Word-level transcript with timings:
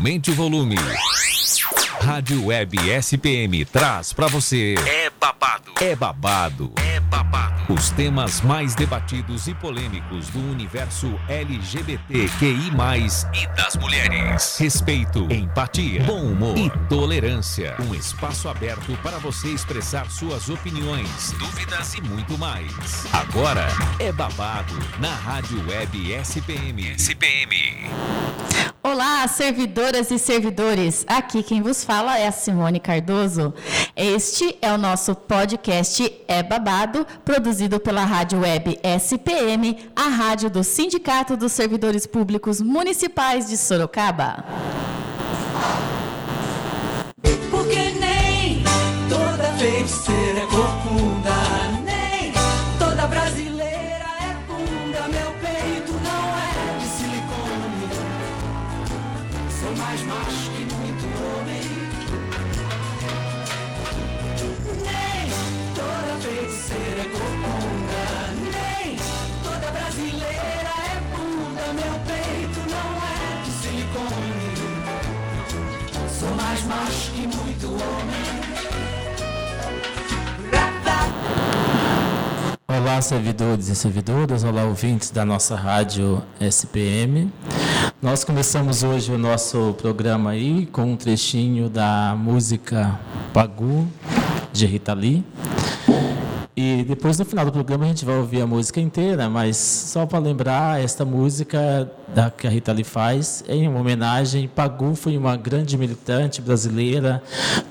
Aumente 0.00 0.30
o 0.30 0.34
volume. 0.34 0.76
Rádio 2.00 2.46
Web 2.46 2.74
SPM 2.88 3.66
traz 3.66 4.14
para 4.14 4.28
você. 4.28 4.74
É 4.86 5.10
babado. 5.10 5.72
É 5.78 5.94
babado. 5.94 6.72
É 6.82 6.98
babado. 7.00 7.70
Os 7.70 7.90
temas 7.90 8.40
mais 8.40 8.74
debatidos 8.74 9.46
e 9.46 9.54
polêmicos 9.54 10.30
do 10.30 10.38
universo 10.38 11.20
LGBTQI+, 11.28 12.70
e 13.34 13.46
das 13.48 13.76
mulheres. 13.76 14.56
Respeito, 14.58 15.30
empatia, 15.30 16.02
bom 16.04 16.22
humor 16.22 16.56
e 16.56 16.70
tolerância. 16.88 17.76
Um 17.86 17.94
espaço 17.94 18.48
aberto 18.48 18.96
para 19.02 19.18
você 19.18 19.48
expressar 19.48 20.10
suas 20.10 20.48
opiniões, 20.48 21.32
dúvidas 21.32 21.92
e 21.92 22.00
muito 22.00 22.38
mais. 22.38 23.04
Agora 23.12 23.68
é 23.98 24.10
babado 24.10 24.78
na 24.98 25.14
Rádio 25.14 25.62
Web 25.68 26.10
SPM. 26.14 26.94
SPM. 26.94 27.90
Olá, 28.92 29.28
servidoras 29.28 30.10
e 30.10 30.18
servidores. 30.18 31.04
Aqui 31.06 31.44
quem 31.44 31.62
vos 31.62 31.84
fala 31.84 32.18
é 32.18 32.26
a 32.26 32.32
Simone 32.32 32.80
Cardoso. 32.80 33.54
Este 33.94 34.56
é 34.60 34.72
o 34.72 34.76
nosso 34.76 35.14
podcast 35.14 36.12
É 36.26 36.42
Babado, 36.42 37.06
produzido 37.24 37.78
pela 37.78 38.04
Rádio 38.04 38.40
Web 38.40 38.80
SPM, 38.82 39.78
a 39.94 40.08
rádio 40.08 40.50
do 40.50 40.64
Sindicato 40.64 41.36
dos 41.36 41.52
Servidores 41.52 42.04
Públicos 42.04 42.60
Municipais 42.60 43.48
de 43.48 43.56
Sorocaba. 43.56 44.44
Porque 47.48 47.92
nem 48.00 48.64
toda 49.08 49.52
macho 76.70 77.10
que 77.10 77.26
muito 77.26 77.66
homem. 77.66 78.30
Olá, 82.68 83.02
servidores 83.02 83.68
e 83.68 83.74
servidoras, 83.74 84.44
olá, 84.44 84.62
ouvintes 84.62 85.10
da 85.10 85.24
nossa 85.24 85.56
rádio 85.56 86.22
SPM. 86.40 87.30
Nós 88.00 88.22
começamos 88.22 88.84
hoje 88.84 89.12
o 89.12 89.18
nosso 89.18 89.74
programa 89.78 90.30
aí 90.30 90.66
com 90.66 90.92
um 90.92 90.96
trechinho 90.96 91.68
da 91.68 92.14
música 92.16 92.98
Pagu, 93.34 93.88
de 94.52 94.64
Rita 94.64 94.94
Lee. 94.94 95.24
E 96.62 96.84
depois, 96.84 97.18
no 97.18 97.24
final 97.24 97.46
do 97.46 97.52
programa, 97.52 97.86
a 97.86 97.88
gente 97.88 98.04
vai 98.04 98.18
ouvir 98.18 98.42
a 98.42 98.46
música 98.46 98.78
inteira, 98.82 99.30
mas 99.30 99.56
só 99.56 100.04
para 100.04 100.18
lembrar, 100.18 100.78
esta 100.78 101.06
música 101.06 101.90
da, 102.14 102.30
que 102.30 102.46
a 102.46 102.50
Rita 102.50 102.70
Lee 102.70 102.84
faz 102.84 103.42
é 103.48 103.54
em 103.54 103.66
uma 103.66 103.80
homenagem. 103.80 104.46
Pagu 104.46 104.94
foi 104.94 105.16
uma 105.16 105.38
grande 105.38 105.78
militante 105.78 106.42
brasileira 106.42 107.22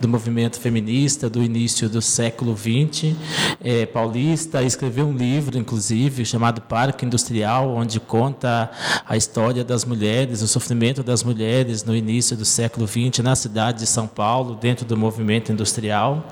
do 0.02 0.08
movimento 0.08 0.60
feminista 0.60 1.30
do 1.30 1.44
início 1.44 1.88
do 1.88 2.02
século 2.02 2.58
XX, 2.58 3.16
é, 3.64 3.86
paulista, 3.86 4.64
escreveu 4.64 5.06
um 5.06 5.14
livro, 5.14 5.56
inclusive, 5.56 6.26
chamado 6.26 6.60
Parque 6.62 7.06
Industrial, 7.06 7.70
onde 7.70 8.00
conta 8.00 8.72
a 9.08 9.16
história 9.16 9.64
das 9.64 9.86
mulheres, 9.86 10.42
o 10.42 10.48
sofrimento 10.48 11.04
das 11.04 11.24
mulheres 11.24 11.84
no 11.84 11.96
início 11.96 12.36
do 12.36 12.46
século 12.46 12.88
XX 12.88 13.20
na 13.24 13.36
cidade 13.36 13.80
de 13.80 13.86
São 13.86 14.08
Paulo, 14.08 14.56
dentro 14.56 14.84
do 14.84 14.98
movimento 14.98 15.52
industrial. 15.52 16.26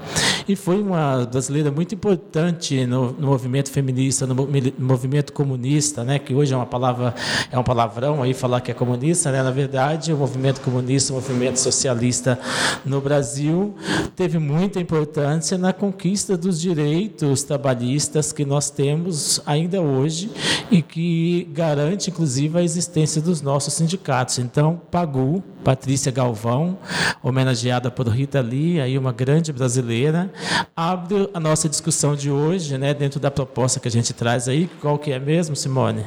E 0.48 0.56
foi 0.56 0.82
uma 0.82 1.24
brasileira 1.26 1.70
muito 1.70 1.94
importante 1.94 2.47
no, 2.88 3.12
no 3.14 3.28
movimento 3.28 3.72
feminista, 3.72 4.26
no, 4.26 4.34
no 4.34 4.74
movimento 4.80 5.34
comunista, 5.34 6.04
né, 6.04 6.20
que 6.20 6.34
hoje 6.34 6.54
é 6.54 6.58
uma 6.58 6.66
palavra, 6.66 7.14
é 7.52 7.58
um 7.58 7.64
palavrão 7.64 8.22
aí 8.22 8.34
falar 8.34 8.62
que 8.62 8.72
é 8.72 8.74
comunista, 8.74 9.32
né? 9.32 9.42
Na 9.44 9.52
verdade, 9.52 10.14
o 10.14 10.18
movimento 10.18 10.62
comunista, 10.62 11.14
o 11.14 11.16
movimento 11.16 11.58
socialista 11.58 12.40
no 12.86 13.02
Brasil 13.02 13.76
teve 14.16 14.40
muita 14.40 14.80
importância 14.80 15.58
na 15.58 15.74
conquista 15.74 16.38
dos 16.38 16.60
direitos 16.60 17.44
trabalhistas 17.44 18.32
que 18.32 18.46
nós 18.46 18.70
temos 18.70 19.42
ainda 19.46 19.82
hoje 19.82 20.30
e 20.70 20.82
que 20.82 21.50
garante, 21.54 22.10
inclusive, 22.10 22.58
a 22.58 22.64
existência 22.64 23.22
dos 23.22 23.42
nossos 23.42 23.74
sindicatos. 23.74 24.40
Então, 24.40 24.82
Pagu, 24.92 25.44
Patrícia 25.64 26.12
Galvão, 26.12 26.78
homenageada 27.22 27.92
por 27.92 28.08
Rita 28.08 28.42
Lee, 28.42 28.80
aí 28.80 28.98
uma 28.98 29.12
grande 29.12 29.52
brasileira, 29.52 30.32
abre 30.76 31.30
a 31.34 31.40
nossa 31.40 31.68
discussão 31.68 32.16
de 32.16 32.32
hoje, 32.32 32.78
né, 32.78 32.94
dentro 32.94 33.20
da 33.20 33.30
proposta 33.30 33.80
que 33.80 33.88
a 33.88 33.92
gente 33.92 34.14
traz 34.14 34.48
aí. 34.48 34.70
Qual 34.82 34.98
que 34.98 35.12
é 35.12 35.20
mesmo, 35.20 35.56
Simone? 35.56 36.06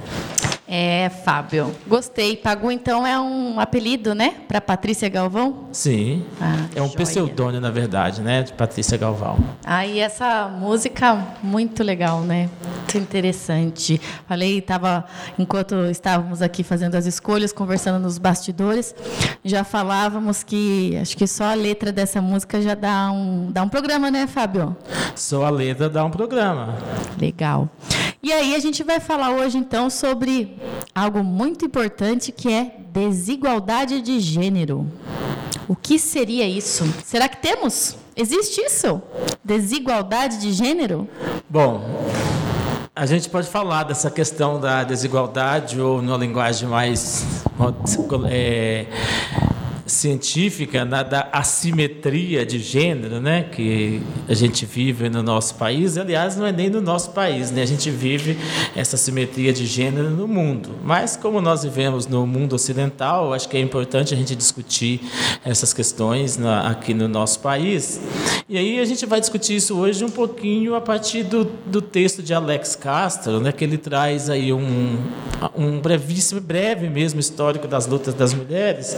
É, 0.72 1.08
Fábio. 1.24 1.74
Gostei. 1.84 2.36
Pagu, 2.36 2.70
então, 2.70 3.04
é 3.04 3.18
um 3.18 3.58
apelido, 3.58 4.14
né? 4.14 4.36
Para 4.46 4.60
Patrícia 4.60 5.08
Galvão? 5.08 5.64
Sim. 5.72 6.24
Ah, 6.40 6.66
é 6.76 6.80
um 6.80 6.86
joia. 6.86 6.98
pseudônimo, 6.98 7.60
na 7.60 7.72
verdade, 7.72 8.20
né, 8.20 8.44
de 8.44 8.52
Patrícia 8.52 8.96
Galvão. 8.96 9.36
Aí 9.64 9.98
essa 9.98 10.46
música 10.48 11.26
muito 11.42 11.82
legal, 11.82 12.20
né? 12.20 12.48
Muito 12.64 12.98
interessante. 12.98 14.00
Falei, 14.28 14.60
tava 14.60 15.04
enquanto 15.36 15.74
estávamos 15.86 16.40
aqui 16.40 16.62
fazendo 16.62 16.94
as 16.94 17.04
escolhas, 17.04 17.52
conversando 17.52 18.00
nos 18.00 18.16
bastidores, 18.16 18.94
já 19.44 19.64
falávamos 19.64 20.44
que 20.44 20.96
acho 21.02 21.16
que 21.16 21.26
só 21.26 21.46
a 21.46 21.54
letra 21.54 21.90
dessa 21.90 22.22
música 22.22 22.62
já 22.62 22.76
dá 22.76 23.10
um 23.10 23.50
dá 23.50 23.64
um 23.64 23.68
programa, 23.68 24.08
né, 24.08 24.28
Fábio? 24.28 24.76
Só 25.16 25.44
a 25.44 25.50
letra 25.50 25.88
dá 25.90 26.04
um 26.04 26.10
programa. 26.10 26.76
Legal. 27.20 27.68
E 28.22 28.32
aí 28.32 28.54
a 28.54 28.58
gente 28.58 28.84
vai 28.84 29.00
falar 29.00 29.30
hoje 29.30 29.56
então 29.56 29.88
sobre 29.88 30.59
algo 30.94 31.22
muito 31.22 31.64
importante 31.64 32.32
que 32.32 32.52
é 32.52 32.76
desigualdade 32.92 34.00
de 34.00 34.20
gênero. 34.20 34.86
O 35.68 35.76
que 35.76 35.98
seria 35.98 36.46
isso? 36.46 36.84
Será 37.04 37.28
que 37.28 37.36
temos? 37.36 37.96
Existe 38.16 38.60
isso? 38.60 39.00
Desigualdade 39.44 40.40
de 40.40 40.52
gênero? 40.52 41.08
Bom, 41.48 41.82
a 42.94 43.06
gente 43.06 43.28
pode 43.28 43.48
falar 43.48 43.84
dessa 43.84 44.10
questão 44.10 44.60
da 44.60 44.84
desigualdade 44.84 45.80
ou 45.80 46.02
numa 46.02 46.18
linguagem 46.18 46.68
mais 46.68 47.44
é, 48.28 48.86
científica, 49.90 50.84
na, 50.84 51.02
da 51.02 51.28
assimetria 51.32 52.46
de 52.46 52.58
gênero, 52.58 53.20
né, 53.20 53.44
que 53.44 54.00
a 54.28 54.34
gente 54.34 54.64
vive 54.64 55.08
no 55.08 55.22
nosso 55.22 55.56
país. 55.56 55.98
Aliás, 55.98 56.36
não 56.36 56.46
é 56.46 56.52
nem 56.52 56.70
no 56.70 56.80
nosso 56.80 57.10
país, 57.10 57.50
né? 57.50 57.62
A 57.62 57.66
gente 57.66 57.90
vive 57.90 58.38
essa 58.74 58.96
assimetria 58.96 59.52
de 59.52 59.66
gênero 59.66 60.10
no 60.10 60.26
mundo. 60.26 60.70
Mas 60.82 61.16
como 61.16 61.40
nós 61.40 61.62
vivemos 61.62 62.06
no 62.06 62.26
mundo 62.26 62.54
ocidental, 62.54 63.34
acho 63.34 63.48
que 63.48 63.56
é 63.56 63.60
importante 63.60 64.14
a 64.14 64.16
gente 64.16 64.34
discutir 64.34 65.00
essas 65.44 65.72
questões 65.72 66.36
na, 66.36 66.70
aqui 66.70 66.94
no 66.94 67.08
nosso 67.08 67.40
país. 67.40 68.00
E 68.48 68.56
aí 68.56 68.80
a 68.80 68.84
gente 68.84 69.04
vai 69.06 69.20
discutir 69.20 69.56
isso 69.56 69.76
hoje 69.76 70.04
um 70.04 70.10
pouquinho 70.10 70.74
a 70.74 70.80
partir 70.80 71.22
do, 71.22 71.44
do 71.44 71.82
texto 71.82 72.22
de 72.22 72.32
Alex 72.32 72.76
Castro, 72.76 73.40
né, 73.40 73.52
que 73.52 73.64
ele 73.64 73.78
traz 73.78 74.30
aí 74.30 74.52
um, 74.52 74.98
um 75.56 75.80
brevíssimo, 75.80 76.40
breve 76.40 76.88
mesmo 76.88 77.20
histórico 77.20 77.68
das 77.68 77.86
lutas 77.86 78.14
das 78.14 78.34
mulheres, 78.34 78.96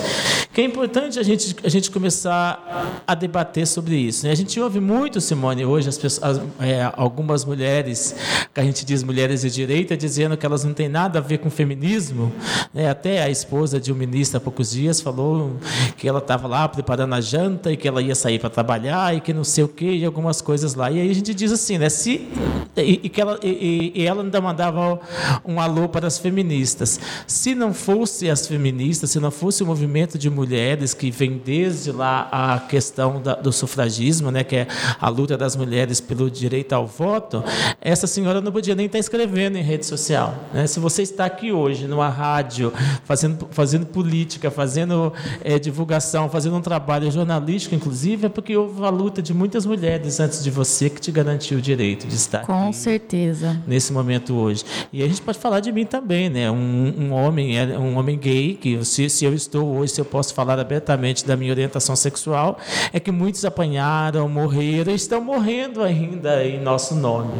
que 0.52 0.60
é 0.60 0.64
importante 0.64 0.81
a 0.82 1.22
gente, 1.22 1.56
a 1.62 1.68
gente 1.68 1.90
começar 1.90 3.02
a 3.06 3.14
debater 3.14 3.66
sobre 3.66 3.96
isso. 3.96 4.26
Né? 4.26 4.32
A 4.32 4.34
gente 4.34 4.58
ouve 4.60 4.80
muito, 4.80 5.20
Simone, 5.20 5.64
hoje 5.64 5.88
as 5.88 5.96
pessoas, 5.96 6.38
as, 6.38 6.42
é, 6.60 6.90
algumas 6.96 7.44
mulheres, 7.44 8.14
que 8.52 8.60
a 8.60 8.64
gente 8.64 8.84
diz 8.84 9.02
mulheres 9.02 9.42
de 9.42 9.50
direita, 9.50 9.96
dizendo 9.96 10.36
que 10.36 10.44
elas 10.44 10.64
não 10.64 10.72
têm 10.72 10.88
nada 10.88 11.18
a 11.18 11.22
ver 11.22 11.38
com 11.38 11.50
feminismo. 11.50 12.32
Né? 12.74 12.88
Até 12.88 13.22
a 13.22 13.30
esposa 13.30 13.80
de 13.80 13.92
um 13.92 13.94
ministro 13.94 14.38
há 14.38 14.40
poucos 14.40 14.72
dias 14.72 15.00
falou 15.00 15.56
que 15.96 16.08
ela 16.08 16.18
estava 16.18 16.48
lá 16.48 16.68
preparando 16.68 17.14
a 17.14 17.20
janta 17.20 17.70
e 17.70 17.76
que 17.76 17.86
ela 17.86 18.02
ia 18.02 18.14
sair 18.14 18.38
para 18.38 18.50
trabalhar 18.50 19.14
e 19.14 19.20
que 19.20 19.32
não 19.32 19.44
sei 19.44 19.64
o 19.64 19.68
quê, 19.68 19.92
e 19.92 20.04
algumas 20.04 20.40
coisas 20.40 20.74
lá. 20.74 20.90
E 20.90 21.00
aí 21.00 21.10
a 21.10 21.14
gente 21.14 21.32
diz 21.32 21.52
assim, 21.52 21.78
né? 21.78 21.88
Se, 21.88 22.28
e, 22.76 23.00
e 23.04 23.08
que 23.08 23.20
ela, 23.20 23.38
e, 23.42 23.92
e 23.94 24.06
ela 24.06 24.22
ainda 24.22 24.40
mandava 24.40 25.00
um 25.44 25.60
alô 25.60 25.88
para 25.88 26.06
as 26.06 26.18
feministas. 26.18 26.98
Se 27.26 27.54
não 27.54 27.72
fosse 27.72 28.28
as 28.28 28.46
feministas, 28.46 29.10
se 29.10 29.20
não 29.20 29.30
fosse 29.30 29.62
o 29.62 29.66
movimento 29.66 30.18
de 30.18 30.28
mulheres 30.28 30.71
que 30.94 31.10
vem 31.10 31.40
desde 31.44 31.92
lá 31.92 32.28
a 32.30 32.58
questão 32.60 33.20
da, 33.20 33.34
do 33.34 33.52
sufragismo, 33.52 34.30
né, 34.30 34.44
que 34.44 34.56
é 34.56 34.66
a 35.00 35.08
luta 35.08 35.36
das 35.36 35.56
mulheres 35.56 36.00
pelo 36.00 36.30
direito 36.30 36.72
ao 36.72 36.86
voto, 36.86 37.44
essa 37.80 38.06
senhora 38.06 38.40
não 38.40 38.52
podia 38.52 38.74
nem 38.74 38.86
estar 38.86 38.98
escrevendo 38.98 39.56
em 39.56 39.62
rede 39.62 39.86
social. 39.86 40.34
Né? 40.52 40.66
Se 40.66 40.80
você 40.80 41.02
está 41.02 41.24
aqui 41.24 41.52
hoje 41.52 41.86
numa 41.86 42.08
rádio 42.08 42.72
fazendo, 43.04 43.48
fazendo 43.50 43.86
política, 43.86 44.50
fazendo 44.50 45.12
é, 45.44 45.58
divulgação, 45.58 46.28
fazendo 46.28 46.56
um 46.56 46.62
trabalho 46.62 47.10
jornalístico, 47.10 47.74
inclusive, 47.74 48.26
é 48.26 48.28
porque 48.28 48.56
houve 48.56 48.84
a 48.84 48.90
luta 48.90 49.22
de 49.22 49.34
muitas 49.34 49.66
mulheres 49.66 50.20
antes 50.20 50.42
de 50.42 50.50
você 50.50 50.88
que 50.88 51.00
te 51.00 51.10
garantiu 51.10 51.58
o 51.58 51.60
direito 51.60 52.06
de 52.06 52.14
estar 52.14 52.46
Com 52.46 52.68
aqui 52.68 52.76
certeza. 52.76 53.60
nesse 53.66 53.92
momento 53.92 54.34
hoje. 54.34 54.64
E 54.92 55.02
a 55.02 55.06
gente 55.06 55.22
pode 55.22 55.38
falar 55.38 55.60
de 55.60 55.72
mim 55.72 55.84
também, 55.84 56.28
né? 56.28 56.50
Um, 56.50 56.94
um 56.98 57.12
homem, 57.12 57.58
é, 57.58 57.78
um 57.78 57.96
homem 57.96 58.18
gay 58.18 58.54
que 58.54 58.84
se, 58.84 59.08
se 59.08 59.24
eu 59.24 59.34
estou 59.34 59.76
hoje, 59.76 59.94
se 59.94 60.00
eu 60.00 60.04
posso 60.04 60.34
falar 60.34 60.61
abertamente 60.62 61.26
da 61.26 61.36
minha 61.36 61.52
orientação 61.52 61.94
sexual, 61.94 62.58
é 62.92 62.98
que 62.98 63.10
muitos 63.10 63.44
apanharam, 63.44 64.28
morreram 64.28 64.92
e 64.92 64.96
estão 64.96 65.20
morrendo 65.20 65.82
ainda 65.82 66.44
em 66.44 66.60
nosso 66.60 66.94
nome. 66.94 67.34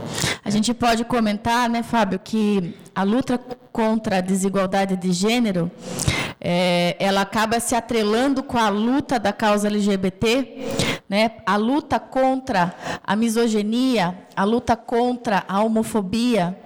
A 0.44 0.50
gente 0.50 0.74
pode 0.74 1.04
comentar, 1.04 1.68
né, 1.68 1.82
Fábio, 1.82 2.20
que 2.22 2.74
a 2.94 3.02
luta 3.02 3.38
contra 3.72 4.18
a 4.18 4.20
desigualdade 4.20 4.96
de 4.96 5.12
gênero 5.12 5.70
é, 6.44 6.96
ela 6.98 7.20
acaba 7.20 7.60
se 7.60 7.72
atrelando 7.72 8.42
com 8.42 8.58
a 8.58 8.68
luta 8.68 9.16
da 9.16 9.32
causa 9.32 9.68
LGBT, 9.68 10.66
né? 11.08 11.30
a 11.46 11.56
luta 11.56 12.00
contra 12.00 12.74
a 13.04 13.14
misoginia, 13.14 14.18
a 14.34 14.42
luta 14.42 14.76
contra 14.76 15.44
a 15.46 15.62
homofobia, 15.62 16.58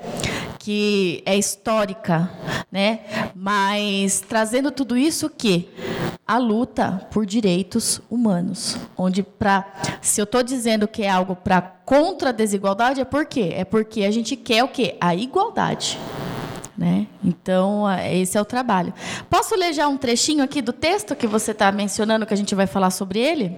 que 0.59 1.23
é 1.27 1.37
histórica, 1.37 2.31
né? 2.73 3.01
mas 3.35 4.25
trazendo 4.27 4.71
tudo 4.71 4.97
isso 4.97 5.29
que 5.29 5.69
a 6.27 6.39
luta 6.39 7.07
por 7.13 7.25
direitos 7.25 8.01
humanos, 8.11 8.77
onde 8.97 9.23
para 9.23 9.65
se 10.01 10.21
eu 10.21 10.25
estou 10.25 10.43
dizendo 10.43 10.89
que 10.89 11.03
é 11.03 11.09
algo 11.09 11.37
para 11.37 11.61
contra 11.61 12.31
a 12.31 12.33
desigualdade 12.33 13.01
é 13.01 13.05
por 13.05 13.27
quê? 13.27 13.53
É 13.55 13.65
porque 13.65 14.03
a 14.03 14.11
gente 14.11 14.35
quer 14.35 14.65
o 14.65 14.69
quê? 14.69 14.97
A 15.01 15.15
igualdade. 15.15 15.99
Né? 16.77 17.07
Então, 17.27 17.85
esse 18.13 18.39
é 18.39 18.41
o 18.41 18.45
trabalho. 18.45 18.95
Posso 19.29 19.57
ler 19.57 19.73
já 19.73 19.89
um 19.89 19.97
trechinho 19.97 20.45
aqui 20.45 20.63
do 20.63 20.73
texto 20.73 21.17
que 21.17 21.27
você 21.27 21.51
está 21.51 21.73
mencionando, 21.73 22.25
que 22.25 22.33
a 22.33 22.37
gente 22.37 22.55
vai 22.55 22.69
falar 22.69 22.91
sobre 22.91 23.19
ele? 23.19 23.57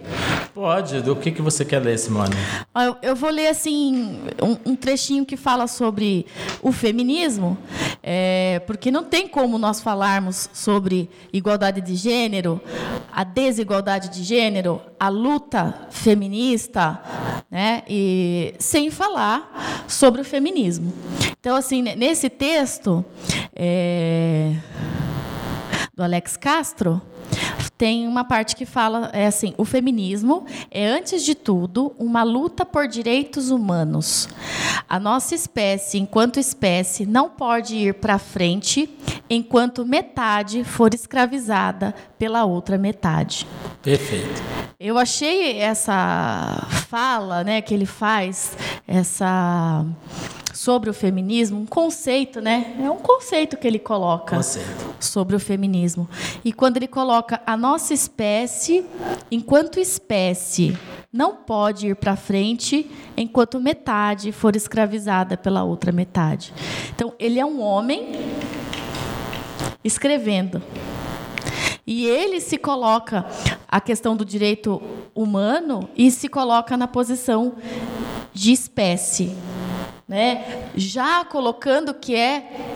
Pode. 0.54 1.02
Do 1.02 1.14
que, 1.14 1.30
que 1.30 1.42
você 1.42 1.66
quer 1.66 1.80
ler, 1.80 1.98
Simone? 1.98 2.34
Eu, 2.74 2.96
eu 3.02 3.14
vou 3.14 3.28
ler 3.28 3.48
assim 3.48 4.20
um, 4.42 4.72
um, 4.72 4.74
trechinho 4.74 5.26
que 5.26 5.36
fala 5.36 5.66
sobre 5.66 6.24
o 6.62 6.72
feminismo, 6.72 7.58
é, 8.02 8.62
porque 8.66 8.90
não 8.90 9.04
tem 9.04 9.28
como 9.28 9.58
nós 9.58 9.82
falarmos 9.82 10.48
sobre 10.54 11.10
igualdade 11.30 11.82
de 11.82 11.94
gênero, 11.94 12.60
a 13.12 13.22
desigualdade 13.22 14.08
de 14.08 14.24
gênero, 14.24 14.80
a 14.98 15.10
luta 15.10 15.86
feminista, 15.90 17.02
né? 17.50 17.82
E 17.86 18.54
sem 18.58 18.90
falar 18.90 19.84
sobre 19.86 20.22
o 20.22 20.24
feminismo. 20.24 20.92
Então, 21.38 21.54
assim, 21.54 21.82
nesse 21.82 22.28
texto 22.28 23.04
é, 23.58 24.54
do 25.94 26.02
Alex 26.04 26.36
Castro, 26.36 27.02
tem 27.78 28.08
uma 28.08 28.24
parte 28.24 28.56
que 28.56 28.66
fala 28.66 29.08
é 29.12 29.26
assim: 29.26 29.54
o 29.56 29.64
feminismo 29.64 30.44
é 30.70 30.86
antes 30.86 31.24
de 31.24 31.34
tudo 31.34 31.94
uma 31.98 32.24
luta 32.24 32.66
por 32.66 32.88
direitos 32.88 33.50
humanos. 33.50 34.28
A 34.88 34.98
nossa 34.98 35.34
espécie, 35.34 35.98
enquanto 35.98 36.40
espécie, 36.40 37.06
não 37.06 37.28
pode 37.28 37.76
ir 37.76 37.94
para 37.94 38.18
frente 38.18 38.90
enquanto 39.30 39.84
metade 39.84 40.64
for 40.64 40.94
escravizada 40.94 41.94
pela 42.18 42.44
outra 42.44 42.78
metade. 42.78 43.46
Perfeito. 43.82 44.42
Eu 44.80 44.96
achei 44.96 45.58
essa 45.58 46.66
fala, 46.88 47.44
né, 47.44 47.60
que 47.60 47.74
ele 47.74 47.86
faz, 47.86 48.56
essa 48.86 49.84
sobre 50.58 50.90
o 50.90 50.92
feminismo, 50.92 51.60
um 51.60 51.64
conceito, 51.64 52.40
né? 52.40 52.74
É 52.82 52.90
um 52.90 52.96
conceito 52.96 53.56
que 53.56 53.64
ele 53.64 53.78
coloca 53.78 54.34
conceito. 54.34 54.92
sobre 54.98 55.36
o 55.36 55.38
feminismo. 55.38 56.08
E 56.44 56.52
quando 56.52 56.78
ele 56.78 56.88
coloca 56.88 57.40
a 57.46 57.56
nossa 57.56 57.94
espécie, 57.94 58.84
enquanto 59.30 59.78
espécie, 59.78 60.76
não 61.12 61.36
pode 61.36 61.86
ir 61.86 61.94
para 61.94 62.16
frente 62.16 62.90
enquanto 63.16 63.60
metade 63.60 64.32
for 64.32 64.56
escravizada 64.56 65.36
pela 65.36 65.62
outra 65.62 65.92
metade. 65.92 66.52
Então, 66.92 67.14
ele 67.20 67.38
é 67.38 67.46
um 67.46 67.62
homem 67.62 68.10
escrevendo. 69.84 70.60
E 71.86 72.04
ele 72.04 72.40
se 72.40 72.58
coloca 72.58 73.24
a 73.68 73.80
questão 73.80 74.16
do 74.16 74.24
direito 74.24 74.82
humano 75.14 75.88
e 75.96 76.10
se 76.10 76.28
coloca 76.28 76.76
na 76.76 76.88
posição 76.88 77.54
de 78.34 78.50
espécie 78.50 79.36
né? 80.08 80.70
já 80.74 81.24
colocando 81.24 81.92
que 81.92 82.16
é 82.16 82.74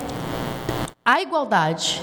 a 1.05 1.23
igualdade, 1.23 2.00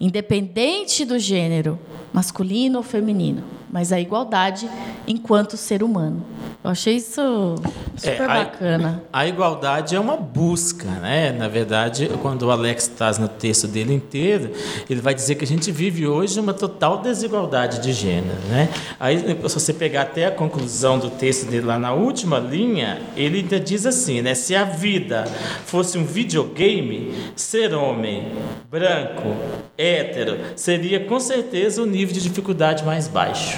independente 0.00 1.04
do 1.04 1.18
gênero, 1.18 1.78
masculino 2.12 2.78
ou 2.78 2.84
feminino, 2.84 3.42
mas 3.70 3.92
a 3.92 4.00
igualdade 4.00 4.68
enquanto 5.06 5.56
ser 5.56 5.82
humano. 5.82 6.24
Eu 6.62 6.72
achei 6.72 6.96
isso 6.96 7.54
super 7.96 8.22
é, 8.22 8.24
a, 8.24 8.44
bacana. 8.44 9.02
A 9.12 9.26
igualdade 9.26 9.94
é 9.94 10.00
uma 10.00 10.16
busca, 10.16 10.86
né? 10.86 11.32
Na 11.32 11.48
verdade, 11.48 12.10
quando 12.20 12.42
o 12.42 12.50
Alex 12.50 12.88
traz 12.88 13.16
no 13.16 13.28
texto 13.28 13.68
dele 13.68 13.94
inteiro, 13.94 14.50
ele 14.90 15.00
vai 15.00 15.14
dizer 15.14 15.36
que 15.36 15.44
a 15.44 15.46
gente 15.46 15.70
vive 15.70 16.06
hoje 16.06 16.38
uma 16.40 16.52
total 16.52 16.98
desigualdade 16.98 17.80
de 17.80 17.92
gênero, 17.92 18.38
né? 18.48 18.68
Aí, 18.98 19.18
se 19.18 19.54
você 19.54 19.72
pegar 19.72 20.02
até 20.02 20.26
a 20.26 20.30
conclusão 20.30 20.98
do 20.98 21.10
texto 21.10 21.46
dele 21.48 21.66
lá 21.66 21.78
na 21.78 21.92
última 21.92 22.38
linha, 22.38 23.00
ele 23.16 23.38
ainda 23.38 23.60
diz 23.60 23.86
assim, 23.86 24.20
né? 24.20 24.34
Se 24.34 24.54
a 24.54 24.64
vida 24.64 25.24
fosse 25.64 25.96
um 25.96 26.04
videogame, 26.04 27.14
ser 27.36 27.72
homem, 27.72 28.32
branco, 28.70 29.34
hétero, 29.76 30.38
seria 30.56 31.00
com 31.00 31.20
certeza 31.20 31.82
o 31.82 31.86
nível 31.86 32.14
de 32.14 32.20
dificuldade 32.20 32.84
mais 32.84 33.08
baixo. 33.08 33.57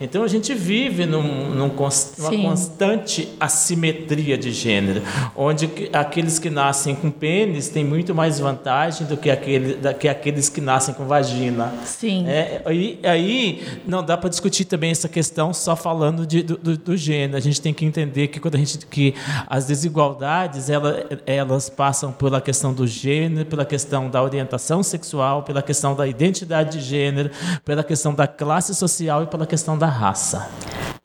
Então 0.00 0.22
a 0.22 0.28
gente 0.28 0.54
vive 0.54 1.06
num, 1.06 1.48
num 1.50 1.66
numa 1.76 2.42
constante 2.42 3.28
assimetria 3.40 4.36
de 4.36 4.52
gênero, 4.52 5.02
onde 5.34 5.70
aqueles 5.92 6.38
que 6.38 6.50
nascem 6.50 6.94
com 6.94 7.10
pênis 7.10 7.68
têm 7.68 7.84
muito 7.84 8.14
mais 8.14 8.38
vantagem 8.38 9.06
do 9.06 9.16
que, 9.16 9.30
aquele, 9.30 9.74
da, 9.74 9.94
que 9.94 10.08
aqueles 10.08 10.48
que 10.48 10.60
nascem 10.60 10.94
com 10.94 11.06
vagina. 11.06 11.72
Sim. 11.84 12.26
É, 12.26 12.62
aí, 12.64 12.98
aí 13.02 13.80
não 13.86 14.02
dá 14.02 14.16
para 14.16 14.28
discutir 14.28 14.64
também 14.64 14.90
essa 14.90 15.08
questão 15.08 15.52
só 15.52 15.74
falando 15.74 16.26
de, 16.26 16.42
do, 16.42 16.56
do, 16.56 16.76
do, 16.76 16.96
gênero. 16.96 17.36
A 17.36 17.40
gente 17.40 17.60
tem 17.60 17.72
que 17.72 17.84
entender 17.84 18.28
que 18.28 18.38
quando 18.40 18.56
a 18.56 18.58
gente 18.58 18.86
que 18.86 19.14
as 19.46 19.66
desigualdades 19.66 20.68
ela, 20.68 21.06
elas 21.26 21.68
passam 21.68 22.12
pela 22.12 22.40
questão 22.40 22.72
do 22.72 22.86
gênero, 22.86 23.46
pela 23.46 23.64
questão 23.64 24.08
da 24.10 24.22
orientação 24.22 24.82
sexual, 24.82 25.42
pela 25.42 25.62
questão 25.62 25.94
da 25.94 26.06
identidade 26.06 26.78
de 26.78 26.84
gênero, 26.84 27.30
pela 27.64 27.82
questão 27.82 28.14
da 28.14 28.26
classe 28.26 28.74
social 28.74 29.22
e 29.22 29.26
pela 29.26 29.46
questão 29.46 29.76
da 29.76 29.85
da 29.86 29.88
raça. 29.88 30.50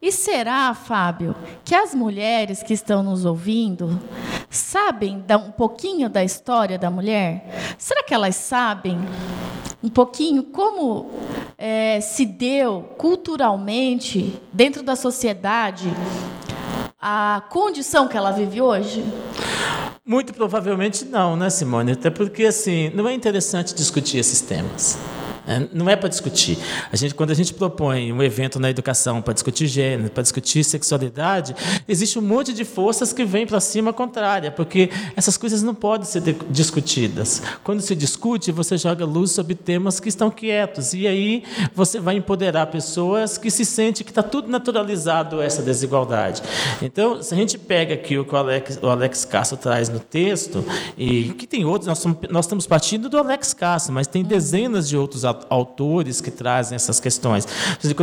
E 0.02 0.12
será, 0.12 0.74
Fábio, 0.74 1.36
que 1.64 1.76
as 1.76 1.94
mulheres 1.94 2.64
que 2.64 2.74
estão 2.74 3.04
nos 3.04 3.24
ouvindo 3.24 4.02
sabem 4.50 5.24
um 5.30 5.52
pouquinho 5.52 6.10
da 6.10 6.24
história 6.24 6.80
da 6.80 6.90
mulher? 6.90 7.76
Será 7.78 8.02
que 8.02 8.14
elas 8.14 8.36
sabem 8.36 8.98
um 9.84 9.90
pouquinho 9.90 10.44
como 10.44 11.12
é, 11.58 12.02
se 12.02 12.26
deu 12.26 12.82
culturalmente, 12.98 14.42
dentro 14.52 14.82
da 14.82 14.96
sociedade, 14.96 15.88
a 17.00 17.44
condição 17.50 18.08
que 18.08 18.18
ela 18.18 18.32
vive 18.32 18.60
hoje? 18.60 19.06
Muito 20.04 20.34
provavelmente 20.34 21.06
não, 21.06 21.36
né, 21.36 21.52
Simone? 21.52 21.92
Até 21.92 22.10
porque 22.10 22.46
assim, 22.46 22.90
não 22.96 23.08
é 23.08 23.14
interessante 23.14 23.76
discutir 23.76 24.18
esses 24.18 24.42
temas. 24.42 24.98
É, 25.48 25.68
não 25.74 25.90
é 25.90 25.96
para 25.96 26.08
discutir. 26.08 26.58
A 26.92 26.96
gente, 26.96 27.16
quando 27.16 27.32
a 27.32 27.34
gente 27.34 27.54
propõe 27.54 28.14
um 28.14 28.22
evento 28.22 28.60
na 28.60 28.70
educação 28.70 29.22
para 29.22 29.34
discutir 29.34 29.68
gênero, 29.68 30.10
para 30.12 30.22
discutir 30.22 30.64
sexualidade, 30.64 31.56
existe 31.88 32.20
um 32.20 32.22
monte 32.22 32.54
de 32.54 32.64
forças 32.64 33.12
que 33.12 33.26
vêm 33.26 33.48
para 33.48 33.60
cima 33.60 33.92
contrária, 33.92 34.52
porque 34.52 34.90
essas 35.16 35.38
coisas 35.38 35.64
não 35.64 35.74
podem 35.74 36.06
ser 36.06 36.22
discutidas. 36.50 37.42
Quando 37.64 37.82
se 37.82 37.96
discute, 37.96 38.52
você 38.52 38.78
joga 38.78 39.04
luz 39.04 39.32
sobre 39.32 39.56
temas 39.56 40.00
que 40.00 40.10
estão 40.10 40.30
quietos, 40.30 40.94
e 40.94 41.08
aí 41.08 41.44
você 41.74 42.00
vai 42.00 42.16
empoderar 42.16 42.68
pessoas 42.68 43.38
que 43.38 43.50
se 43.50 43.66
sentem 43.66 44.04
que 44.04 44.12
está 44.12 44.24
tudo 44.24 44.48
naturalizado 44.48 45.42
essa 45.42 45.62
desigualdade. 45.62 46.42
Então, 46.82 47.22
se 47.22 47.34
a 47.34 47.38
gente 47.38 47.58
pega 47.58 47.96
aqui 47.96 48.18
o 48.18 48.26
que 48.26 48.34
o 48.34 48.38
Alex, 48.38 48.80
o 48.82 48.88
Alex 48.88 49.26
Castro 49.26 49.58
traz 49.58 49.90
no 49.90 50.00
texto, 50.00 50.64
e 50.98 51.30
que 51.34 51.48
tem 51.48 51.66
outros, 51.66 51.88
nós, 51.88 52.00
somos, 52.00 52.18
nós 52.30 52.46
estamos 52.46 52.68
partindo 52.68 53.10
do 53.10 53.18
Alex 53.18 53.54
Castro, 53.54 53.94
mas 53.94 54.08
tem 54.08 54.24
dezenas 54.24 54.88
de 54.88 54.96
outros 54.96 55.26
autores 55.50 56.22
que 56.22 56.32
trazem 56.32 56.76
essas 56.76 57.00
questões. 57.00 57.48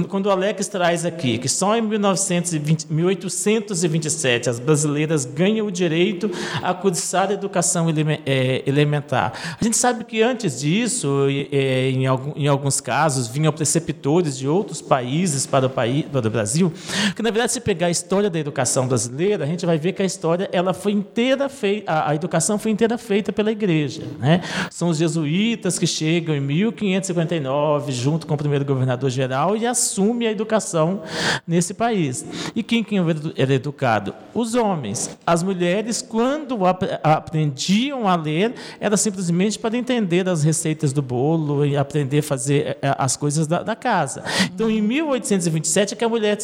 Quando, 0.08 0.26
o 0.26 0.30
Alex 0.30 0.68
traz 0.68 1.04
aqui 1.04 1.38
que 1.38 1.48
só 1.48 1.76
em 1.76 1.82
1920, 1.82 2.86
1827 2.92 4.50
as 4.50 4.58
brasileiras 4.58 5.24
ganham 5.24 5.66
o 5.66 5.70
direito 5.70 6.30
a 6.62 6.74
cursar 6.74 7.30
a 7.30 7.32
educação 7.32 7.86
é, 8.26 8.62
elementar. 8.66 9.32
A 9.60 9.64
gente 9.64 9.76
sabe 9.76 10.04
que 10.04 10.22
antes 10.22 10.60
disso, 10.60 11.26
é, 11.50 11.90
em, 11.90 12.06
alguns 12.46 12.80
casos, 12.80 13.28
vinham 13.28 13.52
preceptores 13.52 14.36
de 14.38 14.48
outros 14.48 14.80
países 14.80 15.46
para 15.46 15.66
o, 15.66 15.70
país, 15.70 16.04
para 16.06 16.26
o 16.26 16.30
Brasil, 16.30 16.72
que 17.14 17.22
na 17.22 17.30
verdade, 17.30 17.52
se 17.52 17.60
pegar 17.60 17.86
a 17.86 17.90
história 17.90 18.30
da 18.30 18.38
educação 18.38 18.86
brasileira, 18.86 19.44
a 19.44 19.46
gente 19.46 19.64
vai 19.64 19.78
ver 19.78 19.92
que 19.92 20.02
a 20.02 20.04
história 20.04 20.48
ela 20.52 20.72
foi 20.72 20.92
inteira 20.92 21.48
feita, 21.48 21.90
a, 21.90 22.10
a 22.10 22.14
educação 22.14 22.58
foi 22.58 22.70
inteira 22.70 22.98
feita 22.98 23.32
pela 23.32 23.50
igreja. 23.50 24.02
Né? 24.18 24.40
São 24.70 24.88
os 24.88 24.98
jesuítas 24.98 25.78
que 25.78 25.86
chegam 25.86 26.34
em 26.34 26.40
1500 26.40 27.10
1959, 27.18 27.92
junto 27.92 28.26
com 28.26 28.34
o 28.34 28.36
primeiro 28.36 28.64
governador 28.64 29.10
geral, 29.10 29.56
e 29.56 29.66
assume 29.66 30.26
a 30.26 30.30
educação 30.30 31.02
nesse 31.46 31.74
país. 31.74 32.24
E 32.54 32.62
quem, 32.62 32.84
quem 32.84 32.98
era 33.36 33.54
educado? 33.54 34.14
Os 34.34 34.54
homens. 34.54 35.16
As 35.26 35.42
mulheres, 35.42 36.02
quando 36.02 36.66
ap 36.66 36.82
aprendiam 37.02 38.06
a 38.06 38.14
ler, 38.14 38.54
era 38.80 38.96
simplesmente 38.96 39.58
para 39.58 39.76
entender 39.76 40.28
as 40.28 40.42
receitas 40.42 40.92
do 40.92 41.02
bolo 41.02 41.64
e 41.64 41.76
aprender 41.76 42.18
a 42.18 42.22
fazer 42.22 42.78
eh, 42.82 42.94
as 42.98 43.16
coisas 43.16 43.46
da, 43.46 43.62
da 43.62 43.74
casa. 43.74 44.22
Então, 44.54 44.70
em 44.70 44.80
1827 44.80 45.94
é 45.94 45.96
que 45.96 46.04
a 46.04 46.08
mulher 46.08 46.38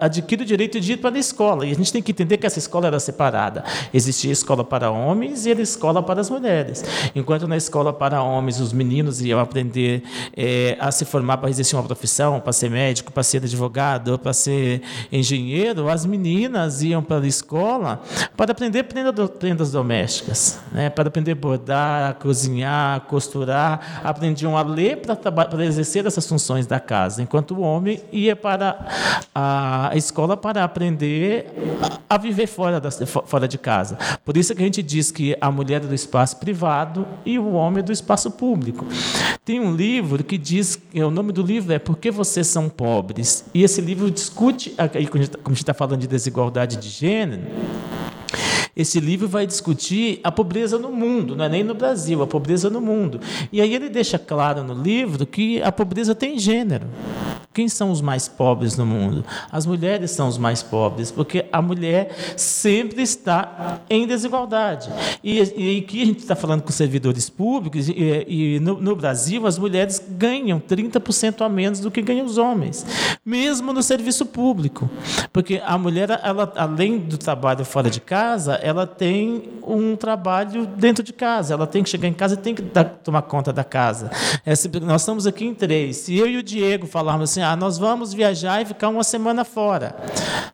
adquire 0.00 0.42
o 0.42 0.46
direito 0.46 0.80
de 0.80 0.92
ir 0.92 0.96
para 0.98 1.16
a 1.16 1.18
escola. 1.18 1.66
E 1.66 1.72
a 1.72 1.74
gente 1.74 1.92
tem 1.92 2.02
que 2.02 2.12
entender 2.12 2.36
que 2.36 2.46
essa 2.46 2.58
escola 2.58 2.86
era 2.86 3.00
separada. 3.00 3.64
Existia 3.92 4.32
escola 4.32 4.64
para 4.64 4.90
homens 4.90 5.46
e 5.46 5.50
era 5.50 5.60
escola 5.60 6.02
para 6.02 6.20
as 6.20 6.30
mulheres. 6.30 6.84
Enquanto 7.14 7.48
na 7.48 7.56
escola 7.56 7.92
para 7.92 8.22
homens 8.22 8.60
os 8.60 8.72
meninos 8.72 9.20
iam 9.20 9.40
aprender 9.40 9.79
é, 10.36 10.76
a 10.80 10.90
se 10.90 11.04
formar 11.04 11.38
para 11.38 11.50
exercer 11.50 11.78
uma 11.78 11.84
profissão, 11.84 12.40
para 12.40 12.52
ser 12.52 12.70
médico, 12.70 13.12
para 13.12 13.22
ser 13.22 13.38
advogado, 13.38 14.18
para 14.18 14.32
ser 14.32 14.82
engenheiro, 15.10 15.88
as 15.88 16.06
meninas 16.06 16.82
iam 16.82 17.02
para 17.02 17.24
a 17.24 17.26
escola 17.26 18.02
para 18.36 18.52
aprender 18.52 18.84
prendas 18.84 19.70
domésticas, 19.70 20.58
né? 20.72 20.90
para 20.90 21.08
aprender 21.08 21.32
a 21.32 21.34
bordar, 21.34 22.14
cozinhar, 22.14 23.00
costurar, 23.02 24.00
aprendiam 24.04 24.56
a 24.56 24.62
ler 24.62 24.98
para, 24.98 25.16
para 25.16 25.64
exercer 25.64 26.06
essas 26.06 26.26
funções 26.26 26.66
da 26.66 26.80
casa, 26.80 27.22
enquanto 27.22 27.54
o 27.54 27.60
homem 27.60 28.00
ia 28.12 28.36
para 28.36 28.86
a 29.34 29.92
escola 29.94 30.36
para 30.36 30.64
aprender 30.64 31.46
a 32.08 32.18
viver 32.18 32.46
fora, 32.46 32.80
da, 32.80 32.90
fora 32.90 33.46
de 33.46 33.58
casa. 33.58 33.96
Por 34.24 34.36
isso 34.36 34.54
que 34.54 34.62
a 34.62 34.64
gente 34.64 34.82
diz 34.82 35.10
que 35.10 35.36
a 35.40 35.50
mulher 35.50 35.82
é 35.82 35.86
do 35.86 35.94
espaço 35.94 36.36
privado 36.36 37.06
e 37.24 37.38
o 37.38 37.52
homem 37.52 37.80
é 37.80 37.82
do 37.82 37.92
espaço 37.92 38.30
público. 38.30 38.86
Tem 39.44 39.60
um 39.60 39.69
livro 39.74 40.22
que 40.22 40.36
diz, 40.36 40.78
o 40.94 41.10
nome 41.10 41.32
do 41.32 41.42
livro 41.42 41.72
é 41.72 41.78
Por 41.78 41.96
que 41.96 42.10
Vocês 42.10 42.46
São 42.46 42.68
Pobres? 42.68 43.44
E 43.54 43.62
esse 43.62 43.80
livro 43.80 44.10
discute, 44.10 44.74
aí, 44.76 45.06
como 45.06 45.22
a 45.22 45.48
gente 45.48 45.58
está 45.58 45.74
falando 45.74 46.00
de 46.00 46.06
desigualdade 46.06 46.76
de 46.76 46.88
gênero, 46.88 47.42
esse 48.76 49.00
livro 49.00 49.28
vai 49.28 49.46
discutir 49.46 50.20
a 50.22 50.30
pobreza 50.30 50.78
no 50.78 50.90
mundo, 50.90 51.36
não 51.36 51.44
é 51.44 51.48
nem 51.48 51.64
no 51.64 51.74
Brasil, 51.74 52.22
a 52.22 52.26
pobreza 52.26 52.70
no 52.70 52.80
mundo. 52.80 53.20
E 53.52 53.60
aí 53.60 53.74
ele 53.74 53.88
deixa 53.88 54.18
claro 54.18 54.62
no 54.62 54.74
livro 54.74 55.26
que 55.26 55.62
a 55.62 55.72
pobreza 55.72 56.14
tem 56.14 56.38
gênero. 56.38 56.86
Quem 57.52 57.68
são 57.68 57.90
os 57.90 58.00
mais 58.00 58.28
pobres 58.28 58.76
no 58.76 58.86
mundo? 58.86 59.24
As 59.50 59.66
mulheres 59.66 60.12
são 60.12 60.28
os 60.28 60.38
mais 60.38 60.62
pobres, 60.62 61.10
porque 61.10 61.46
a 61.50 61.60
mulher 61.60 62.14
sempre 62.36 63.02
está 63.02 63.80
em 63.90 64.06
desigualdade. 64.06 64.88
E, 65.22 65.38
e 65.56 65.78
aqui 65.80 66.02
a 66.02 66.06
gente 66.06 66.20
está 66.20 66.36
falando 66.36 66.62
com 66.62 66.70
servidores 66.70 67.28
públicos, 67.28 67.88
e, 67.88 68.24
e 68.28 68.60
no, 68.60 68.80
no, 68.80 68.94
Brasil 68.94 69.48
as 69.48 69.58
mulheres 69.58 70.00
ganham 70.10 70.60
30% 70.60 71.44
a 71.44 71.48
menos 71.48 71.80
do 71.80 71.90
que 71.90 72.00
ganham 72.00 72.24
os 72.24 72.38
homens, 72.38 72.86
mesmo 73.26 73.72
no 73.72 73.82
serviço 73.82 74.26
público. 74.26 74.88
Porque 75.32 75.60
a 75.64 75.76
mulher, 75.76 76.20
ela, 76.22 76.52
além 76.54 76.98
do 76.98 77.18
trabalho 77.18 77.64
fora 77.64 77.90
de 77.90 78.00
casa, 78.00 78.59
ela 78.62 78.86
tem 78.86 79.60
um 79.66 79.96
trabalho 79.96 80.66
dentro 80.66 81.02
de 81.02 81.12
casa. 81.12 81.54
Ela 81.54 81.66
tem 81.66 81.82
que 81.82 81.90
chegar 81.90 82.08
em 82.08 82.12
casa 82.12 82.34
e 82.34 82.36
tem 82.36 82.54
que 82.54 82.62
dar, 82.62 82.84
tomar 82.84 83.22
conta 83.22 83.52
da 83.52 83.64
casa. 83.64 84.10
É, 84.44 84.52
nós 84.80 85.02
estamos 85.02 85.26
aqui 85.26 85.44
em 85.44 85.54
três. 85.54 85.96
Se 85.98 86.16
eu 86.16 86.26
e 86.26 86.36
o 86.36 86.42
Diego 86.42 86.86
falarmos 86.86 87.30
assim, 87.30 87.42
ah, 87.42 87.56
nós 87.56 87.78
vamos 87.78 88.12
viajar 88.12 88.62
e 88.62 88.64
ficar 88.64 88.88
uma 88.88 89.04
semana 89.04 89.44
fora, 89.44 89.96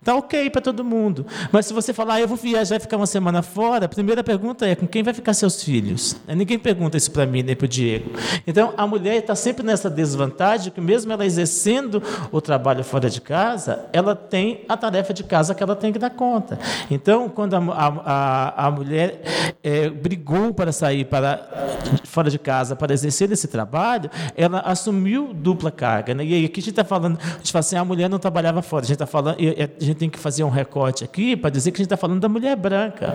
tá 0.05 0.15
ok 0.15 0.51
para 0.51 0.61
todo 0.61 0.85
mundo. 0.85 1.27
Mas 1.51 1.67
se 1.67 1.73
você 1.73 1.93
falar, 1.93 2.15
ah, 2.15 2.21
eu 2.21 2.29
vou 2.29 2.37
viajar 2.37 2.77
e 2.77 2.81
ficar 2.81 2.97
uma 2.97 3.07
semana 3.07 3.43
fora, 3.43 3.87
a 3.87 3.89
primeira 3.89 4.23
pergunta 4.23 4.67
é 4.67 4.75
com 4.75 4.87
quem 4.87 5.03
vai 5.03 5.15
ficar 5.15 5.35
seus 5.35 5.63
filhos? 5.63 6.17
Ninguém 6.29 6.59
pergunta 6.59 6.97
isso 6.97 7.11
para 7.11 7.27
mim 7.27 7.43
nem 7.43 7.57
para 7.57 7.65
o 7.65 7.69
Diego. 7.69 8.11
Então 8.47 8.73
a 8.77 8.87
mulher 8.87 9.17
está 9.17 9.35
sempre 9.35 9.65
nessa 9.65 9.89
desvantagem 9.91 10.73
que 10.73 10.81
mesmo 10.81 11.13
ela 11.13 11.25
exercendo 11.25 12.03
o 12.31 12.41
trabalho 12.41 12.85
fora 12.85 13.09
de 13.09 13.21
casa, 13.21 13.87
ela 13.93 14.15
tem 14.15 14.65
a 14.69 14.77
tarefa 14.77 15.13
de 15.13 15.25
casa 15.25 15.55
que 15.55 15.63
ela 15.63 15.77
tem 15.77 15.93
que 15.93 15.99
dar 15.99 16.11
conta. 16.11 16.59
Então 16.91 17.29
quando 17.29 17.55
a, 17.55 17.59
a 17.59 17.96
a, 18.05 18.67
a 18.67 18.71
mulher 18.71 19.23
é, 19.63 19.89
brigou 19.89 20.53
para 20.55 20.73
sair 20.73 21.05
para 21.05 21.77
fora 22.05 22.31
de 22.31 22.39
casa 22.39 22.75
para 22.75 22.93
exercer 22.93 23.31
esse 23.31 23.49
trabalho, 23.49 24.11
ela 24.37 24.61
assumiu 24.61 25.33
dupla 25.35 25.71
carga. 25.71 26.15
Né? 26.15 26.25
E 26.25 26.45
aqui 26.45 26.61
a 26.61 26.63
gente 26.63 26.71
está 26.71 26.85
falando, 26.85 27.19
a 27.21 27.37
gente 27.39 27.53
fala 27.53 27.61
assim, 27.61 27.77
a 27.77 27.85
mulher 27.85 28.09
não 28.09 28.19
trabalhava 28.19 28.63
fora. 28.63 28.85
A 28.85 28.87
gente 28.87 28.95
está 28.95 29.07
falando, 29.07 29.37
a 29.39 29.85
gente 29.85 29.97
tem 29.97 30.09
que 30.09 30.19
fazer 30.19 30.45
um 30.45 30.49
recorte 30.49 31.05
aqui 31.05 31.37
para 31.37 31.51
dizer 31.51 31.71
que 31.71 31.77
a 31.77 31.79
gente 31.79 31.87
está 31.87 31.97
falando 31.97 32.21
da 32.21 32.29
mulher 32.29 32.57
branca, 32.57 33.15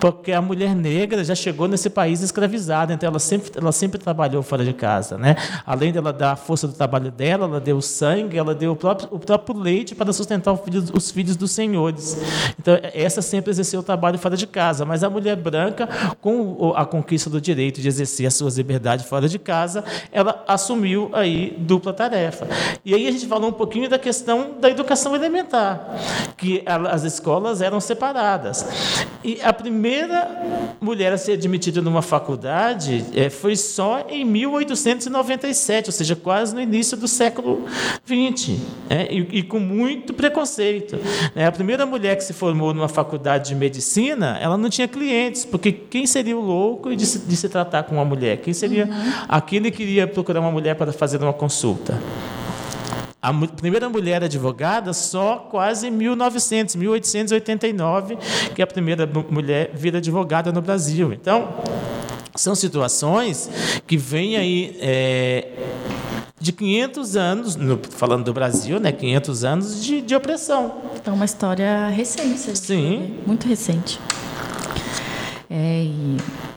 porque 0.00 0.32
a 0.32 0.42
mulher 0.42 0.74
negra 0.74 1.22
já 1.24 1.34
chegou 1.34 1.68
nesse 1.68 1.90
país 1.90 2.20
escravizada, 2.20 2.92
então 2.92 3.08
ela 3.08 3.18
sempre, 3.18 3.50
ela 3.56 3.72
sempre 3.72 3.98
trabalhou 3.98 4.42
fora 4.42 4.64
de 4.64 4.72
casa, 4.72 5.18
né? 5.18 5.36
Além 5.66 5.92
dela 5.92 6.12
dar 6.12 6.32
a 6.32 6.36
força 6.36 6.66
do 6.66 6.74
trabalho 6.74 7.10
dela, 7.10 7.46
ela 7.46 7.60
deu 7.60 7.80
sangue, 7.80 8.36
ela 8.36 8.54
deu 8.54 8.72
o 8.72 8.76
próprio, 8.76 9.08
o 9.10 9.18
próprio 9.18 9.58
leite 9.58 9.94
para 9.94 10.12
sustentar 10.12 10.56
filho, 10.58 10.84
os 10.94 11.10
filhos 11.10 11.36
dos 11.36 11.50
senhores. 11.50 12.16
Então 12.58 12.78
essa 12.94 13.22
sempre 13.22 13.50
exerceu 13.50 13.80
o 13.80 13.82
trabalho 13.82 14.11
fora 14.18 14.36
de 14.36 14.46
casa, 14.46 14.84
mas 14.84 15.02
a 15.04 15.10
mulher 15.10 15.36
branca, 15.36 15.88
com 16.20 16.72
a 16.74 16.84
conquista 16.84 17.28
do 17.28 17.40
direito 17.40 17.80
de 17.80 17.88
exercer 17.88 18.26
as 18.26 18.34
suas 18.34 18.56
liberdades 18.56 19.06
fora 19.06 19.28
de 19.28 19.38
casa, 19.38 19.84
ela 20.10 20.44
assumiu 20.46 21.10
aí 21.12 21.54
dupla 21.58 21.92
tarefa. 21.92 22.46
E 22.84 22.94
aí 22.94 23.06
a 23.06 23.10
gente 23.10 23.26
falou 23.26 23.50
um 23.50 23.52
pouquinho 23.52 23.88
da 23.88 23.98
questão 23.98 24.56
da 24.60 24.70
educação 24.70 25.14
elementar, 25.14 25.96
que 26.36 26.62
as 26.66 27.04
escolas 27.04 27.60
eram 27.62 27.80
separadas. 27.80 28.66
E 29.24 29.40
a 29.40 29.52
primeira 29.52 30.28
mulher 30.80 31.12
a 31.12 31.18
ser 31.18 31.32
admitida 31.32 31.80
numa 31.80 32.02
faculdade 32.02 33.04
é, 33.14 33.30
foi 33.30 33.54
só 33.54 34.04
em 34.08 34.24
1897, 34.24 35.88
ou 35.88 35.92
seja, 35.92 36.16
quase 36.16 36.54
no 36.54 36.60
início 36.60 36.96
do 36.96 37.06
século 37.06 37.64
XX, 38.04 38.58
né? 38.90 39.06
e, 39.10 39.38
e, 39.38 39.42
com 39.42 39.60
muito 39.60 40.12
preconceito. 40.12 40.98
Né? 41.34 41.46
A 41.46 41.52
primeira 41.52 41.86
mulher 41.86 42.16
que 42.16 42.24
se 42.24 42.32
formou 42.32 42.74
numa 42.74 42.88
faculdade 42.88 43.50
de 43.50 43.54
medicina 43.54 44.01
ela 44.10 44.56
não 44.56 44.68
tinha 44.68 44.88
clientes, 44.88 45.44
porque 45.44 45.72
quem 45.72 46.06
seria 46.06 46.36
o 46.36 46.40
louco 46.40 46.94
de 46.94 47.06
se, 47.06 47.18
de 47.18 47.36
se 47.36 47.48
tratar 47.48 47.84
com 47.84 47.94
uma 47.94 48.04
mulher? 48.04 48.38
Quem 48.38 48.52
seria 48.52 48.86
uhum. 48.86 49.12
aquele 49.28 49.70
que 49.70 49.82
iria 49.82 50.06
procurar 50.06 50.40
uma 50.40 50.50
mulher 50.50 50.74
para 50.74 50.92
fazer 50.92 51.22
uma 51.22 51.32
consulta? 51.32 51.98
A 53.20 53.32
primeira 53.32 53.88
mulher 53.88 54.24
advogada 54.24 54.92
só 54.92 55.36
quase 55.36 55.86
em 55.86 55.90
1900, 55.92 56.74
1889, 56.74 58.18
que 58.52 58.60
é 58.60 58.64
a 58.64 58.66
primeira 58.66 59.08
mulher 59.30 59.70
vira 59.72 59.98
advogada 59.98 60.50
no 60.50 60.60
Brasil. 60.60 61.12
Então, 61.12 61.48
são 62.34 62.54
situações 62.54 63.48
que 63.86 63.96
vêm 63.96 64.36
aí 64.36 64.76
é, 64.80 65.46
de 66.42 66.52
500 66.52 67.16
anos, 67.16 67.56
no, 67.56 67.78
falando 67.78 68.24
do 68.24 68.32
Brasil, 68.34 68.80
né, 68.80 68.90
500 68.90 69.44
anos 69.44 69.84
de, 69.84 70.02
de 70.02 70.14
opressão. 70.14 70.74
Então, 70.96 71.14
uma 71.14 71.24
história 71.24 71.86
recente. 71.88 72.58
Sim. 72.58 73.20
Muito 73.24 73.46
recente. 73.46 74.00
É, 75.48 75.84
e 75.84 76.16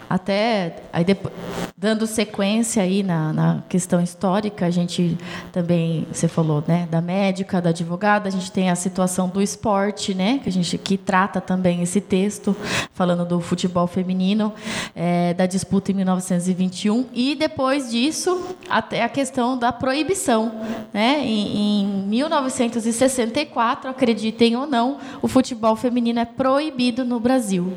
até 0.09 0.77
aí 0.93 1.03
depois, 1.03 1.33
dando 1.77 2.07
sequência 2.07 2.81
aí 2.81 3.03
na, 3.03 3.33
na, 3.33 3.63
questão 3.67 4.01
histórica, 4.01 4.65
a 4.65 4.69
gente 4.69 5.17
também, 5.51 6.07
você 6.11 6.27
falou, 6.27 6.63
né, 6.67 6.87
da 6.89 7.01
médica, 7.01 7.61
da 7.61 7.69
advogada, 7.69 8.29
a 8.29 8.31
gente 8.31 8.51
tem 8.51 8.69
a 8.69 8.75
situação 8.75 9.27
do 9.27 9.41
esporte, 9.41 10.13
né, 10.13 10.39
que 10.41 10.47
a 10.49 10.51
gente 10.51 10.77
que 10.77 10.97
trata 10.97 11.41
também 11.41 11.81
esse 11.81 11.99
texto, 11.99 12.55
falando 12.93 13.25
do 13.25 13.41
futebol 13.41 13.87
feminino, 13.87 14.53
é, 14.95 15.33
da 15.33 15.45
disputa 15.45 15.91
em 15.91 15.95
1921 15.95 17.07
e 17.13 17.35
depois 17.35 17.91
disso 17.91 18.55
até 18.69 19.03
a 19.03 19.09
questão 19.09 19.57
da 19.57 19.71
proibição, 19.71 20.61
né, 20.93 21.19
em, 21.23 21.81
em 21.81 21.87
1964, 22.07 23.89
acreditem 23.89 24.55
ou 24.55 24.65
não, 24.65 24.97
o 25.21 25.27
futebol 25.27 25.75
feminino 25.75 26.19
é 26.19 26.25
proibido 26.25 27.03
no 27.03 27.19
Brasil. 27.19 27.73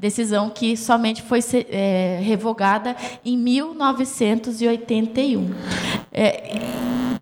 Decisão 0.00 0.50
que 0.50 0.76
somente 0.76 1.22
foi 1.22 1.40
é, 1.70 2.18
revogada 2.22 2.96
em 3.24 3.36
1981. 3.36 5.50
É, 6.12 6.60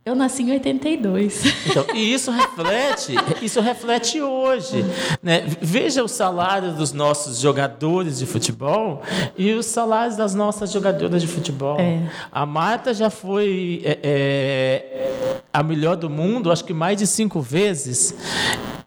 eu 0.05 0.15
nasci 0.15 0.43
em 0.43 0.51
82. 0.51 1.45
Então, 1.67 1.87
e 1.95 2.13
isso 2.13 2.31
reflete, 2.31 3.15
isso 3.41 3.59
reflete 3.61 4.21
hoje. 4.21 4.85
Né? 5.23 5.47
Veja 5.63 6.05
o 6.05 6.09
salário 6.09 6.73
dos 6.73 6.93
nossos 6.93 7.41
jogadores 7.41 8.19
de 8.19 8.27
futebol 8.27 9.03
e 9.37 9.53
os 9.55 9.65
salários 9.65 10.15
das 10.15 10.35
nossas 10.35 10.71
jogadoras 10.71 11.23
de 11.23 11.29
futebol. 11.29 11.81
É. 11.81 12.03
A 12.31 12.45
Marta 12.45 12.93
já 12.93 13.09
foi 13.09 13.81
é, 13.83 13.99
é, 14.03 15.41
a 15.51 15.63
melhor 15.63 15.97
do 15.97 16.11
mundo, 16.11 16.53
acho 16.53 16.65
que 16.65 16.75
mais 16.75 16.99
de 16.99 17.07
cinco 17.07 17.41
vezes 17.41 18.15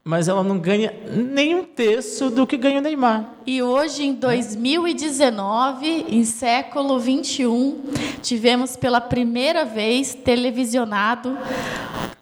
mas 0.08 0.30
ela 0.30 0.42
não 0.42 0.58
ganha 0.58 0.94
nem 1.14 1.54
um 1.54 1.66
terço 1.66 2.30
do 2.30 2.48
que 2.48 2.56
ganha 2.56 2.80
o 2.80 2.82
Neymar. 2.82 3.34
E 3.46 3.62
hoje, 3.62 4.04
em 4.06 4.14
2019, 4.14 6.06
em 6.08 6.24
século 6.24 6.98
21, 6.98 7.84
tivemos 8.22 8.78
pela 8.78 9.02
primeira 9.02 9.66
vez 9.66 10.16
televisionado 10.16 11.38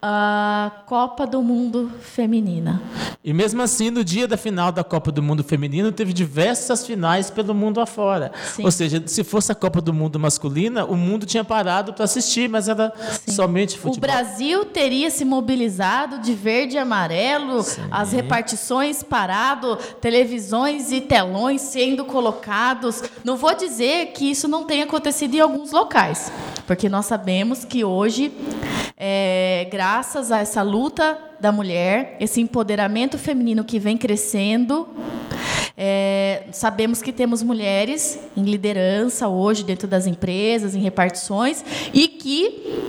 a 0.01 0.71
Copa 0.85 1.25
do 1.25 1.41
Mundo 1.41 1.91
Feminina. 1.99 2.81
E 3.23 3.33
mesmo 3.33 3.59
assim, 3.63 3.89
no 3.89 4.03
dia 4.03 4.27
da 4.27 4.37
final 4.37 4.71
da 4.71 4.83
Copa 4.83 5.11
do 5.11 5.19
Mundo 5.23 5.43
Feminino, 5.43 5.91
teve 5.91 6.13
diversas 6.13 6.85
finais 6.85 7.31
pelo 7.31 7.55
mundo 7.55 7.81
afora. 7.81 8.31
Sim. 8.53 8.63
Ou 8.63 8.69
seja, 8.69 9.01
se 9.07 9.23
fosse 9.23 9.51
a 9.51 9.55
Copa 9.55 9.81
do 9.81 9.91
Mundo 9.91 10.19
masculina, 10.19 10.85
o 10.85 10.95
mundo 10.95 11.25
tinha 11.25 11.43
parado 11.43 11.91
para 11.91 12.05
assistir, 12.05 12.47
mas 12.47 12.69
era 12.69 12.93
somente 13.27 13.77
O 13.77 13.79
futebol. 13.79 14.07
Brasil 14.07 14.65
teria 14.65 15.09
se 15.09 15.25
mobilizado 15.25 16.19
de 16.19 16.35
verde 16.35 16.75
e 16.75 16.77
amarelo, 16.77 17.65
as 17.91 18.11
repartições 18.11 19.03
parado, 19.03 19.75
televisões 20.01 20.91
e 20.91 21.01
telões 21.01 21.61
sendo 21.61 22.05
colocados. 22.05 23.03
Não 23.23 23.37
vou 23.37 23.55
dizer 23.55 24.07
que 24.07 24.29
isso 24.29 24.47
não 24.47 24.63
tenha 24.63 24.85
acontecido 24.85 25.35
em 25.35 25.39
alguns 25.39 25.71
locais, 25.71 26.31
porque 26.65 26.89
nós 26.89 27.05
sabemos 27.05 27.65
que 27.65 27.83
hoje, 27.83 28.31
é, 28.97 29.67
graças 29.71 30.31
a 30.31 30.39
essa 30.39 30.61
luta 30.61 31.17
da 31.39 31.51
mulher, 31.51 32.17
esse 32.19 32.41
empoderamento 32.41 33.17
feminino 33.17 33.63
que 33.63 33.79
vem 33.79 33.97
crescendo, 33.97 34.87
é, 35.77 36.43
sabemos 36.51 37.01
que 37.01 37.11
temos 37.11 37.43
mulheres 37.43 38.19
em 38.35 38.43
liderança 38.43 39.27
hoje 39.27 39.63
dentro 39.63 39.87
das 39.87 40.07
empresas, 40.07 40.73
em 40.73 40.79
repartições, 40.79 41.63
e 41.93 42.07
que 42.07 42.81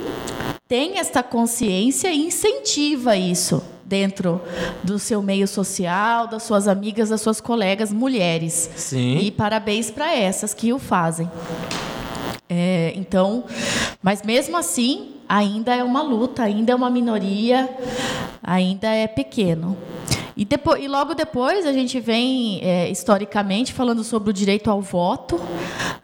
tem 0.67 0.97
esta 0.97 1.21
consciência 1.21 2.09
e 2.09 2.27
incentiva 2.27 3.15
isso 3.15 3.61
dentro 3.87 4.41
do 4.83 4.99
seu 4.99 5.21
meio 5.21 5.47
social, 5.47 6.27
das 6.27 6.43
suas 6.43 6.67
amigas, 6.67 7.09
das 7.09 7.21
suas 7.21 7.39
colegas 7.39 7.91
mulheres. 7.91 8.69
Sim. 8.75 9.19
E 9.19 9.31
parabéns 9.31 9.89
para 9.89 10.13
essas 10.13 10.53
que 10.53 10.73
o 10.73 10.77
fazem. 10.79 11.29
É, 12.49 12.93
então, 12.95 13.45
mas 14.01 14.23
mesmo 14.23 14.57
assim, 14.57 15.15
ainda 15.27 15.75
é 15.75 15.83
uma 15.83 16.01
luta, 16.01 16.43
ainda 16.43 16.71
é 16.71 16.75
uma 16.75 16.89
minoria, 16.89 17.69
ainda 18.43 18.89
é 18.89 19.07
pequeno. 19.07 19.77
E, 20.37 20.45
depois, 20.45 20.81
e 20.83 20.87
logo 20.87 21.15
depois 21.15 21.65
a 21.65 21.73
gente 21.73 21.99
vem, 21.99 22.59
é, 22.61 22.91
historicamente, 22.91 23.73
falando 23.73 24.03
sobre 24.03 24.29
o 24.29 24.33
direito 24.33 24.69
ao 24.69 24.79
voto, 24.79 25.41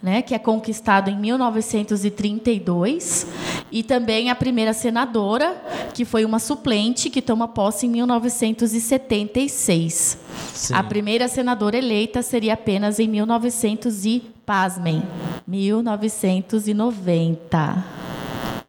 né, 0.02 0.24
que 0.24 0.34
é 0.34 0.40
conquistado 0.40 1.12
em 1.12 1.16
1932, 1.16 3.28
e 3.72 3.84
também 3.84 4.32
a 4.32 4.36
primeira 4.36 4.74
senadora, 4.74 5.56
que 5.94 6.04
foi 6.04 6.26
uma 6.26 6.40
suplente, 6.40 7.12
que 7.12 7.22
toma 7.22 7.48
posse 7.48 7.86
em 7.86 7.90
1976. 7.90 10.18
Sim. 10.52 10.74
A 10.74 10.82
primeira 10.82 11.28
senadora 11.28 11.78
eleita 11.78 12.24
seria 12.24 12.56
apenas 12.56 12.98
em 12.98 13.08
1900 13.08 14.04
e, 14.06 14.24
pasmem, 14.44 15.04
1990. 15.46 18.13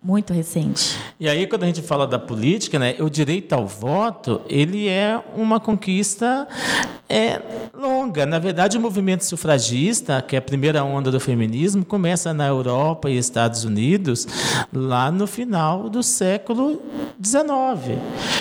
Muito 0.05 0.35
recente. 0.35 0.99
E 1.19 1.27
aí, 1.27 1.47
quando 1.47 1.63
a 1.63 1.67
gente 1.67 1.81
fala 1.81 2.07
da 2.07 2.19
política, 2.19 2.79
né, 2.79 2.95
o 3.01 3.09
direito 3.09 3.55
ao 3.55 3.67
voto, 3.67 4.43
ele 4.51 4.87
é 4.87 5.19
uma 5.35 5.59
conquista 5.59 6.47
é, 7.09 7.41
longa. 7.73 8.27
Na 8.27 8.39
verdade, 8.39 8.77
o 8.77 8.81
movimento 8.81 9.25
sufragista, 9.25 10.21
que 10.21 10.37
é 10.37 10.39
a 10.39 10.43
primeira 10.43 10.85
onda 10.85 11.11
do 11.11 11.21
feminismo, 11.21 11.85
começa 11.85 12.35
na 12.35 12.47
Europa 12.47 13.09
e 13.09 13.17
Estados 13.17 13.65
Unidos 13.65 14.27
lá 14.73 15.11
no 15.11 15.27
final 15.27 15.89
do 15.89 16.03
século 16.03 16.83
XIX. 17.23 17.99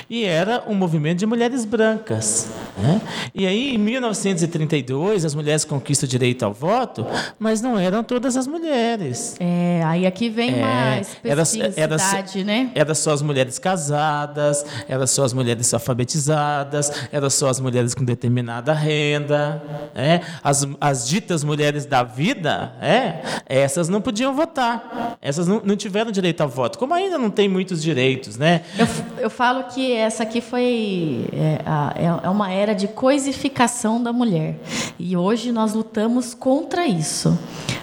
E 0.10 0.26
era 0.26 0.64
um 0.68 0.74
movimento 0.74 1.20
de 1.20 1.26
mulheres 1.26 1.66
brancas. 1.66 2.50
Né? 2.78 3.02
E 3.34 3.46
aí, 3.46 3.76
em 3.76 3.78
1932, 3.78 5.26
as 5.26 5.36
mulheres 5.36 5.64
conquistam 5.64 6.08
o 6.08 6.10
direito 6.10 6.44
ao 6.44 6.54
voto, 6.54 7.06
mas 7.38 7.62
não 7.62 7.78
eram 7.78 8.04
todas 8.04 8.36
as 8.36 8.48
mulheres. 8.48 9.36
É, 9.40 9.82
aí 9.86 10.06
aqui 10.06 10.30
vem 10.30 10.56
É, 10.56 10.62
era, 10.62 11.06
era, 11.24 11.46
especificidade, 11.60 12.44
né? 12.44 12.72
era 12.76 12.94
só 12.96 13.12
as 13.12 13.22
mulheres 13.22 13.60
casadas, 13.60 14.66
era 14.88 15.06
só 15.08 15.24
as 15.24 15.34
mulheres 15.34 15.74
alfabetizadas, 15.74 16.92
era 17.12 17.30
só 17.30 17.50
as 17.50 17.60
mulheres 17.60 17.94
com 17.94 18.04
determinada 18.04 18.74
renda, 18.74 19.62
é? 19.96 20.22
as, 20.44 20.68
as 20.80 21.08
ditas 21.08 21.44
mulheres 21.44 21.86
da 21.86 22.04
vida, 22.04 22.74
é? 22.82 23.22
essas 23.46 23.90
não 23.90 24.02
podiam 24.02 24.34
votar, 24.36 25.18
essas 25.22 25.48
não, 25.48 25.62
não 25.64 25.76
tiveram 25.76 26.12
direito 26.12 26.42
ao 26.42 26.50
voto, 26.50 26.78
como 26.78 26.94
ainda 26.94 27.18
não 27.18 27.30
tem 27.30 27.48
muitos 27.50 27.82
direitos, 27.82 28.38
né? 28.38 28.62
Eu, 28.78 28.88
eu 29.24 29.30
falo 29.30 29.64
que 29.66 29.92
essa 29.94 30.24
aqui 30.24 30.42
foi 30.42 31.28
é, 31.34 31.60
a- 31.66 31.94
é- 31.96 32.26
é 32.28 32.30
uma 32.30 32.52
era 32.52 32.74
de 32.74 32.88
coisificação 32.88 34.02
da 34.02 34.12
mulher. 34.14 34.56
E 35.00 35.16
hoje 35.18 35.52
nós 35.52 35.74
lutamos 35.74 36.34
contra 36.34 36.86
isso. 36.86 37.38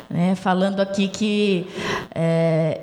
né? 0.08 0.34
Falando 0.34 0.80
aqui 0.80 1.08
que 1.08 1.66
é, 2.14 2.80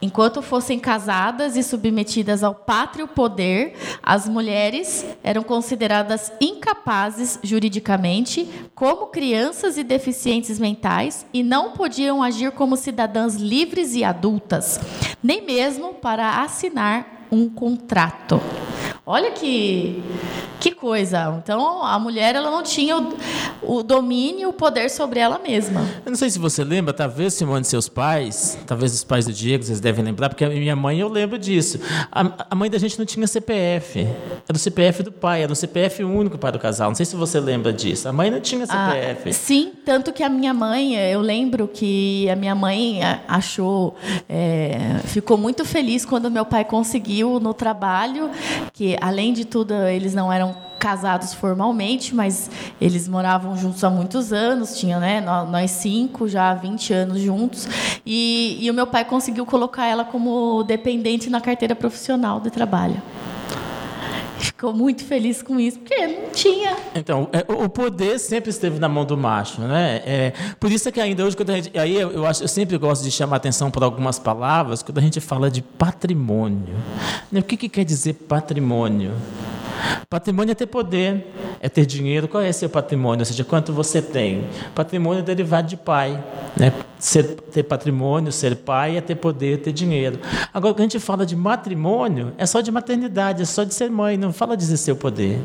enquanto 0.00 0.42
fossem 0.42 0.78
casadas 0.78 1.56
e 1.56 1.62
submetidas 1.62 2.42
ao 2.42 2.54
pátrio 2.54 3.08
poder, 3.08 3.74
as 4.02 4.28
mulheres 4.28 5.04
eram 5.22 5.42
consideradas 5.42 6.32
incapazes 6.40 7.38
juridicamente, 7.42 8.48
como 8.74 9.08
crianças 9.08 9.76
e 9.76 9.84
deficientes 9.84 10.58
mentais, 10.58 11.26
e 11.32 11.42
não 11.42 11.72
podiam 11.72 12.22
agir 12.22 12.52
como 12.52 12.76
cidadãs 12.76 13.34
livres 13.34 13.94
e 13.94 14.04
adultas, 14.04 14.80
nem 15.22 15.44
mesmo 15.44 15.94
para 15.94 16.42
assinar 16.42 17.26
um 17.30 17.48
contrato. 17.48 18.40
Olha 19.10 19.30
que 19.30 20.02
que 20.60 20.72
coisa. 20.72 21.40
Então 21.42 21.82
a 21.84 21.98
mulher 21.98 22.34
ela 22.34 22.50
não 22.50 22.62
tinha 22.62 22.98
o, 22.98 23.16
o 23.62 23.82
domínio, 23.82 24.38
e 24.40 24.46
o 24.46 24.52
poder 24.52 24.90
sobre 24.90 25.20
ela 25.20 25.38
mesma. 25.38 25.80
Eu 26.04 26.10
não 26.10 26.16
sei 26.16 26.30
se 26.30 26.38
você 26.38 26.62
lembra, 26.62 26.92
talvez, 26.92 27.34
Simone, 27.34 27.64
seus 27.64 27.88
pais, 27.88 28.58
talvez 28.66 28.92
os 28.92 29.04
pais 29.04 29.26
do 29.26 29.32
Diego, 29.32 29.64
vocês 29.64 29.80
devem 29.80 30.04
lembrar, 30.04 30.28
porque 30.28 30.44
a 30.44 30.48
minha 30.48 30.76
mãe, 30.76 30.98
eu 31.00 31.08
lembro 31.08 31.38
disso. 31.38 31.80
A, 32.10 32.46
a 32.50 32.54
mãe 32.54 32.70
da 32.70 32.78
gente 32.78 32.98
não 32.98 33.06
tinha 33.06 33.26
CPF. 33.26 34.00
Era 34.48 34.56
o 34.56 34.58
CPF 34.58 35.02
do 35.02 35.12
pai, 35.12 35.42
era 35.42 35.52
o 35.52 35.56
CPF 35.56 36.02
único 36.04 36.36
para 36.38 36.56
o 36.56 36.60
casal. 36.60 36.90
Não 36.90 36.94
sei 36.94 37.06
se 37.06 37.16
você 37.16 37.40
lembra 37.40 37.72
disso. 37.72 38.08
A 38.08 38.12
mãe 38.12 38.30
não 38.30 38.40
tinha 38.40 38.64
Ah, 38.68 38.92
CPF. 38.92 39.32
sim, 39.32 39.72
tanto 39.84 40.12
que 40.12 40.22
a 40.22 40.28
minha 40.28 40.52
mãe, 40.52 40.94
eu 40.94 41.20
lembro 41.20 41.68
que 41.68 42.28
a 42.28 42.36
minha 42.36 42.54
mãe 42.54 43.00
achou, 43.26 43.96
eh, 44.28 45.00
ficou 45.04 45.36
muito 45.38 45.64
feliz 45.64 46.04
quando 46.04 46.30
meu 46.30 46.44
pai 46.44 46.64
conseguiu 46.64 47.38
no 47.40 47.54
trabalho, 47.54 48.30
que 48.72 48.97
além 49.00 49.32
de 49.32 49.44
tudo 49.44 49.74
eles 49.74 50.14
não 50.14 50.32
eram 50.32 50.54
casados 50.78 51.34
formalmente, 51.34 52.14
mas 52.14 52.48
eles 52.80 53.08
moravam 53.08 53.56
juntos 53.56 53.82
há 53.82 53.90
muitos 53.90 54.32
anos, 54.32 54.78
tinha, 54.78 55.00
né, 55.00 55.20
nó- 55.20 55.44
nós 55.44 55.72
cinco 55.72 56.28
já 56.28 56.50
há 56.50 56.54
20 56.54 56.92
anos 56.92 57.20
juntos, 57.20 57.66
e, 58.06 58.58
e 58.60 58.70
o 58.70 58.74
meu 58.74 58.86
pai 58.86 59.04
conseguiu 59.04 59.44
colocar 59.44 59.86
ela 59.86 60.04
como 60.04 60.62
dependente 60.62 61.28
na 61.28 61.40
carteira 61.40 61.74
profissional 61.74 62.38
de 62.38 62.50
trabalho. 62.50 63.02
Ficou 64.38 64.72
muito 64.72 65.04
feliz 65.04 65.42
com 65.42 65.58
isso, 65.58 65.78
porque 65.78 66.06
não 66.06 66.30
tinha 66.30 66.76
Então, 66.94 67.28
é, 67.32 67.44
o 67.52 67.68
poder 67.68 68.18
sempre 68.18 68.50
esteve 68.50 68.78
na 68.78 68.88
mão 68.88 69.04
do 69.04 69.16
macho, 69.16 69.60
né? 69.60 70.02
É, 70.06 70.32
por 70.60 70.70
isso 70.70 70.88
é 70.88 70.92
que 70.92 71.00
ainda 71.00 71.24
hoje, 71.24 71.36
quando 71.36 71.50
a 71.50 71.54
gente, 71.56 71.76
aí 71.78 71.96
eu, 71.96 72.10
eu 72.10 72.26
acho, 72.26 72.44
eu 72.44 72.48
sempre 72.48 72.76
gosto 72.78 73.02
de 73.02 73.10
chamar 73.10 73.36
atenção 73.36 73.70
para 73.70 73.84
algumas 73.84 74.18
palavras 74.18 74.82
quando 74.82 74.98
a 74.98 75.00
gente 75.00 75.20
fala 75.20 75.50
de 75.50 75.62
patrimônio. 75.62 76.74
Né? 77.30 77.40
O 77.40 77.42
que, 77.42 77.56
que 77.56 77.68
quer 77.68 77.84
dizer 77.84 78.14
patrimônio? 78.14 79.12
Patrimônio 80.08 80.52
é 80.52 80.54
ter 80.54 80.66
poder, 80.66 81.26
é 81.60 81.68
ter 81.68 81.86
dinheiro. 81.86 82.28
Qual 82.28 82.42
é 82.42 82.50
seu 82.52 82.68
patrimônio? 82.68 83.20
Ou 83.20 83.26
seja, 83.26 83.44
quanto 83.44 83.72
você 83.72 84.00
tem? 84.00 84.44
Patrimônio 84.74 85.20
é 85.20 85.22
derivado 85.22 85.68
de 85.68 85.76
pai. 85.76 86.22
Né? 86.56 86.72
Ser, 86.98 87.24
ter 87.52 87.62
patrimônio, 87.62 88.32
ser 88.32 88.56
pai 88.56 88.96
é 88.96 89.00
ter 89.00 89.14
poder, 89.14 89.58
ter 89.58 89.72
dinheiro. 89.72 90.18
Agora, 90.52 90.74
quando 90.74 90.80
a 90.80 90.82
gente 90.84 90.98
fala 90.98 91.24
de 91.24 91.36
matrimônio, 91.36 92.32
é 92.36 92.44
só 92.44 92.60
de 92.60 92.72
maternidade, 92.72 93.42
é 93.42 93.44
só 93.44 93.62
de 93.62 93.72
ser 93.72 93.88
mãe, 93.90 94.16
não 94.16 94.32
fala 94.32 94.56
de 94.56 94.64
exercer 94.64 94.92
o 94.92 94.96
poder. 94.96 95.38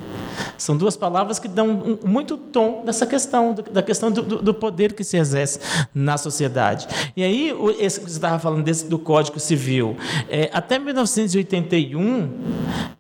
São 0.58 0.76
duas 0.76 0.98
palavras 0.98 1.38
que 1.38 1.48
dão 1.48 1.70
um- 1.70 2.08
muito 2.08 2.38
tom 2.38 2.84
dessa 2.84 3.06
questão, 3.06 3.54
da 3.72 3.84
questão 3.84 4.10
do, 4.12 4.22
do- 4.24 4.42
do 4.42 4.54
poder 4.54 4.94
que 4.94 5.04
se 5.04 5.16
exerce 5.18 5.60
na 5.94 6.18
sociedade. 6.18 6.88
E 7.16 7.24
aí, 7.24 7.54
o- 7.54 7.70
esse 7.70 8.00
que 8.00 8.06
você 8.10 8.18
estava 8.18 8.40
falando 8.40 8.64
desse, 8.64 8.86
do 8.88 8.98
Código 8.98 9.40
Civil, 9.40 9.96
é, 10.30 10.50
até 10.54 10.80
1981, 10.80 12.30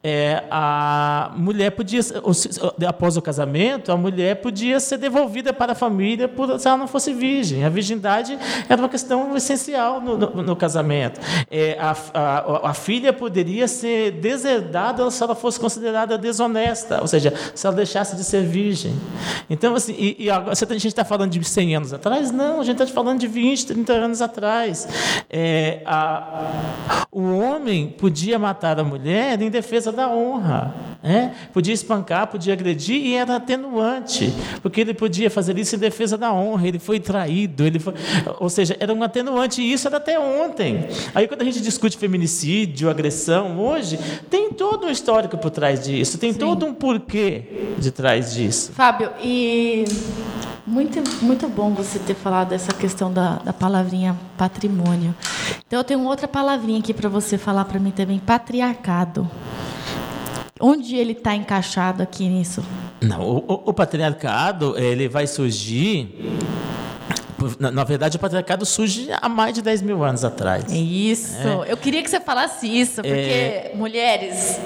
é, 0.03 0.43
a 0.51 1.31
mulher 1.37 1.71
podia, 1.71 2.01
após 2.87 3.17
o 3.17 3.21
casamento, 3.21 3.91
a 3.91 3.97
mulher 3.97 4.35
podia 4.41 4.79
ser 4.79 4.97
devolvida 4.97 5.53
para 5.53 5.71
a 5.71 5.75
família 5.75 6.27
por, 6.27 6.59
se 6.59 6.67
ela 6.67 6.77
não 6.77 6.87
fosse 6.87 7.13
virgem. 7.13 7.63
A 7.63 7.69
virgindade 7.69 8.37
era 8.69 8.81
uma 8.81 8.89
questão 8.89 9.35
essencial 9.35 9.99
no, 10.01 10.17
no- 10.17 10.43
no 10.43 10.55
casamento. 10.55 11.19
É, 11.49 11.77
a, 11.79 11.95
a- 12.13 12.69
a 12.69 12.73
filha 12.73 13.11
poderia 13.13 13.67
ser 13.67 14.11
deserdada 14.11 15.09
se 15.11 15.21
ela 15.23 15.35
fosse 15.35 15.59
considerada 15.59 16.17
desonesta, 16.17 16.99
ou 17.01 17.07
seja, 17.07 17.33
se 17.53 17.65
ela 17.65 17.75
deixasse 17.75 18.15
de 18.15 18.23
ser 18.23 18.43
virgem. 18.43 18.93
Então, 19.49 19.75
assim, 19.75 19.93
e, 19.97 20.15
e 20.25 20.29
agora, 20.29 20.55
você- 20.55 20.65
a 20.65 20.73
gente 20.73 20.87
está 20.87 21.05
falando 21.05 21.31
de 21.31 21.43
100 21.43 21.75
anos 21.75 21.93
atrás? 21.93 22.31
Não, 22.31 22.59
a 22.61 22.63
gente 22.63 22.81
está 22.81 22.93
falando 22.93 23.19
de 23.19 23.27
20, 23.27 23.65
30 23.67 23.93
anos 23.93 24.21
atrás. 24.21 24.87
É, 25.29 25.81
a- 25.85 27.05
o 27.11 27.21
homem 27.37 27.87
podia 27.97 28.39
matar 28.39 28.79
a 28.79 28.83
mulher 28.83 29.41
em 29.41 29.49
defesa 29.49 29.91
da 29.91 30.07
honra. 30.09 30.73
É? 31.05 31.31
Podia 31.51 31.73
espancar, 31.73 32.27
podia 32.27 32.53
agredir 32.53 32.95
e 32.95 33.13
era 33.15 33.35
atenuante, 33.35 34.33
porque 34.61 34.79
ele 34.79 34.93
podia 34.93 35.29
fazer 35.29 35.57
isso 35.57 35.75
em 35.75 35.79
defesa 35.79 36.17
da 36.17 36.31
honra. 36.31 36.65
Ele 36.65 36.79
foi 36.79 36.97
traído, 36.97 37.65
ele 37.65 37.77
foi... 37.77 37.93
ou 38.39 38.49
seja, 38.49 38.75
era 38.79 38.93
um 38.93 39.03
atenuante 39.03 39.61
e 39.61 39.71
isso 39.71 39.87
era 39.87 39.97
até 39.97 40.19
ontem. 40.19 40.87
Aí, 41.13 41.27
quando 41.27 41.41
a 41.41 41.45
gente 41.45 41.61
discute 41.61 41.97
feminicídio, 41.97 42.89
agressão, 42.89 43.59
hoje, 43.59 43.99
tem 44.29 44.51
todo 44.51 44.87
um 44.87 44.89
histórico 44.89 45.37
por 45.37 45.51
trás 45.51 45.83
disso, 45.83 46.17
tem 46.17 46.33
Sim. 46.33 46.39
todo 46.39 46.65
um 46.65 46.73
porquê 46.73 47.73
de 47.77 47.91
trás 47.91 48.33
disso. 48.33 48.71
Fábio, 48.73 49.11
e 49.21 49.85
muito, 50.65 51.03
muito 51.23 51.47
bom 51.47 51.73
você 51.73 51.99
ter 51.99 52.15
falado 52.15 52.49
dessa 52.49 52.71
questão 52.73 53.11
da, 53.11 53.35
da 53.35 53.53
palavrinha 53.53 54.17
patrimônio. 54.37 55.13
Então, 55.67 55.79
eu 55.79 55.83
tenho 55.83 56.03
outra 56.03 56.27
palavrinha 56.27 56.79
aqui 56.79 56.93
para 56.93 57.09
você 57.09 57.37
falar 57.37 57.65
para 57.65 57.79
mim 57.79 57.91
também: 57.91 58.19
patriarcado. 58.19 59.29
Onde 60.59 60.95
ele 60.95 61.11
está 61.11 61.35
encaixado 61.35 62.01
aqui 62.01 62.27
nisso? 62.29 62.63
Não, 63.01 63.21
o, 63.21 63.63
o, 63.65 63.73
patriarcado 63.73 64.77
ele 64.77 65.09
vai 65.09 65.27
surgir 65.27 66.15
na, 67.59 67.71
na, 67.71 67.83
verdade, 67.83 68.17
o 68.17 68.19
patriarcado 68.19 68.65
surge 68.65 69.09
há 69.21 69.29
mais 69.29 69.53
de 69.53 69.61
10 69.61 69.81
mil 69.81 70.03
anos 70.03 70.23
atrás. 70.23 70.65
Isso. 70.71 71.35
É. 71.37 71.71
Eu 71.71 71.77
queria 71.77 72.01
que 72.03 72.09
você 72.09 72.19
falasse 72.19 72.67
isso, 72.67 72.95
porque, 72.95 73.09
é. 73.09 73.71
mulheres, 73.75 74.59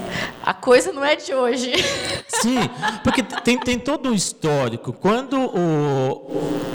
a 0.43 0.53
coisa 0.53 0.91
não 0.91 1.03
é 1.03 1.15
de 1.15 1.33
hoje. 1.33 1.71
Sim, 2.27 2.59
porque 3.03 3.23
tem, 3.23 3.59
tem 3.59 3.79
todo 3.79 4.09
um 4.09 4.13
histórico. 4.13 4.93
Quando 4.93 5.37
o 5.39 6.67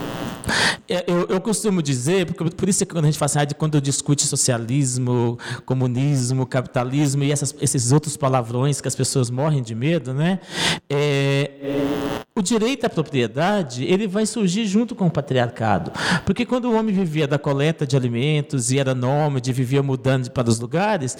é, 0.89 1.05
eu, 1.07 1.27
eu, 1.29 1.41
costumo 1.41 1.83
dizer, 1.83 2.27
porque 2.27 2.55
por 2.55 2.69
isso 2.69 2.83
é 2.83 2.87
que 2.87 2.93
quando 2.93 3.05
a 3.05 3.09
gente 3.09 3.19
fala 3.19 3.31
assim, 3.35 3.55
quando 3.57 3.81
discute 3.81 4.27
socialismo, 4.27 5.39
comunismo, 5.65 6.45
capitalismo 6.45 7.23
e 7.25 7.33
essas, 7.33 7.55
esses 7.61 7.93
outros 7.93 8.17
palavrões 8.17 8.81
que 8.81 8.89
as 8.89 8.95
pessoas 8.95 9.31
morrem 9.31 9.63
de 9.63 9.75
medo, 9.75 10.13
né? 10.13 10.41
É, 10.91 11.52
o 12.43 12.45
direito 12.45 12.85
à 12.85 12.91
propriedade 12.91 13.85
ele 13.85 14.09
vai 14.09 14.27
surgir 14.27 14.67
junto 14.67 14.97
com 14.97 15.07
o 15.07 15.11
patriarcado, 15.11 15.93
porque 16.27 16.45
quando 16.45 16.65
o 16.65 16.77
homem 16.77 16.93
vivia 16.93 17.27
da 17.27 17.39
coleta 17.39 17.87
de 17.87 17.97
alimentos 17.97 18.73
e 18.73 18.79
era 18.79 18.95
nômade, 18.95 19.53
vivia 19.53 19.83
mudando 19.83 20.29
para 20.31 20.49
os 20.49 20.59
lugares, 20.59 21.17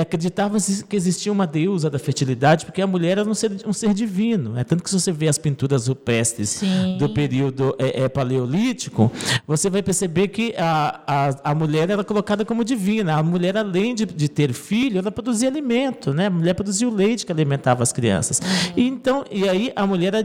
acreditava 0.00 0.56
que 0.88 0.94
existia 0.94 1.32
uma 1.32 1.46
deusa 1.46 1.90
da 1.90 1.98
fertilidade, 1.98 2.64
porque 2.64 2.80
a 2.80 2.86
mulher 2.86 3.18
era 3.18 3.28
um 3.28 3.34
ser, 3.34 3.50
um 3.66 3.72
ser 3.72 3.92
divino. 3.92 4.56
É 4.56 4.62
tanto 4.62 4.84
que 4.84 4.90
se 4.90 4.98
você 4.98 5.10
vê 5.10 5.28
as 5.28 5.36
pinturas 5.36 5.88
rupestres 5.88 6.50
Sim. 6.50 6.96
do 6.96 7.08
período 7.08 7.74
é, 7.78 8.04
é, 8.04 8.08
paleolítico, 8.08 9.10
você 9.46 9.68
vai 9.68 9.82
perceber 9.82 10.28
que 10.28 10.54
a, 10.56 11.00
a, 11.06 11.50
a 11.50 11.54
mulher 11.54 11.90
era 11.90 12.04
colocada 12.04 12.44
como 12.44 12.64
divina. 12.64 13.16
A 13.16 13.22
mulher, 13.22 13.56
além 13.56 13.94
de, 13.94 14.06
de 14.06 14.28
ter 14.28 14.52
filho, 14.52 14.98
ela 14.98 15.10
produzia 15.10 15.48
alimento, 15.48 16.14
né? 16.14 16.26
A 16.26 16.30
mulher 16.30 16.54
produzia 16.54 16.88
o 16.88 16.94
leite 16.94 17.26
que 17.26 17.32
alimentava 17.32 17.82
as 17.82 17.92
crianças. 17.92 18.40
Uhum. 18.40 18.72
E 18.76 18.88
então, 18.88 19.24
e 19.30 19.48
aí 19.48 19.72
a 19.74 19.86
mulher 19.86 20.12
era 20.12 20.22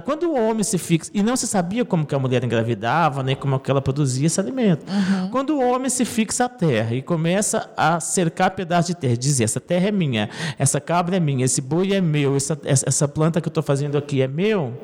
Quando 0.00 0.24
o 0.24 0.34
homem 0.34 0.62
se 0.62 0.78
fixa, 0.78 1.10
e 1.14 1.22
não 1.22 1.36
se 1.36 1.46
sabia 1.46 1.84
como 1.84 2.06
que 2.06 2.14
a 2.14 2.18
mulher 2.18 2.42
engravidava, 2.44 3.22
nem 3.22 3.36
como 3.36 3.58
que 3.58 3.70
ela 3.70 3.80
produzia 3.80 4.26
esse 4.26 4.40
alimento. 4.40 4.84
Uhum. 4.90 5.30
Quando 5.30 5.50
o 5.56 5.60
homem 5.60 5.88
se 5.88 6.04
fixa 6.04 6.44
à 6.44 6.48
terra 6.48 6.94
e 6.94 7.02
começa 7.02 7.70
a 7.76 8.00
cercar 8.00 8.52
pedaços 8.52 8.86
de 8.86 8.94
terra, 8.94 9.16
dizer, 9.16 9.44
essa 9.44 9.60
terra 9.60 9.88
é 9.88 9.92
minha, 9.92 10.28
essa 10.58 10.80
cabra 10.80 11.16
é 11.16 11.20
minha, 11.20 11.44
esse 11.44 11.60
boi 11.60 11.92
é 11.92 12.00
meu, 12.00 12.36
essa, 12.36 12.58
essa 12.64 13.08
planta 13.08 13.40
que 13.40 13.48
eu 13.48 13.50
estou 13.50 13.62
fazendo 13.62 13.96
aqui 13.96 14.22
é 14.22 14.28
meu, 14.28 14.74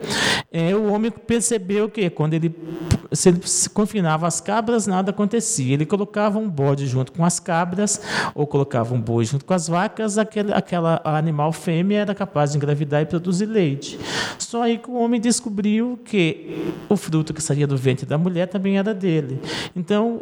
é, 0.53 0.75
o 0.75 0.93
homem 0.93 1.11
percebeu 1.11 1.89
que 1.89 2.09
quando 2.11 2.35
ele 2.35 2.55
se 3.12 3.29
ele 3.29 3.41
confinava 3.73 4.27
as 4.27 4.41
cabras, 4.41 4.87
nada 4.87 5.11
acontecia. 5.11 5.75
Ele 5.75 5.87
colocava 5.87 6.39
um 6.39 6.49
bode 6.49 6.87
junto 6.87 7.12
com 7.12 7.25
as 7.25 7.39
cabras, 7.39 8.01
ou 8.35 8.47
colocava 8.47 8.95
um 8.95 9.01
boi 9.01 9.25
junto 9.25 9.45
com 9.45 9.55
as 9.55 9.69
vacas, 9.69 10.19
aquele, 10.19 10.53
aquela 10.53 11.01
animal 11.05 11.53
fêmea 11.53 12.01
era 12.01 12.15
capaz 12.15 12.53
de 12.53 12.57
engravidar 12.57 13.03
e 13.03 13.07
produzir 13.07 13.47
leite. 13.47 13.99
Só 14.39 14.65
aí 14.66 14.79
que 14.79 14.90
o 14.90 14.94
homem 14.94 15.20
descobriu 15.20 15.98
que 16.05 16.72
o 16.88 16.96
fruto 16.96 17.33
que 17.33 17.42
saía 17.42 17.66
do 17.66 17.76
ventre 17.76 18.07
da 18.07 18.18
mulher 18.18 18.46
também 18.46 18.79
era 18.79 18.92
dele. 18.94 19.40
Então, 19.74 20.20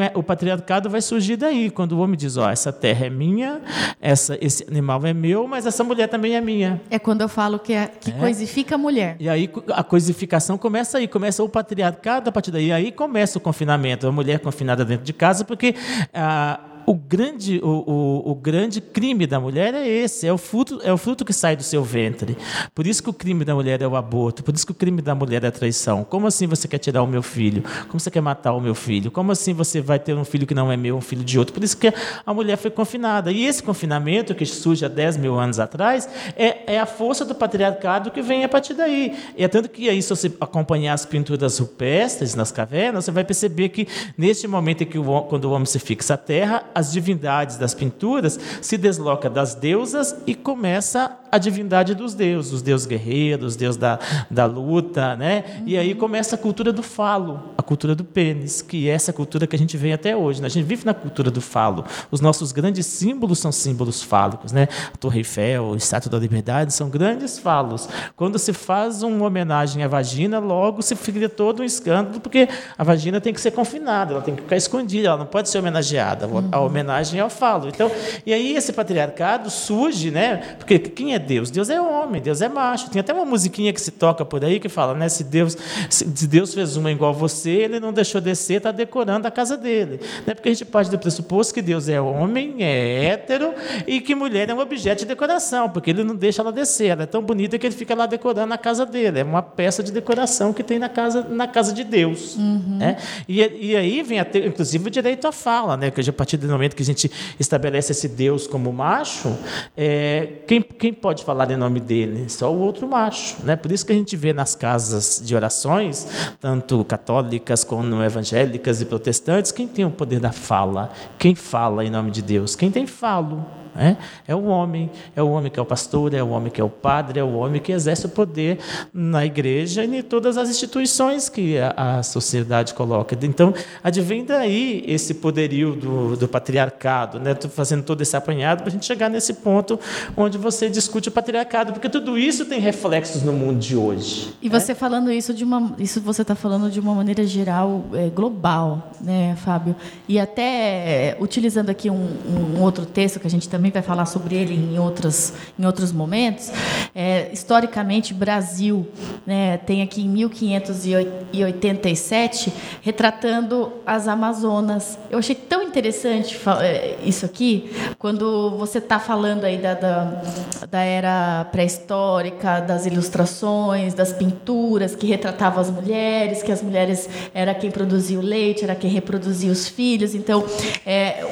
é, 0.00 0.12
o 0.16 0.22
patriarcado 0.22 0.90
vai 0.90 1.00
surgir 1.00 1.36
daí, 1.36 1.70
quando 1.70 1.92
o 1.92 2.00
homem 2.00 2.16
diz: 2.16 2.36
Ó, 2.36 2.46
oh, 2.46 2.50
essa 2.50 2.72
terra 2.72 3.06
é 3.06 3.10
minha, 3.10 3.60
essa, 4.00 4.36
esse 4.40 4.64
animal 4.68 5.04
é 5.06 5.12
meu, 5.12 5.46
mas 5.46 5.66
essa 5.66 5.84
mulher 5.84 6.08
também 6.08 6.34
é 6.34 6.40
minha. 6.40 6.80
É 6.90 6.98
quando 6.98 7.20
eu 7.20 7.28
falo 7.28 7.58
que, 7.58 7.72
é, 7.72 7.86
que 7.86 8.10
é. 8.10 8.14
coisifica 8.14 8.74
a 8.74 8.78
mulher. 8.78 9.16
E 9.20 9.28
aí 9.28 9.50
a 9.68 9.84
coisificação 9.84 10.58
começa 10.58 10.98
aí, 10.98 11.06
começa 11.06 11.42
o 11.42 11.48
patriarcado 11.48 12.28
a 12.28 12.32
partir 12.32 12.50
daí. 12.50 12.72
Aí 12.72 12.90
começa 12.90 13.38
o 13.38 13.40
confinamento, 13.40 14.06
a 14.06 14.12
mulher 14.12 14.40
confinada 14.40 14.84
dentro 14.84 15.04
de 15.04 15.12
casa, 15.12 15.44
porque. 15.44 15.74
Ah, 16.12 16.71
o 16.86 16.94
grande, 16.94 17.60
o, 17.62 17.68
o, 17.68 18.30
o, 18.32 18.34
grande 18.34 18.80
crime 18.80 19.26
da 19.26 19.38
mulher 19.38 19.74
é 19.74 19.86
esse, 19.86 20.26
é 20.26 20.32
o, 20.32 20.38
fruto, 20.38 20.80
é 20.82 20.92
o 20.92 20.96
fruto 20.96 21.24
que 21.24 21.32
sai 21.32 21.56
do 21.56 21.62
seu 21.62 21.82
ventre. 21.82 22.36
Por 22.74 22.86
isso 22.86 23.02
que 23.02 23.10
o 23.10 23.12
crime 23.12 23.44
da 23.44 23.54
mulher 23.54 23.80
é 23.82 23.86
o 23.86 23.96
aborto, 23.96 24.42
por 24.42 24.54
isso 24.54 24.66
que 24.66 24.72
o 24.72 24.74
crime 24.74 25.00
da 25.00 25.14
mulher 25.14 25.44
é 25.44 25.48
a 25.48 25.52
traição. 25.52 26.04
Como 26.04 26.26
assim 26.26 26.46
você 26.46 26.66
quer 26.66 26.78
tirar 26.78 27.02
o 27.02 27.06
meu 27.06 27.22
filho? 27.22 27.62
Como 27.88 28.00
você 28.00 28.10
quer 28.10 28.20
matar 28.20 28.52
o 28.52 28.60
meu 28.60 28.74
filho? 28.74 29.10
Como 29.10 29.32
assim 29.32 29.52
você 29.52 29.80
vai 29.80 29.98
ter 29.98 30.14
um 30.14 30.24
filho 30.24 30.46
que 30.46 30.54
não 30.54 30.70
é 30.70 30.76
meu, 30.76 30.96
um 30.96 31.00
filho 31.00 31.24
de 31.24 31.38
outro? 31.38 31.54
Por 31.54 31.62
isso 31.62 31.76
que 31.76 31.92
a 32.24 32.34
mulher 32.34 32.56
foi 32.56 32.70
confinada. 32.70 33.30
E 33.30 33.44
esse 33.44 33.62
confinamento, 33.62 34.34
que 34.34 34.44
surge 34.44 34.84
há 34.84 34.88
10 34.88 35.16
mil 35.16 35.38
anos 35.38 35.58
atrás, 35.58 36.08
é, 36.36 36.74
é 36.74 36.80
a 36.80 36.86
força 36.86 37.24
do 37.24 37.34
patriarcado 37.34 38.10
que 38.10 38.22
vem 38.22 38.44
a 38.44 38.48
partir 38.48 38.74
daí. 38.74 39.16
E 39.36 39.44
é 39.44 39.48
tanto 39.48 39.68
que 39.68 39.88
aí, 39.88 40.02
se 40.02 40.10
você 40.10 40.32
acompanhar 40.40 40.94
as 40.94 41.06
pinturas 41.06 41.58
rupestres 41.58 42.34
nas 42.34 42.50
cavernas, 42.50 43.04
você 43.04 43.10
vai 43.10 43.24
perceber 43.24 43.68
que 43.68 43.86
neste 44.16 44.46
momento 44.46 44.82
em 44.82 44.86
que 44.86 44.98
o, 44.98 45.22
quando 45.22 45.44
o 45.46 45.52
homem 45.52 45.66
se 45.66 45.78
fixa 45.78 46.14
à 46.14 46.16
terra, 46.16 46.64
as 46.74 46.92
divindades 46.92 47.56
das 47.56 47.74
pinturas 47.74 48.38
se 48.60 48.76
desloca 48.76 49.28
das 49.28 49.54
deusas 49.54 50.16
e 50.26 50.34
começa 50.34 51.16
a 51.32 51.38
divindade 51.38 51.94
dos 51.94 52.12
deuses, 52.12 52.52
os 52.52 52.60
deuses 52.60 52.86
guerreiros, 52.86 53.52
os 53.52 53.56
deuses 53.56 53.78
da, 53.78 53.98
da 54.30 54.44
luta, 54.44 55.16
né? 55.16 55.42
Uhum. 55.60 55.62
E 55.64 55.78
aí 55.78 55.94
começa 55.94 56.34
a 56.34 56.38
cultura 56.38 56.70
do 56.70 56.82
falo, 56.82 57.40
a 57.56 57.62
cultura 57.62 57.94
do 57.94 58.04
pênis, 58.04 58.60
que 58.60 58.86
é 58.86 58.92
essa 58.92 59.14
cultura 59.14 59.46
que 59.46 59.56
a 59.56 59.58
gente 59.58 59.74
vê 59.78 59.94
até 59.94 60.14
hoje. 60.14 60.42
Né? 60.42 60.46
A 60.46 60.50
gente 60.50 60.66
vive 60.66 60.84
na 60.84 60.92
cultura 60.92 61.30
do 61.30 61.40
falo. 61.40 61.86
Os 62.10 62.20
nossos 62.20 62.52
grandes 62.52 62.84
símbolos 62.84 63.38
são 63.38 63.50
símbolos 63.50 64.02
fálicos, 64.02 64.52
né? 64.52 64.68
A 64.92 64.96
Torre 64.98 65.20
Eiffel, 65.20 65.64
o 65.64 65.76
Estátua 65.76 66.10
da 66.10 66.18
Liberdade 66.18 66.74
são 66.74 66.90
grandes 66.90 67.38
falos. 67.38 67.88
Quando 68.14 68.38
se 68.38 68.52
faz 68.52 69.02
uma 69.02 69.24
homenagem 69.24 69.82
à 69.82 69.88
vagina, 69.88 70.38
logo 70.38 70.82
se 70.82 70.94
cria 70.94 71.30
todo 71.30 71.62
um 71.62 71.64
escândalo, 71.64 72.20
porque 72.20 72.46
a 72.76 72.84
vagina 72.84 73.22
tem 73.22 73.32
que 73.32 73.40
ser 73.40 73.52
confinada, 73.52 74.12
ela 74.12 74.22
tem 74.22 74.36
que 74.36 74.42
ficar 74.42 74.56
escondida, 74.56 75.08
ela 75.08 75.16
não 75.16 75.26
pode 75.26 75.48
ser 75.48 75.58
homenageada. 75.58 76.26
Uhum. 76.26 76.48
A 76.52 76.60
homenagem 76.60 77.20
é 77.20 77.22
ao 77.22 77.30
falo. 77.30 77.68
Então, 77.68 77.90
e 78.26 78.34
aí 78.34 78.54
esse 78.54 78.70
patriarcado 78.70 79.48
surge, 79.48 80.10
né? 80.10 80.56
Porque 80.58 80.78
quem 80.78 81.14
é 81.14 81.21
Deus? 81.22 81.50
Deus 81.50 81.70
é 81.70 81.80
homem, 81.80 82.20
Deus 82.20 82.42
é 82.42 82.48
macho. 82.48 82.90
Tem 82.90 83.00
até 83.00 83.12
uma 83.12 83.24
musiquinha 83.24 83.72
que 83.72 83.80
se 83.80 83.90
toca 83.90 84.24
por 84.24 84.44
aí 84.44 84.60
que 84.60 84.68
fala, 84.68 84.94
né? 84.94 85.08
Se 85.08 85.24
Deus, 85.24 85.56
se 85.88 86.26
Deus 86.26 86.52
fez 86.52 86.76
uma 86.76 86.90
igual 86.90 87.14
você, 87.14 87.50
ele 87.50 87.80
não 87.80 87.92
deixou 87.92 88.20
descer, 88.20 88.58
está 88.58 88.72
decorando 88.72 89.26
a 89.26 89.30
casa 89.30 89.56
dele. 89.56 90.00
Né? 90.26 90.34
Porque 90.34 90.48
a 90.48 90.52
gente 90.52 90.64
parte 90.64 90.90
do 90.90 90.98
pressuposto 90.98 91.54
que 91.54 91.62
Deus 91.62 91.88
é 91.88 92.00
homem, 92.00 92.56
é 92.60 93.06
hétero 93.06 93.54
e 93.86 94.00
que 94.00 94.14
mulher 94.14 94.48
é 94.48 94.54
um 94.54 94.58
objeto 94.58 95.00
de 95.00 95.06
decoração, 95.06 95.68
porque 95.68 95.90
ele 95.90 96.02
não 96.02 96.14
deixa 96.16 96.42
ela 96.42 96.52
descer. 96.52 96.88
Ela 96.88 97.04
é 97.04 97.06
tão 97.06 97.22
bonita 97.22 97.58
que 97.58 97.66
ele 97.66 97.74
fica 97.74 97.94
lá 97.94 98.06
decorando 98.06 98.52
a 98.52 98.58
casa 98.58 98.84
dele. 98.84 99.20
É 99.20 99.24
uma 99.24 99.42
peça 99.42 99.82
de 99.82 99.92
decoração 99.92 100.52
que 100.52 100.62
tem 100.62 100.78
na 100.78 100.88
casa, 100.88 101.22
na 101.28 101.46
casa 101.46 101.72
de 101.72 101.84
Deus. 101.84 102.36
Uhum. 102.36 102.78
Né? 102.78 102.96
E, 103.28 103.40
e 103.40 103.76
aí 103.76 104.02
vem, 104.02 104.18
até, 104.18 104.46
inclusive, 104.46 104.88
o 104.88 104.90
direito 104.90 105.26
à 105.26 105.32
fala, 105.32 105.76
né? 105.76 105.90
que 105.90 106.00
a 106.08 106.12
partir 106.12 106.36
do 106.36 106.48
momento 106.48 106.74
que 106.74 106.82
a 106.82 106.86
gente 106.86 107.10
estabelece 107.38 107.92
esse 107.92 108.08
Deus 108.08 108.46
como 108.46 108.72
macho, 108.72 109.36
é, 109.76 110.28
quem, 110.46 110.62
quem 110.62 110.92
pode 110.92 111.11
pode 111.12 111.24
falar 111.24 111.50
em 111.50 111.56
nome 111.56 111.78
dele, 111.78 112.30
só 112.30 112.50
o 112.50 112.58
outro 112.58 112.88
macho. 112.88 113.36
Né? 113.44 113.54
Por 113.54 113.70
isso 113.70 113.84
que 113.84 113.92
a 113.92 113.94
gente 113.94 114.16
vê 114.16 114.32
nas 114.32 114.54
casas 114.54 115.20
de 115.22 115.36
orações, 115.36 116.06
tanto 116.40 116.82
católicas 116.86 117.62
como 117.64 118.02
evangélicas 118.02 118.80
e 118.80 118.86
protestantes, 118.86 119.52
quem 119.52 119.68
tem 119.68 119.84
o 119.84 119.90
poder 119.90 120.20
da 120.20 120.32
fala? 120.32 120.90
Quem 121.18 121.34
fala 121.34 121.84
em 121.84 121.90
nome 121.90 122.10
de 122.10 122.22
Deus? 122.22 122.56
Quem 122.56 122.70
tem 122.70 122.86
falo? 122.86 123.44
É, 123.76 123.96
é 124.28 124.34
o 124.34 124.44
homem, 124.44 124.90
é 125.16 125.22
o 125.22 125.30
homem 125.30 125.50
que 125.50 125.58
é 125.58 125.62
o 125.62 125.66
pastor, 125.66 126.12
é 126.12 126.22
o 126.22 126.28
homem 126.28 126.50
que 126.50 126.60
é 126.60 126.64
o 126.64 126.68
padre, 126.68 127.18
é 127.18 127.24
o 127.24 127.34
homem 127.34 127.60
que 127.60 127.72
exerce 127.72 128.06
o 128.06 128.08
poder 128.08 128.58
na 128.92 129.24
igreja 129.24 129.84
e 129.84 129.96
em 129.96 130.02
todas 130.02 130.36
as 130.36 130.50
instituições 130.50 131.28
que 131.28 131.58
a, 131.58 131.98
a 131.98 132.02
sociedade 132.02 132.74
coloca. 132.74 133.16
Então, 133.22 133.54
advém 133.82 134.24
daí 134.24 134.84
esse 134.86 135.14
poderio 135.14 135.74
do, 135.74 136.16
do 136.16 136.28
patriarcado, 136.28 137.18
né? 137.18 137.32
Estou 137.32 137.50
fazendo 137.50 137.82
todo 137.82 138.00
esse 138.00 138.16
apanhado 138.16 138.58
para 138.58 138.68
a 138.68 138.70
gente 138.70 138.84
chegar 138.84 139.08
nesse 139.08 139.34
ponto 139.34 139.78
onde 140.16 140.36
você 140.36 140.68
discute 140.68 141.08
o 141.08 141.12
patriarcado, 141.12 141.72
porque 141.72 141.88
tudo 141.88 142.18
isso 142.18 142.44
tem 142.44 142.60
reflexos 142.60 143.22
no 143.22 143.32
mundo 143.32 143.58
de 143.58 143.76
hoje. 143.76 144.34
E 144.42 144.48
você 144.48 144.74
falando 144.74 145.10
isso 145.10 145.32
de 145.32 145.44
uma, 145.44 145.74
isso 145.78 146.00
você 146.00 146.22
está 146.22 146.34
falando 146.34 146.70
de 146.70 146.80
uma 146.80 146.94
maneira 146.94 147.24
geral, 147.26 147.84
é, 147.94 148.08
global, 148.08 148.90
né, 149.00 149.36
Fábio? 149.36 149.74
E 150.08 150.18
até 150.18 150.42
é, 150.42 151.16
utilizando 151.20 151.70
aqui 151.70 151.88
um, 151.88 152.08
um 152.26 152.60
outro 152.60 152.84
texto 152.84 153.20
que 153.20 153.26
a 153.26 153.30
gente 153.30 153.48
também 153.48 153.61
também 153.62 153.70
vai 153.70 153.82
falar 153.82 154.06
sobre 154.06 154.34
ele 154.34 154.54
em 154.54 154.80
outros, 154.80 155.32
em 155.56 155.64
outros 155.64 155.92
momentos. 155.92 156.50
É, 156.92 157.30
historicamente, 157.32 158.12
Brasil 158.12 158.88
né, 159.24 159.56
tem 159.58 159.82
aqui 159.82 160.02
em 160.02 160.08
1587 160.08 162.52
retratando 162.80 163.72
as 163.86 164.08
Amazonas. 164.08 164.98
Eu 165.08 165.20
achei 165.20 165.36
tão 165.36 165.62
interessante 165.62 166.36
é, 166.60 166.96
isso 167.04 167.24
aqui, 167.24 167.70
quando 168.00 168.50
você 168.58 168.78
está 168.78 168.98
falando 168.98 169.44
aí 169.44 169.58
da, 169.58 169.74
da, 169.74 170.22
da 170.68 170.80
era 170.80 171.44
pré-histórica, 171.52 172.58
das 172.60 172.84
ilustrações, 172.84 173.94
das 173.94 174.12
pinturas 174.12 174.96
que 174.96 175.06
retratavam 175.06 175.60
as 175.60 175.70
mulheres, 175.70 176.42
que 176.42 176.50
as 176.50 176.62
mulheres 176.62 177.08
era 177.32 177.54
quem 177.54 177.70
produzia 177.70 178.18
o 178.18 178.22
leite, 178.22 178.64
era 178.64 178.74
quem 178.74 178.90
reproduzia 178.90 179.52
os 179.52 179.68
filhos. 179.68 180.16
Então, 180.16 180.44
é 180.84 181.24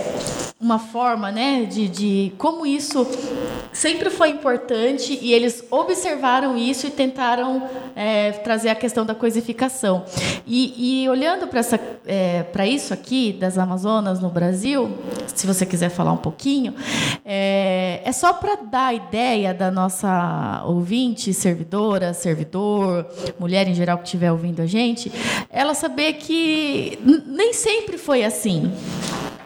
uma 0.60 0.78
forma 0.78 1.32
né, 1.32 1.64
de, 1.64 1.88
de 1.88 2.19
como 2.36 2.66
isso 2.66 3.06
sempre 3.72 4.10
foi 4.10 4.30
importante 4.30 5.18
e 5.22 5.32
eles 5.32 5.64
observaram 5.70 6.56
isso 6.56 6.86
e 6.86 6.90
tentaram 6.90 7.68
é, 7.94 8.32
trazer 8.32 8.68
a 8.68 8.74
questão 8.74 9.06
da 9.06 9.14
coisificação. 9.14 10.04
E, 10.46 11.02
e 11.04 11.08
olhando 11.08 11.46
para 11.46 11.60
é, 12.06 12.68
isso 12.68 12.92
aqui, 12.92 13.32
das 13.32 13.56
Amazonas 13.56 14.20
no 14.20 14.28
Brasil, 14.28 14.98
se 15.34 15.46
você 15.46 15.64
quiser 15.64 15.88
falar 15.88 16.12
um 16.12 16.16
pouquinho, 16.16 16.74
é, 17.24 18.00
é 18.04 18.12
só 18.12 18.32
para 18.32 18.56
dar 18.56 18.86
a 18.88 18.94
ideia 18.94 19.54
da 19.54 19.70
nossa 19.70 20.62
ouvinte, 20.66 21.32
servidora, 21.32 22.12
servidor, 22.12 23.06
mulher 23.38 23.68
em 23.68 23.74
geral 23.74 23.98
que 23.98 24.04
estiver 24.04 24.32
ouvindo 24.32 24.60
a 24.60 24.66
gente, 24.66 25.12
ela 25.48 25.74
saber 25.74 26.14
que 26.14 26.98
nem 27.26 27.52
sempre 27.52 27.96
foi 27.96 28.24
assim. 28.24 28.72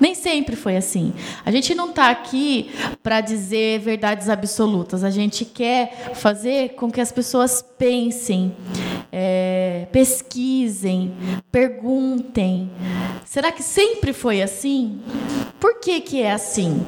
Nem 0.00 0.14
sempre 0.14 0.56
foi 0.56 0.76
assim. 0.76 1.12
A 1.44 1.50
gente 1.50 1.74
não 1.74 1.90
está 1.90 2.10
aqui 2.10 2.70
para 3.02 3.20
dizer 3.20 3.80
verdades 3.80 4.28
absolutas. 4.28 5.04
A 5.04 5.10
gente 5.10 5.44
quer 5.44 6.12
fazer 6.14 6.70
com 6.70 6.90
que 6.90 7.00
as 7.00 7.12
pessoas 7.12 7.64
pensem, 7.78 8.54
é, 9.12 9.86
pesquisem, 9.92 11.14
perguntem. 11.50 12.70
Será 13.24 13.50
que 13.52 13.62
sempre 13.62 14.12
foi 14.12 14.42
assim? 14.42 15.00
Por 15.60 15.80
que, 15.80 16.00
que 16.00 16.22
é 16.22 16.32
assim? 16.32 16.84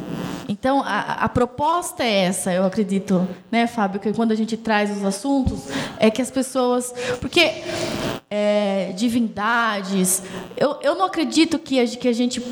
Então, 0.49 0.81
a, 0.83 1.25
a, 1.25 1.29
proposta 1.29 2.05
é 2.05 2.25
essa, 2.25 2.53
eu 2.53 2.65
acredito, 2.65 3.27
né, 3.51 3.67
Fábio, 3.67 3.99
que 3.99 4.13
quando 4.13 4.33
a 4.33 4.35
gente 4.35 4.57
traz 4.57 4.97
os 4.97 5.05
assuntos, 5.05 5.65
é 5.99 6.11
que 6.11 6.23
as 6.23 6.31
pessoas. 6.31 6.95
Porque 7.21 7.63
é, 8.31 8.93
divindades. 8.97 10.23
Eu, 10.57 10.79
eu 10.83 10.95
não 10.95 11.07
acredito 11.07 11.59
que 11.59 11.79
a, 11.81 11.87
que 11.87 12.09
a 12.09 12.13
gente 12.13 12.43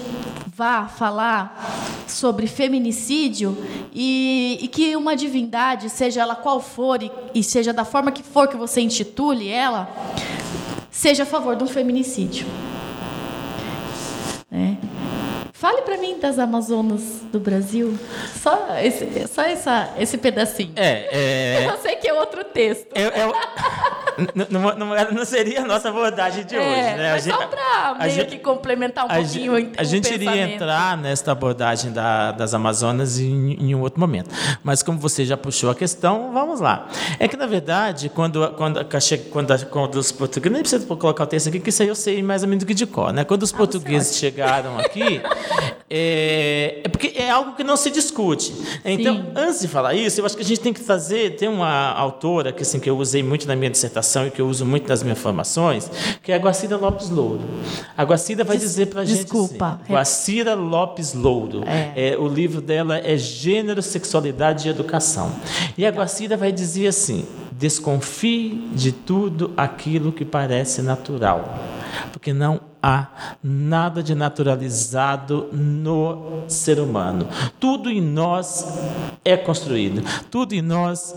vá 0.47 0.87
falar 0.87 2.05
sobre 2.07 2.47
feminicídio 2.47 3.57
e, 3.93 4.59
e, 4.63 4.69
que 4.69 4.95
uma 4.95 5.17
divindade, 5.17 5.91
seja 5.91 6.21
ela 6.21 6.37
qual 6.37 6.61
for 6.61 7.03
e, 7.03 7.11
e 7.35 7.43
seja 7.43 7.73
da 7.73 7.85
forma 7.85 8.13
que 8.13 8.23
for 8.23 8.47
que 8.47 8.57
você 8.57 8.81
intitule 8.81 9.49
ela, 9.49 9.89
seja 10.91 11.25
a 11.25 11.27
favor 11.27 11.57
de 11.57 11.65
um 11.65 11.67
feminicídio. 11.67 12.47
É. 15.65 15.67
Fale 15.67 15.81
para 15.81 15.97
mim 15.97 16.19
das 16.21 16.39
Amazonas 16.39 17.23
do 17.33 17.41
Brasil. 17.41 17.99
Só 18.39 18.77
esse, 18.83 19.27
só 19.27 19.43
essa, 19.43 19.89
esse 19.99 20.19
pedacinho. 20.19 20.73
É, 20.77 21.09
é... 21.11 21.67
Eu 21.73 21.79
sei 21.79 21.97
que 21.97 22.07
é 22.07 22.13
outro 22.13 22.45
texto. 22.45 22.87
Eu, 22.95 23.09
eu... 23.17 23.33
não, 24.51 24.77
não, 24.77 25.13
não, 25.13 25.25
seria 25.25 25.63
a 25.63 25.65
nossa 25.65 25.89
abordagem 25.89 26.45
de 26.45 26.55
é, 26.55 26.61
hoje, 26.61 26.97
né? 26.97 27.13
Mas 27.13 27.25
só 27.25 27.47
para 27.47 27.97
meio 27.99 28.11
gente, 28.11 28.29
que 28.29 28.39
complementar 28.39 29.07
um 29.07 29.11
a 29.11 29.15
pouquinho 29.15 29.57
gente, 29.57 29.81
A 29.81 29.85
gente 29.85 30.13
iria 30.13 30.51
entrar 30.51 30.99
nesta 30.99 31.33
abordagem 31.33 31.93
da, 31.93 32.33
das 32.33 32.53
Amazonas 32.53 33.19
em, 33.19 33.55
em, 33.55 33.75
um 33.75 33.81
outro 33.81 33.99
momento. 33.99 34.31
Mas 34.63 34.83
como 34.83 34.99
você 34.99 35.25
já 35.25 35.37
puxou 35.37 35.71
a 35.71 35.75
questão, 35.75 36.31
vamos 36.33 36.61
lá. 36.61 36.89
É 37.19 37.27
que, 37.27 37.37
na 37.37 37.47
verdade, 37.47 38.11
quando, 38.11 38.47
quando, 38.51 38.85
quando, 39.31 39.67
quando 39.71 39.97
os 39.97 40.13
portugueses... 40.13 40.53
Nem 40.53 40.61
precisa 40.61 40.87
colocar 40.87 41.25
o 41.25 41.27
texto 41.27 41.49
aqui, 41.49 41.59
que 41.59 41.71
isso 41.71 41.83
aí 41.83 41.89
eu 41.89 41.95
sei 41.95 42.23
mais 42.23 42.43
ou 42.43 42.49
menos 42.49 42.65
do 42.65 42.67
que 42.67 42.75
de 42.75 42.87
cor. 42.87 43.13
Né? 43.13 43.25
Quando 43.25 43.43
os 43.43 43.53
ah, 43.53 43.57
portugueses 43.57 44.17
chegaram 44.17 44.79
aqui... 44.79 45.23
É, 45.89 46.81
é, 46.83 46.89
porque 46.89 47.13
é 47.17 47.31
algo 47.31 47.55
que 47.55 47.63
não 47.63 47.77
se 47.77 47.91
discute. 47.91 48.55
Então, 48.85 49.17
Sim. 49.17 49.27
antes 49.37 49.61
de 49.61 49.69
falar 49.69 49.95
isso, 49.95 50.21
eu 50.21 50.27
acho 50.27 50.37
que 50.37 50.43
a 50.43 50.45
gente 50.45 50.61
tem 50.61 50.73
que 50.73 50.81
fazer. 50.81 51.37
Tem 51.37 51.49
uma 51.49 51.93
autora 51.93 52.53
que, 52.53 52.63
assim, 52.63 52.81
que 52.81 52.89
eu 52.89 52.97
usei 52.99 53.23
muito 53.23 53.47
na 53.47 53.55
minha 53.55 53.71
dissertação 53.71 54.27
e 54.27 54.31
que 54.31 54.41
eu 54.41 54.49
uso 54.49 54.65
muito 54.65 54.89
nas 54.89 55.03
minhas 55.03 55.19
formações, 55.19 55.91
que 56.23 56.33
é 56.33 56.35
a 56.35 56.39
Guacira 56.39 56.77
Lopes 56.77 57.11
Louro. 57.11 57.43
A 57.97 58.03
Guacira 58.03 58.43
vai 58.43 58.57
Des, 58.57 58.69
dizer 58.69 58.87
para 58.87 59.03
a 59.03 59.05
gente. 59.05 59.23
Desculpa. 59.23 59.81
Assim, 59.83 59.93
Guacira 59.93 60.55
Lopes 60.55 61.15
Louro. 61.15 61.63
É. 61.67 62.13
é. 62.13 62.19
o 62.19 62.27
livro 62.27 62.61
dela 62.61 62.99
é 62.99 63.17
Gênero, 63.17 63.83
Sexualidade 63.83 64.67
e 64.67 64.71
Educação. 64.71 65.33
E 65.79 65.87
a 65.87 65.91
Guacira 65.91 66.37
vai 66.37 66.51
dizer 66.51 66.89
assim: 66.89 67.25
desconfie 67.53 68.69
de 68.73 68.91
tudo 68.91 69.53
aquilo 69.57 70.13
que 70.13 70.25
parece 70.25 70.83
natural, 70.83 71.57
porque 72.13 72.33
não 72.33 72.61
há 72.85 73.07
nada 73.43 74.03
de 74.03 74.15
naturalizado 74.15 75.49
no 75.51 76.43
ser 76.49 76.79
humano. 76.79 77.27
Tudo 77.59 77.91
em 77.91 78.03
nós 78.03 78.79
é 79.25 79.39
construído, 79.39 80.05
tudo 80.31 80.55
em 80.55 80.61
nós 80.61 81.15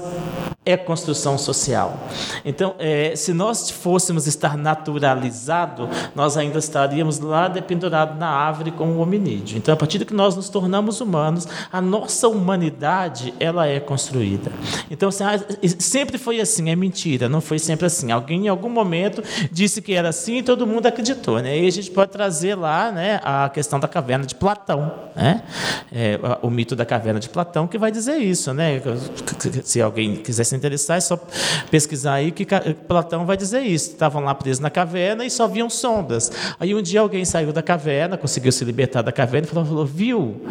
é 0.65 0.75
construção 0.75 1.37
social. 1.37 1.97
Então, 2.43 2.75
é, 2.77 3.15
se 3.15 3.33
nós 3.33 3.69
fôssemos 3.69 4.27
estar 4.27 4.57
naturalizado, 4.57 5.89
nós 6.13 6.35
ainda 6.35 6.59
estaríamos 6.59 7.19
lá 7.19 7.47
dependurados 7.47 8.17
na 8.17 8.27
árvore 8.27 8.71
com 8.71 8.89
o 8.89 8.99
hominídeo. 8.99 9.57
Então, 9.57 9.73
a 9.73 9.77
partir 9.77 9.97
do 9.97 10.05
que 10.05 10.13
nós 10.13 10.35
nos 10.35 10.49
tornamos 10.49 10.99
humanos, 10.99 11.47
a 11.71 11.81
nossa 11.81 12.27
humanidade 12.27 13.33
ela 13.39 13.65
é 13.65 13.79
construída. 13.79 14.51
Então, 14.91 15.09
sempre 15.79 16.17
foi 16.17 16.41
assim, 16.41 16.69
é 16.69 16.75
mentira, 16.75 17.29
não 17.29 17.39
foi 17.39 17.59
sempre 17.59 17.85
assim. 17.85 18.11
Alguém 18.11 18.45
em 18.45 18.49
algum 18.49 18.69
momento 18.69 19.23
disse 19.51 19.81
que 19.81 19.93
era 19.93 20.09
assim 20.09 20.37
e 20.37 20.43
todo 20.43 20.67
mundo 20.67 20.85
acreditou, 20.85 21.39
né? 21.39 21.56
Aí 21.57 21.67
a 21.67 21.71
gente 21.71 21.91
pode 21.91 22.11
trazer 22.11 22.55
lá 22.55 22.91
né, 22.91 23.19
a 23.23 23.49
questão 23.49 23.79
da 23.79 23.87
caverna 23.87 24.25
de 24.25 24.35
Platão, 24.35 24.93
né? 25.15 25.43
É, 25.91 26.19
o 26.41 26.49
mito 26.49 26.75
da 26.75 26.85
caverna 26.85 27.19
de 27.19 27.29
Platão 27.29 27.67
que 27.67 27.77
vai 27.77 27.91
dizer 27.91 28.17
isso, 28.17 28.53
né? 28.53 28.81
Se 29.63 29.81
alguém 29.81 30.17
quiser 30.17 30.43
se 30.43 30.55
interessar, 30.55 30.97
é 30.97 31.01
só 31.01 31.19
pesquisar 31.71 32.13
aí 32.13 32.31
que 32.31 32.45
Platão 32.87 33.25
vai 33.25 33.37
dizer 33.37 33.61
isso. 33.61 33.91
Estavam 33.91 34.23
lá 34.23 34.35
presos 34.35 34.59
na 34.59 34.69
caverna 34.69 35.25
e 35.25 35.29
só 35.29 35.47
viam 35.47 35.69
sombras. 35.69 36.31
Aí 36.59 36.73
um 36.75 36.81
dia 36.81 37.01
alguém 37.01 37.25
saiu 37.25 37.51
da 37.51 37.61
caverna, 37.61 38.17
conseguiu 38.17 38.51
se 38.51 38.63
libertar 38.63 39.01
da 39.01 39.11
caverna 39.11 39.47
e 39.47 39.49
falou, 39.49 39.85
viu, 39.85 40.41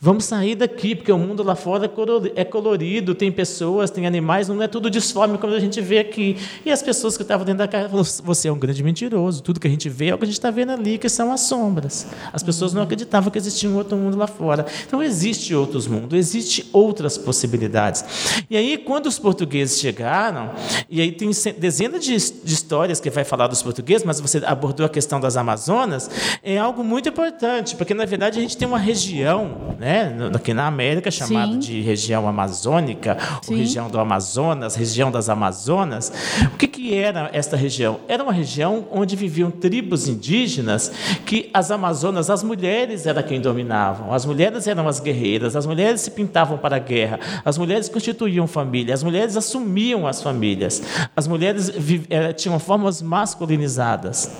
vamos 0.00 0.24
sair 0.24 0.54
daqui 0.54 0.94
porque 0.94 1.12
o 1.12 1.18
mundo 1.18 1.42
lá 1.42 1.54
fora 1.54 1.90
é 2.34 2.44
colorido, 2.44 3.14
tem 3.14 3.32
pessoas, 3.32 3.90
tem 3.90 4.06
animais, 4.06 4.48
não 4.48 4.62
é 4.62 4.68
tudo 4.68 4.90
disforme 4.90 5.38
como 5.38 5.54
a 5.54 5.60
gente 5.60 5.80
vê 5.80 5.98
aqui. 5.98 6.36
E 6.64 6.70
as 6.70 6.82
pessoas 6.82 7.16
que 7.16 7.22
estavam 7.22 7.44
dentro 7.44 7.58
da 7.58 7.68
caverna 7.68 7.90
falaram, 7.90 8.10
você 8.24 8.48
é 8.48 8.52
um 8.52 8.58
grande 8.58 8.82
mentiroso, 8.82 9.42
tudo 9.42 9.60
que 9.60 9.66
a 9.66 9.70
gente 9.70 9.88
vê 9.88 10.08
é 10.08 10.14
o 10.14 10.18
que 10.18 10.24
a 10.24 10.26
gente 10.26 10.34
está 10.44 10.50
vendo 10.50 10.72
ali, 10.72 10.98
que 10.98 11.08
são 11.08 11.32
as 11.32 11.40
sombras. 11.40 12.06
As 12.30 12.42
pessoas 12.42 12.74
não 12.74 12.82
acreditavam 12.82 13.30
que 13.30 13.38
existia 13.38 13.68
um 13.68 13.76
outro 13.76 13.96
mundo 13.96 14.16
lá 14.18 14.26
fora. 14.26 14.66
Então, 14.86 15.02
existe 15.02 15.54
outros 15.54 15.86
mundos, 15.86 16.18
existe 16.18 16.68
outras 16.70 17.16
possibilidades. 17.16 18.04
E 18.50 18.56
aí, 18.56 18.76
quando 18.76 19.06
os 19.06 19.18
portugueses 19.18 19.80
chegaram, 19.80 20.50
e 20.90 21.00
aí 21.00 21.12
tem 21.12 21.30
dezenas 21.58 22.04
de, 22.04 22.14
de 22.14 22.52
histórias 22.52 23.00
que 23.00 23.08
vai 23.08 23.24
falar 23.24 23.46
dos 23.46 23.62
portugueses, 23.62 24.04
mas 24.04 24.20
você 24.20 24.42
abordou 24.44 24.84
a 24.84 24.88
questão 24.88 25.18
das 25.18 25.36
Amazonas, 25.36 26.10
é 26.42 26.58
algo 26.58 26.84
muito 26.84 27.08
importante, 27.08 27.74
porque, 27.74 27.94
na 27.94 28.04
verdade, 28.04 28.38
a 28.38 28.42
gente 28.42 28.56
tem 28.56 28.68
uma 28.68 28.78
região, 28.78 29.76
né, 29.78 30.14
aqui 30.34 30.52
na 30.52 30.66
América, 30.66 31.10
chamada 31.10 31.56
de 31.56 31.80
região 31.80 32.28
amazônica, 32.28 33.16
ou 33.48 33.56
região 33.56 33.88
do 33.88 33.98
Amazonas, 33.98 34.74
região 34.74 35.10
das 35.10 35.30
Amazonas. 35.30 36.12
O 36.52 36.58
que, 36.58 36.68
que 36.68 36.94
era 36.94 37.30
esta 37.32 37.56
região? 37.56 38.00
Era 38.06 38.22
uma 38.22 38.32
região 38.32 38.86
onde 38.92 39.16
viviam 39.16 39.50
tribos 39.50 40.06
indígenas 40.06 40.33
indígenas 40.34 40.90
que 41.24 41.50
as 41.54 41.70
Amazonas, 41.70 42.28
as 42.28 42.42
mulheres 42.42 43.06
eram 43.06 43.22
quem 43.22 43.40
dominavam, 43.40 44.12
as 44.12 44.26
mulheres 44.26 44.66
eram 44.66 44.88
as 44.88 45.00
guerreiras, 45.00 45.54
as 45.54 45.66
mulheres 45.66 46.00
se 46.00 46.10
pintavam 46.10 46.58
para 46.58 46.76
a 46.76 46.78
guerra, 46.78 47.20
as 47.44 47.56
mulheres 47.56 47.88
constituíam 47.88 48.46
família, 48.46 48.92
as 48.92 49.02
mulheres 49.02 49.36
assumiam 49.36 50.06
as 50.06 50.22
famílias, 50.22 50.82
as 51.14 51.28
mulheres 51.28 51.72
eh, 52.10 52.32
tinham 52.32 52.58
formas 52.58 53.00
masculinizadas. 53.00 54.30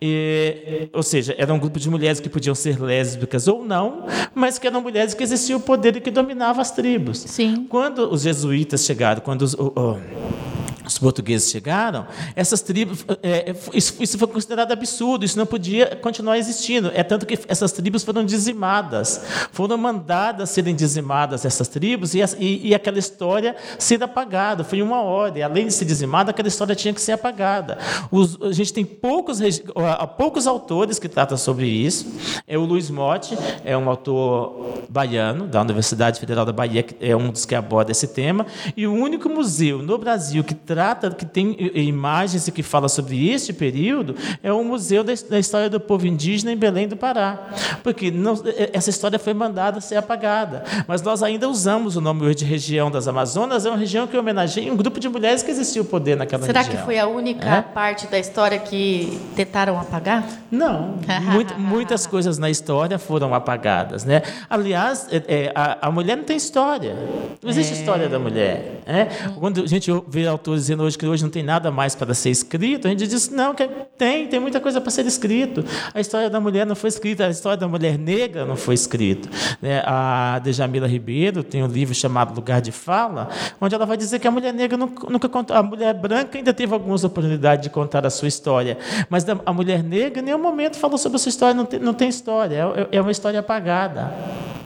E, 0.00 0.88
ou 0.92 1.02
seja, 1.02 1.34
era 1.38 1.52
um 1.52 1.58
grupo 1.58 1.78
de 1.78 1.88
mulheres 1.88 2.20
que 2.20 2.28
podiam 2.28 2.54
ser 2.54 2.80
lésbicas 2.80 3.48
ou 3.48 3.64
não, 3.64 4.06
mas 4.34 4.58
que 4.58 4.66
eram 4.66 4.80
mulheres 4.80 5.14
que 5.14 5.22
exerciam 5.22 5.58
o 5.58 5.62
poder 5.62 5.96
e 5.96 6.00
que 6.00 6.10
dominavam 6.10 6.60
as 6.60 6.70
tribos. 6.70 7.18
Sim. 7.18 7.66
Quando 7.68 8.10
os 8.12 8.22
jesuítas 8.22 8.84
chegaram, 8.84 9.20
quando 9.20 9.42
os, 9.42 9.56
os 10.84 10.98
portugueses 10.98 11.50
chegaram, 11.50 12.06
essas 12.34 12.60
tribos, 12.60 13.04
é, 13.22 13.50
é 13.50 13.56
isso, 13.72 13.94
isso, 14.00 14.18
foi 14.18 14.28
considerado 14.28 14.72
absurdo, 14.72 15.24
isso 15.24 15.38
não 15.38 15.46
podia 15.46 15.96
continuar 15.96 16.38
existindo. 16.38 16.90
É 16.94 17.02
tanto 17.02 17.24
que 17.26 17.38
essas 17.48 17.72
tribos 17.72 18.02
foram 18.02 18.24
dizimadas, 18.24 19.24
foram 19.52 19.76
mandadas 19.76 20.50
serem 20.50 20.74
dizimadas 20.74 21.44
essas 21.44 21.68
tribos 21.68 22.14
e, 22.14 22.20
e, 22.38 22.68
e 22.68 22.74
aquela 22.74 22.98
história 22.98 23.56
ser 23.78 24.02
apagada. 24.02 24.64
Foi 24.64 24.82
uma 24.82 24.94
e 25.34 25.42
além 25.42 25.66
de 25.66 25.72
ser 25.72 25.84
dizimada, 25.84 26.30
aquela 26.30 26.48
história 26.48 26.74
tinha 26.74 26.92
que 26.92 27.00
ser 27.00 27.12
apagada. 27.12 27.78
Os, 28.10 28.40
a 28.42 28.52
gente 28.52 28.72
tem 28.72 28.84
poucos, 28.84 29.38
poucos 30.16 30.46
autores 30.46 30.98
que 30.98 31.08
tratam 31.08 31.36
sobre 31.36 31.66
isso. 31.66 32.06
É 32.46 32.58
o 32.58 32.64
Luiz 32.64 32.90
Motti, 32.90 33.36
é 33.64 33.76
um 33.76 33.88
autor 33.88 34.84
baiano, 34.88 35.46
da 35.46 35.60
Universidade 35.60 36.18
Federal 36.18 36.44
da 36.44 36.52
Bahia, 36.52 36.84
é 37.00 37.14
um 37.14 37.30
dos 37.30 37.44
que 37.44 37.54
aborda 37.54 37.92
esse 37.92 38.08
tema, 38.08 38.46
e 38.76 38.86
o 38.86 38.92
único 38.92 39.28
museu 39.28 39.78
no 39.82 39.96
Brasil 39.98 40.42
que 40.42 40.54
trata, 40.74 41.10
que 41.12 41.24
tem 41.24 41.56
imagens 41.72 42.48
e 42.48 42.52
que 42.52 42.62
fala 42.62 42.88
sobre 42.88 43.30
este 43.30 43.52
período, 43.52 44.16
é 44.42 44.52
o 44.52 44.64
Museu 44.64 45.04
da 45.04 45.38
História 45.38 45.70
do 45.70 45.78
Povo 45.78 46.04
Indígena 46.04 46.50
em 46.50 46.56
Belém 46.56 46.88
do 46.88 46.96
Pará. 46.96 47.48
Porque 47.84 48.10
não, 48.10 48.34
essa 48.72 48.90
história 48.90 49.20
foi 49.20 49.32
mandada 49.32 49.80
ser 49.80 49.94
apagada. 49.94 50.64
Mas 50.88 51.00
nós 51.00 51.22
ainda 51.22 51.48
usamos 51.48 51.96
o 51.96 52.00
nome 52.00 52.24
hoje 52.24 52.36
de 52.36 52.44
região 52.44 52.90
das 52.90 53.06
Amazonas, 53.06 53.64
é 53.64 53.70
uma 53.70 53.78
região 53.78 54.04
que 54.08 54.18
homenageia 54.18 54.72
um 54.72 54.76
grupo 54.76 54.98
de 54.98 55.08
mulheres 55.08 55.44
que 55.44 55.50
existiu 55.52 55.84
o 55.84 55.86
poder 55.86 56.16
naquela 56.16 56.44
Será 56.44 56.60
região. 56.60 56.72
Será 56.72 56.82
que 56.82 56.86
foi 56.86 56.98
a 56.98 57.06
única 57.06 57.48
é? 57.48 57.62
parte 57.62 58.08
da 58.08 58.18
história 58.18 58.58
que 58.58 59.20
tentaram 59.36 59.78
apagar? 59.78 60.26
Não. 60.50 60.96
Muita, 61.32 61.54
muitas 61.58 62.04
coisas 62.04 62.36
na 62.36 62.50
história 62.50 62.98
foram 62.98 63.32
apagadas. 63.32 64.04
Né? 64.04 64.22
Aliás, 64.50 65.06
é, 65.12 65.22
é, 65.28 65.52
a, 65.54 65.86
a, 65.86 65.90
mulher 65.92 66.16
não 66.16 66.24
tem 66.24 66.36
história. 66.36 66.96
Não 67.40 67.48
existe 67.48 67.74
é. 67.74 67.76
história 67.76 68.08
da 68.08 68.18
mulher. 68.18 68.82
Né? 68.84 69.08
Quando 69.38 69.62
a 69.62 69.66
gente 69.66 69.90
vê 70.08 70.26
autores 70.26 70.63
dizendo 70.64 70.82
hoje 70.82 70.98
que 70.98 71.06
hoje 71.06 71.22
não 71.22 71.30
tem 71.30 71.42
nada 71.42 71.70
mais 71.70 71.94
para 71.94 72.12
ser 72.14 72.30
escrito, 72.30 72.86
a 72.86 72.90
gente 72.90 73.06
diz 73.06 73.28
não, 73.30 73.54
que 73.54 73.68
tem, 73.96 74.26
tem 74.26 74.40
muita 74.40 74.60
coisa 74.60 74.80
para 74.80 74.90
ser 74.90 75.06
escrito. 75.06 75.64
A 75.92 76.00
história 76.00 76.28
da 76.28 76.40
mulher 76.40 76.66
não 76.66 76.74
foi 76.74 76.88
escrita, 76.88 77.26
a 77.26 77.30
história 77.30 77.56
da 77.56 77.68
mulher 77.68 77.98
negra 77.98 78.44
não 78.44 78.56
foi 78.56 78.74
escrita. 78.74 79.28
Né? 79.60 79.82
A 79.84 80.38
Dejamila 80.42 80.86
Ribeiro 80.86 81.42
tem 81.42 81.62
um 81.62 81.66
livro 81.66 81.94
chamado 81.94 82.34
Lugar 82.34 82.60
de 82.60 82.72
Fala, 82.72 83.28
onde 83.60 83.74
ela 83.74 83.86
vai 83.86 83.96
dizer 83.96 84.18
que 84.18 84.26
a 84.26 84.30
mulher 84.30 84.52
negra 84.52 84.76
nunca, 84.76 85.28
contou, 85.28 85.56
a 85.56 85.62
mulher 85.62 85.94
branca 85.94 86.38
ainda 86.38 86.52
teve 86.52 86.72
algumas 86.72 87.04
oportunidades 87.04 87.62
de 87.62 87.70
contar 87.70 88.06
a 88.06 88.10
sua 88.10 88.28
história, 88.28 88.78
mas 89.08 89.24
a 89.28 89.52
mulher 89.52 89.82
negra 89.82 90.20
em 90.20 90.24
nenhum 90.24 90.38
momento 90.38 90.76
falou 90.76 90.98
sobre 90.98 91.16
a 91.16 91.18
sua 91.18 91.30
história, 91.30 91.54
não 91.54 91.64
tem, 91.64 91.80
não 91.80 91.94
tem 91.94 92.08
história, 92.08 92.56
é, 92.90 92.96
é 92.96 93.00
uma 93.00 93.10
história 93.10 93.40
apagada. 93.40 94.12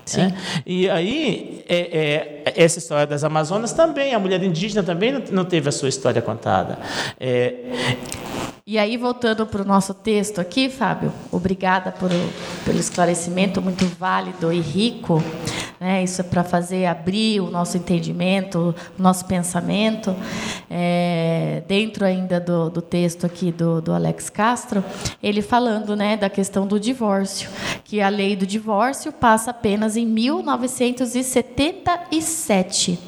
Sim. 0.09 0.33
E 0.67 0.89
aí, 0.89 1.65
é, 1.69 2.43
é, 2.47 2.55
essa 2.57 2.79
história 2.79 3.07
das 3.07 3.25
Amazonas 3.25 3.73
também, 3.73 4.15
a 4.15 4.19
mulher 4.19 4.43
indígena 4.43 4.83
também 4.83 5.13
não, 5.13 5.23
não 5.31 5.45
teve 5.45 5.69
a 5.69 5.73
sua 5.73 5.89
história 5.89 6.23
contada. 6.23 6.79
É, 7.19 7.55
e 8.71 8.77
aí, 8.77 8.99
voltando 8.99 9.47
para 9.47 9.63
o 9.63 9.65
nosso 9.65 9.95
texto 9.95 10.43
aqui, 10.43 10.69
Fábio, 10.69 11.11
obrigada 11.33 11.91
por, 11.91 12.11
pelo 12.67 12.79
esclarecimento 12.79 13.63
muito 13.63 13.87
válido 13.87 14.53
e 14.53 14.61
rico. 14.61 15.23
Né? 15.81 16.03
Isso 16.03 16.21
é 16.21 16.25
para 16.25 16.43
fazer 16.43 16.87
abrir 16.87 17.41
o 17.41 17.49
nosso 17.51 17.77
entendimento, 17.77 18.75
o 18.99 19.03
nosso 19.03 19.27
pensamento. 19.27 20.17
É, 20.71 21.63
dentro 21.67 22.05
ainda 22.05 22.39
do, 22.41 22.69
do 22.69 22.83
texto 22.83 23.25
aqui 23.25 23.51
do, 23.53 23.81
do, 23.81 23.93
Alex 23.93 24.29
Castro, 24.29 24.85
ele 25.23 25.41
falando 25.41 25.95
né, 25.97 26.17
da 26.17 26.29
questão 26.29 26.67
do 26.67 26.81
divórcio, 26.81 27.49
que 27.85 28.01
a 28.01 28.09
lei 28.09 28.35
do 28.37 28.47
divórcio 28.47 29.13
passa 29.13 29.51
apenas 29.51 29.97
em 29.97 30.07
1977. 30.07 32.99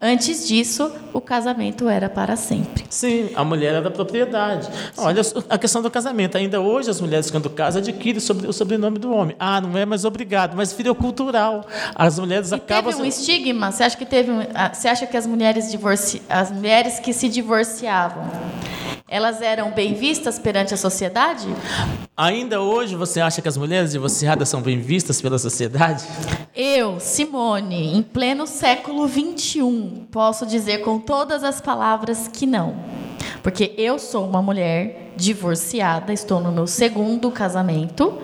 Antes 0.00 0.46
disso, 0.46 0.92
o 1.12 1.20
casamento 1.20 1.88
era 1.88 2.08
para 2.08 2.36
sempre. 2.36 2.84
Sim, 2.90 3.30
a 3.34 3.44
mulher 3.44 3.74
era 3.74 3.90
propriedade. 3.90 4.68
Olha 4.96 5.22
a 5.48 5.58
questão 5.58 5.82
do 5.82 5.90
casamento. 5.90 6.36
Ainda 6.36 6.60
hoje, 6.60 6.90
as 6.90 7.00
mulheres, 7.00 7.30
quando 7.30 7.48
casam, 7.50 7.80
adquirem 7.80 8.18
o 8.18 8.52
sobrenome 8.52 8.98
do 8.98 9.12
homem. 9.12 9.34
Ah, 9.38 9.60
não 9.60 9.78
é 9.78 9.86
mais 9.86 10.04
obrigado, 10.04 10.56
mas 10.56 10.72
filho 10.72 10.94
cultural. 10.94 11.66
As 11.94 12.13
mulheres 12.18 12.50
e 12.50 12.54
acabam. 12.54 12.92
Teve 12.92 13.02
um 13.02 13.06
estigma? 13.06 13.70
Você 13.70 13.84
acha 13.84 13.96
que 13.96 14.06
teve 14.06 14.30
um... 14.30 14.40
Ah, 14.54 14.72
você 14.72 14.88
acha 14.88 15.06
que 15.06 15.16
as 15.16 15.26
mulheres, 15.26 15.70
divorci... 15.70 16.22
as 16.28 16.50
mulheres 16.50 16.98
que 17.00 17.12
se 17.12 17.28
divorciavam 17.28 18.24
elas 19.06 19.40
eram 19.42 19.70
bem 19.70 19.94
vistas 19.94 20.38
perante 20.40 20.74
a 20.74 20.76
sociedade? 20.76 21.46
Ainda 22.16 22.60
hoje 22.60 22.96
você 22.96 23.20
acha 23.20 23.42
que 23.42 23.48
as 23.48 23.56
mulheres 23.56 23.92
divorciadas 23.92 24.48
são 24.48 24.60
bem 24.60 24.80
vistas 24.80 25.20
pela 25.20 25.38
sociedade? 25.38 26.04
Eu, 26.52 26.98
Simone, 26.98 27.96
em 27.96 28.02
pleno 28.02 28.46
século 28.46 29.08
XXI, 29.08 30.06
posso 30.10 30.46
dizer 30.46 30.78
com 30.78 30.98
todas 30.98 31.44
as 31.44 31.60
palavras 31.60 32.28
que 32.28 32.46
não. 32.46 32.74
Porque 33.42 33.74
eu 33.76 33.98
sou 33.98 34.26
uma 34.26 34.42
mulher 34.42 35.03
divorciada, 35.16 36.12
estou 36.12 36.40
no 36.40 36.52
meu 36.52 36.66
segundo 36.66 37.30
casamento. 37.30 38.18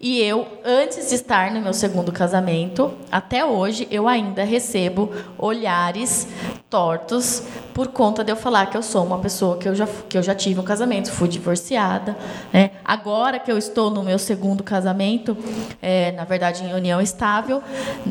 E 0.00 0.20
eu, 0.20 0.46
antes 0.64 1.08
de 1.08 1.14
estar 1.14 1.50
no 1.50 1.60
meu 1.60 1.72
segundo 1.72 2.12
casamento, 2.12 2.92
até 3.10 3.44
hoje, 3.44 3.88
eu 3.90 4.06
ainda 4.08 4.44
recebo 4.44 5.10
olhares 5.38 6.28
tortos 6.68 7.42
por 7.72 7.88
conta 7.88 8.24
de 8.24 8.32
eu 8.32 8.36
falar 8.36 8.66
que 8.66 8.76
eu 8.76 8.82
sou 8.82 9.04
uma 9.04 9.18
pessoa 9.18 9.56
que 9.58 9.68
eu 9.68 9.74
já, 9.74 9.86
que 10.08 10.18
eu 10.18 10.22
já 10.22 10.34
tive 10.34 10.58
um 10.60 10.64
casamento, 10.64 11.10
fui 11.10 11.28
divorciada. 11.28 12.16
Né? 12.52 12.70
Agora 12.84 13.38
que 13.38 13.50
eu 13.50 13.58
estou 13.58 13.90
no 13.90 14.02
meu 14.02 14.18
segundo 14.18 14.62
casamento, 14.62 15.36
é, 15.80 16.12
na 16.12 16.24
verdade 16.24 16.64
em 16.64 16.72
união 16.72 17.00
estável, 17.00 17.62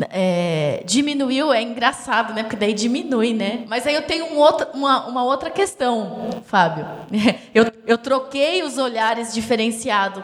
é, 0.09 0.81
diminuiu, 0.85 1.51
é 1.53 1.61
engraçado, 1.61 2.33
né? 2.33 2.43
Porque 2.43 2.55
daí 2.55 2.73
diminui, 2.73 3.33
né? 3.33 3.65
Mas 3.67 3.87
aí 3.87 3.95
eu 3.95 4.03
tenho 4.03 4.25
um 4.25 4.37
outro, 4.37 4.67
uma, 4.73 5.07
uma 5.07 5.23
outra 5.23 5.49
questão, 5.49 6.29
Fábio. 6.45 6.85
Eu, 7.53 7.71
eu 7.85 7.97
troquei 8.23 8.63
os 8.63 8.77
olhares 8.77 9.33
diferenciados 9.33 10.23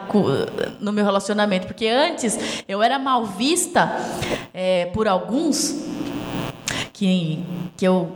no 0.79 0.91
meu 0.91 1.03
relacionamento, 1.03 1.67
porque 1.67 1.87
antes 1.87 2.63
eu 2.67 2.81
era 2.81 2.97
mal 2.97 3.25
vista 3.25 3.91
é, 4.53 4.85
por 4.87 5.07
alguns 5.07 5.85
que, 6.93 7.43
que 7.75 7.85
eu 7.85 8.11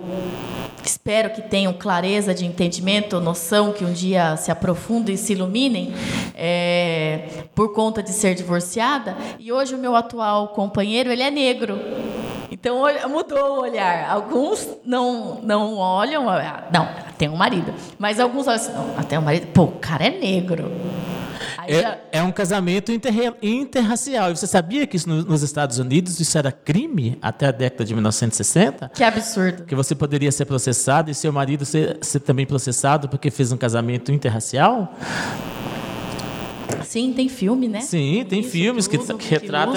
espero 0.84 1.30
que 1.32 1.42
tenham 1.42 1.74
clareza 1.74 2.34
de 2.34 2.46
entendimento, 2.46 3.20
noção, 3.20 3.74
que 3.74 3.84
um 3.84 3.92
dia 3.92 4.38
se 4.38 4.52
aprofundem 4.52 5.16
e 5.16 5.18
se 5.18 5.34
iluminem 5.34 5.94
é, 6.34 7.44
por 7.54 7.74
conta 7.74 8.02
de 8.02 8.12
ser 8.12 8.36
divorciada. 8.36 9.16
E 9.40 9.52
hoje 9.52 9.76
o 9.76 9.78
meu 9.78 9.96
atual 9.96 10.50
companheiro 10.50 11.12
ele 11.12 11.24
é 11.24 11.32
negro. 11.32 11.80
Então 12.52 12.84
mudou 13.10 13.58
o 13.58 13.62
olhar. 13.62 14.10
Alguns 14.10 14.68
não 14.86 15.42
não 15.42 15.78
olham, 15.78 16.30
ah, 16.30 16.68
não, 16.72 16.88
tem 17.18 17.30
um 17.30 17.36
marido. 17.36 17.74
Mas 17.98 18.20
alguns 18.20 18.48
olham 18.48 18.56
assim, 18.56 18.72
não, 18.72 18.98
até 18.98 19.18
o 19.18 19.22
marido, 19.22 19.48
pô, 19.48 19.64
o 19.64 19.72
cara 19.74 20.06
é 20.06 20.10
negro. 20.10 20.72
É, 21.68 21.82
já... 21.82 21.98
é, 22.12 22.24
um 22.24 22.32
casamento 22.32 22.92
inter, 22.92 23.36
interracial. 23.42 24.32
E 24.32 24.38
você 24.38 24.48
sabia 24.48 24.86
que 24.86 24.98
isso 24.98 25.08
no, 25.08 25.24
nos 25.24 25.44
Estados 25.44 25.80
Unidos 25.80 26.20
isso 26.20 26.38
era 26.38 26.52
crime 26.52 27.18
até 27.22 27.48
a 27.48 27.52
década 27.52 27.86
de 27.86 27.94
1960? 27.94 28.90
Que 28.90 29.04
absurdo. 29.04 29.64
Que 29.64 29.76
você 29.76 29.96
poderia 29.96 30.32
ser 30.32 30.46
processado 30.46 31.10
e 31.10 31.14
seu 31.14 31.32
marido 31.32 31.66
ser, 31.66 31.98
ser 32.02 32.20
também 32.20 32.46
processado 32.46 33.08
porque 33.08 33.32
fez 33.32 33.52
um 33.52 33.58
casamento 33.58 34.12
interracial? 34.12 34.94
Sim, 36.84 37.14
tem 37.14 37.30
filme, 37.30 37.68
né? 37.68 37.82
Sim, 37.82 38.26
tem 38.28 38.40
Isso, 38.42 38.50
filmes 38.50 38.88
que, 38.88 38.98
que, 38.98 39.30
retratam, 39.30 39.76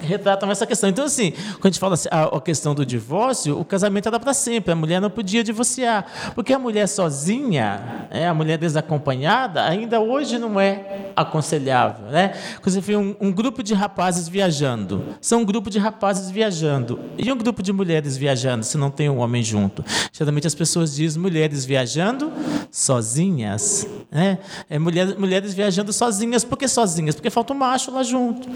que 0.00 0.06
retratam 0.06 0.50
essa 0.50 0.66
questão. 0.66 0.88
Então, 0.88 1.04
assim, 1.04 1.32
quando 1.32 1.66
a 1.66 1.68
gente 1.68 1.80
fala 1.80 1.94
assim, 1.94 2.08
a, 2.10 2.24
a 2.24 2.40
questão 2.40 2.74
do 2.74 2.84
divórcio, 2.86 3.58
o 3.58 3.64
casamento 3.64 4.08
era 4.08 4.18
para 4.18 4.32
sempre. 4.32 4.72
A 4.72 4.76
mulher 4.76 5.00
não 5.00 5.10
podia 5.10 5.44
divorciar. 5.44 6.32
Porque 6.34 6.52
a 6.52 6.58
mulher 6.58 6.86
sozinha, 6.88 8.06
é, 8.10 8.26
a 8.26 8.34
mulher 8.34 8.58
desacompanhada, 8.58 9.64
ainda 9.64 10.00
hoje 10.00 10.38
não 10.38 10.58
é 10.58 11.10
aconselhável. 11.16 12.06
Né? 12.06 12.34
Vê 12.82 12.96
um, 12.96 13.14
um 13.20 13.30
grupo 13.30 13.62
de 13.62 13.74
rapazes 13.74 14.28
viajando, 14.28 15.04
são 15.20 15.42
um 15.42 15.44
grupo 15.44 15.70
de 15.70 15.78
rapazes 15.78 16.30
viajando. 16.30 16.98
E 17.16 17.30
um 17.30 17.36
grupo 17.36 17.62
de 17.62 17.72
mulheres 17.72 18.16
viajando, 18.16 18.64
se 18.64 18.76
não 18.76 18.90
tem 18.90 19.08
um 19.08 19.18
homem 19.18 19.42
junto? 19.42 19.84
Geralmente 20.12 20.46
as 20.46 20.54
pessoas 20.54 20.94
dizem 20.94 21.20
mulheres 21.20 21.64
viajando 21.64 22.32
sozinhas. 22.70 23.86
Né? 24.10 24.38
É, 24.68 24.78
mulher, 24.78 25.18
mulheres 25.18 25.54
viajando 25.54 25.92
sozinhas. 25.92 26.21
Por 26.44 26.56
que 26.56 26.68
sozinhas? 26.68 27.14
Porque 27.14 27.30
falta 27.30 27.52
um 27.52 27.56
macho 27.56 27.90
lá 27.90 28.02
junto. 28.02 28.48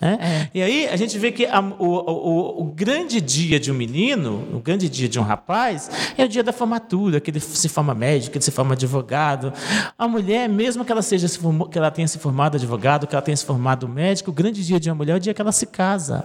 Né? 0.00 0.18
É. 0.20 0.48
E 0.54 0.62
aí 0.62 0.88
a 0.88 0.96
gente 0.96 1.18
vê 1.18 1.32
que 1.32 1.46
a, 1.46 1.60
o, 1.60 1.86
o, 1.86 2.62
o, 2.62 2.64
grande 2.64 3.20
dia 3.20 3.58
de 3.58 3.70
um 3.70 3.74
menino, 3.74 4.44
o 4.52 4.58
grande 4.58 4.88
dia 4.88 5.08
de 5.08 5.18
um 5.18 5.22
rapaz, 5.22 5.90
é 6.16 6.24
o 6.24 6.28
dia 6.28 6.42
da 6.42 6.52
formatura, 6.52 7.20
que 7.20 7.30
ele 7.30 7.40
se 7.40 7.68
forma 7.68 7.94
médico, 7.94 8.32
que 8.32 8.38
ele 8.38 8.44
se 8.44 8.50
forma 8.50 8.74
advogado. 8.74 9.52
A 9.98 10.06
mulher, 10.06 10.48
mesmo 10.48 10.84
que 10.84 10.92
ela 10.92 11.02
seja 11.02 11.26
que 11.70 11.78
ela 11.78 11.90
tenha 11.90 12.08
se 12.08 12.18
formado 12.18 12.56
advogado, 12.56 13.06
que 13.06 13.14
ela 13.14 13.22
tenha 13.22 13.36
se 13.36 13.44
formado 13.44 13.88
médico, 13.88 14.30
o 14.30 14.34
grande 14.34 14.64
dia 14.64 14.78
de 14.78 14.90
uma 14.90 14.96
mulher 14.96 15.14
é 15.14 15.16
o 15.16 15.20
dia 15.20 15.34
que 15.34 15.40
ela 15.40 15.52
se 15.52 15.66
casa. 15.66 16.24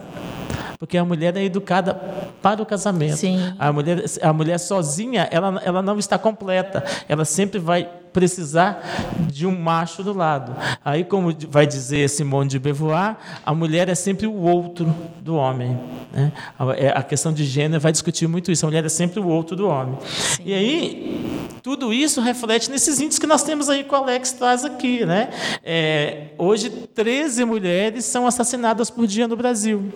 porque 0.79 0.97
a 0.97 1.03
mulher 1.03 1.35
é 1.35 1.43
educada 1.43 1.93
para 2.41 2.61
o 2.61 2.65
casamento. 2.65 3.17
Sim. 3.17 3.53
A 3.59 3.71
mulher, 3.71 4.05
a 4.21 4.31
mulher 4.31 4.57
sozinha, 4.57 5.27
ela, 5.29 5.61
ela 5.65 5.81
não 5.81 5.99
está 5.99 6.17
completa. 6.17 6.83
Ela 7.07 7.25
sempre 7.25 7.59
vai 7.59 7.89
precisar 8.11 8.83
de 9.31 9.45
um 9.45 9.59
macho 9.59 10.03
do 10.03 10.13
lado. 10.13 10.55
Aí, 10.83 11.03
como 11.03 11.35
vai 11.49 11.65
dizer 11.65 12.09
Simone 12.09 12.49
de 12.49 12.59
Beauvoir, 12.59 13.17
a 13.45 13.53
mulher 13.53 13.89
é 13.89 13.95
sempre 13.95 14.27
o 14.27 14.33
outro 14.33 14.93
do 15.21 15.35
homem. 15.35 15.79
Né? 16.11 16.31
A, 16.57 16.73
é, 16.73 16.89
a 16.97 17.03
questão 17.03 17.31
de 17.31 17.45
gênero 17.45 17.81
vai 17.81 17.91
discutir 17.91 18.27
muito 18.27 18.51
isso. 18.51 18.65
A 18.65 18.69
mulher 18.69 18.85
é 18.85 18.89
sempre 18.89 19.19
o 19.19 19.27
outro 19.27 19.55
do 19.55 19.67
homem. 19.67 19.97
Sim. 20.05 20.43
E 20.45 20.53
aí, 20.53 21.59
tudo 21.61 21.93
isso 21.93 22.21
reflete 22.21 22.69
nesses 22.69 22.99
índices 22.99 23.19
que 23.19 23.27
nós 23.27 23.43
temos 23.43 23.69
aí 23.69 23.83
que 23.83 23.93
o 23.93 23.97
Alex 23.97 24.31
traz 24.33 24.65
aqui. 24.65 25.05
Né? 25.05 25.29
É, 25.63 26.27
hoje, 26.37 26.69
13 26.69 27.45
mulheres 27.45 28.05
são 28.05 28.25
assassinadas 28.25 28.89
por 28.89 29.05
dia 29.05 29.27
no 29.27 29.35
Brasil. 29.35 29.91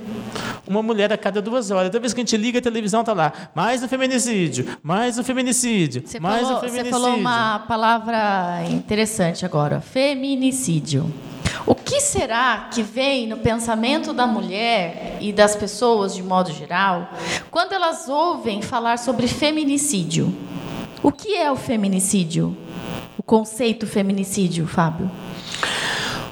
Uma 0.67 0.81
mulher 0.81 1.11
a 1.11 1.17
cada 1.17 1.41
duas 1.41 1.71
horas. 1.71 1.89
Toda 1.89 1.99
vez 1.99 2.13
que 2.13 2.21
a 2.21 2.23
gente 2.23 2.37
liga 2.37 2.59
a 2.59 2.61
televisão, 2.61 3.01
está 3.01 3.11
lá. 3.11 3.33
Mais 3.53 3.83
um 3.83 3.87
feminicídio, 3.87 4.65
mais 4.81 5.17
um 5.17 5.23
feminicídio, 5.23 6.03
você 6.05 6.19
mais 6.19 6.41
falou, 6.41 6.57
um 6.57 6.59
feminicídio. 6.61 6.85
Você 6.85 7.01
falou 7.01 7.17
uma 7.17 7.59
palavra 7.59 8.63
interessante 8.69 9.45
agora: 9.45 9.81
feminicídio. 9.81 11.11
O 11.65 11.75
que 11.75 12.01
será 12.01 12.69
que 12.71 12.81
vem 12.81 13.27
no 13.27 13.37
pensamento 13.37 14.13
da 14.13 14.27
mulher 14.27 15.17
e 15.21 15.31
das 15.31 15.55
pessoas 15.55 16.13
de 16.13 16.21
modo 16.21 16.51
geral 16.51 17.09
quando 17.49 17.73
elas 17.73 18.09
ouvem 18.09 18.61
falar 18.61 18.97
sobre 18.97 19.27
feminicídio? 19.27 20.33
O 21.01 21.11
que 21.11 21.35
é 21.35 21.51
o 21.51 21.55
feminicídio? 21.55 22.55
O 23.17 23.23
conceito 23.23 23.85
feminicídio, 23.85 24.65
Fábio? 24.67 25.09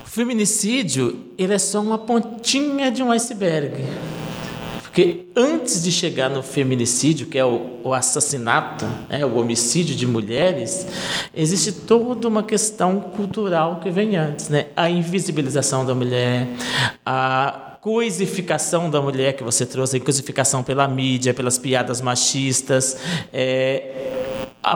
O 0.05 0.09
feminicídio 0.09 1.27
ele 1.37 1.53
é 1.53 1.59
só 1.59 1.81
uma 1.81 1.97
pontinha 1.97 2.91
de 2.91 3.01
um 3.01 3.11
iceberg. 3.11 3.83
Porque 4.91 5.27
antes 5.37 5.81
de 5.81 5.89
chegar 5.89 6.29
no 6.29 6.43
feminicídio, 6.43 7.27
que 7.27 7.37
é 7.37 7.45
o, 7.45 7.79
o 7.81 7.93
assassinato, 7.93 8.85
né, 9.07 9.25
o 9.25 9.37
homicídio 9.37 9.95
de 9.95 10.05
mulheres, 10.05 10.85
existe 11.33 11.71
toda 11.71 12.27
uma 12.27 12.43
questão 12.43 12.99
cultural 12.99 13.79
que 13.79 13.89
vem 13.89 14.17
antes. 14.17 14.49
Né? 14.49 14.65
A 14.75 14.89
invisibilização 14.89 15.85
da 15.85 15.95
mulher, 15.95 16.45
a 17.05 17.77
coisificação 17.79 18.89
da 18.89 19.01
mulher 19.01 19.37
que 19.37 19.45
você 19.45 19.65
trouxe, 19.65 19.95
a 19.95 19.99
coisificação 20.01 20.61
pela 20.61 20.85
mídia, 20.89 21.33
pelas 21.33 21.57
piadas 21.57 22.01
machistas. 22.01 22.97
É, 23.31 24.30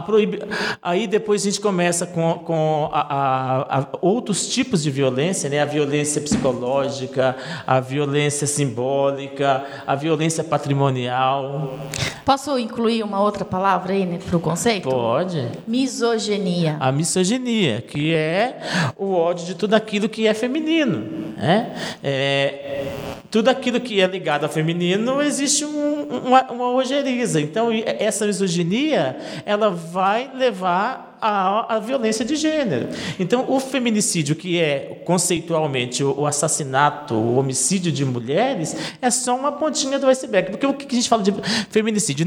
Proib... 0.06 0.40
Aí 0.82 1.08
depois 1.08 1.42
a 1.42 1.46
gente 1.46 1.62
começa 1.62 2.06
com, 2.06 2.34
com 2.40 2.90
a, 2.92 3.02
a, 3.02 3.80
a 3.80 3.88
outros 4.02 4.48
tipos 4.48 4.82
de 4.82 4.90
violência, 4.90 5.50
né? 5.50 5.62
a 5.62 5.66
violência 5.66 6.22
psicológica, 6.22 7.36
a 7.66 7.80
violência 7.80 8.48
simbólica, 8.48 9.64
a 9.86 9.96
violência 9.96 10.44
patrimonial. 10.44 11.78
Posso 12.26 12.58
incluir 12.58 13.04
uma 13.04 13.22
outra 13.22 13.46
palavra 13.46 13.94
aí 13.94 14.06
né, 14.06 14.18
para 14.18 14.36
o 14.36 14.40
conceito? 14.40 14.90
Pode. 14.90 15.48
Misoginia. 15.68 16.78
A 16.80 16.92
misoginia, 16.92 17.82
que 17.82 18.14
é 18.14 18.60
o 18.98 19.14
ódio 19.14 19.46
de 19.46 19.56
tudo 19.56 19.76
aquilo 19.76 20.10
que 20.10 20.28
é 20.28 20.34
feminino. 20.34 21.34
Né? 21.38 21.76
É, 22.04 22.88
tudo 23.30 23.50
aquilo 23.50 23.80
que 23.80 24.00
é 24.00 24.08
ligado 24.08 24.46
ao 24.46 24.50
feminino 24.50 25.22
existe 25.22 25.66
um, 25.66 26.04
uma, 26.26 26.44
uma 26.52 26.70
ojeriza. 26.72 27.42
Então, 27.42 27.70
essa 27.86 28.26
misoginia, 28.26 29.18
ela 29.46 29.75
vai 29.76 30.32
levar 30.34 31.05
a, 31.22 31.76
a 31.76 31.80
violência 31.80 32.26
de 32.26 32.36
gênero. 32.36 32.90
Então, 33.20 33.46
o 33.48 33.60
feminicídio, 33.60 34.36
que 34.36 34.60
é 34.60 35.02
conceitualmente 35.06 36.04
o, 36.04 36.26
assassinato, 36.26 37.14
o 37.14 37.38
homicídio 37.38 37.92
de 37.92 38.04
mulheres, 38.06 38.76
é 39.02 39.10
só 39.10 39.36
uma 39.36 39.52
pontinha 39.52 39.98
do 40.00 40.08
iceberg. 40.08 40.52
Porque 40.52 40.66
o 40.66 40.74
que 40.74 40.88
a 40.94 40.96
gente 40.96 41.10
fala 41.10 41.24
de 41.24 41.34
feminicídio? 41.70 42.26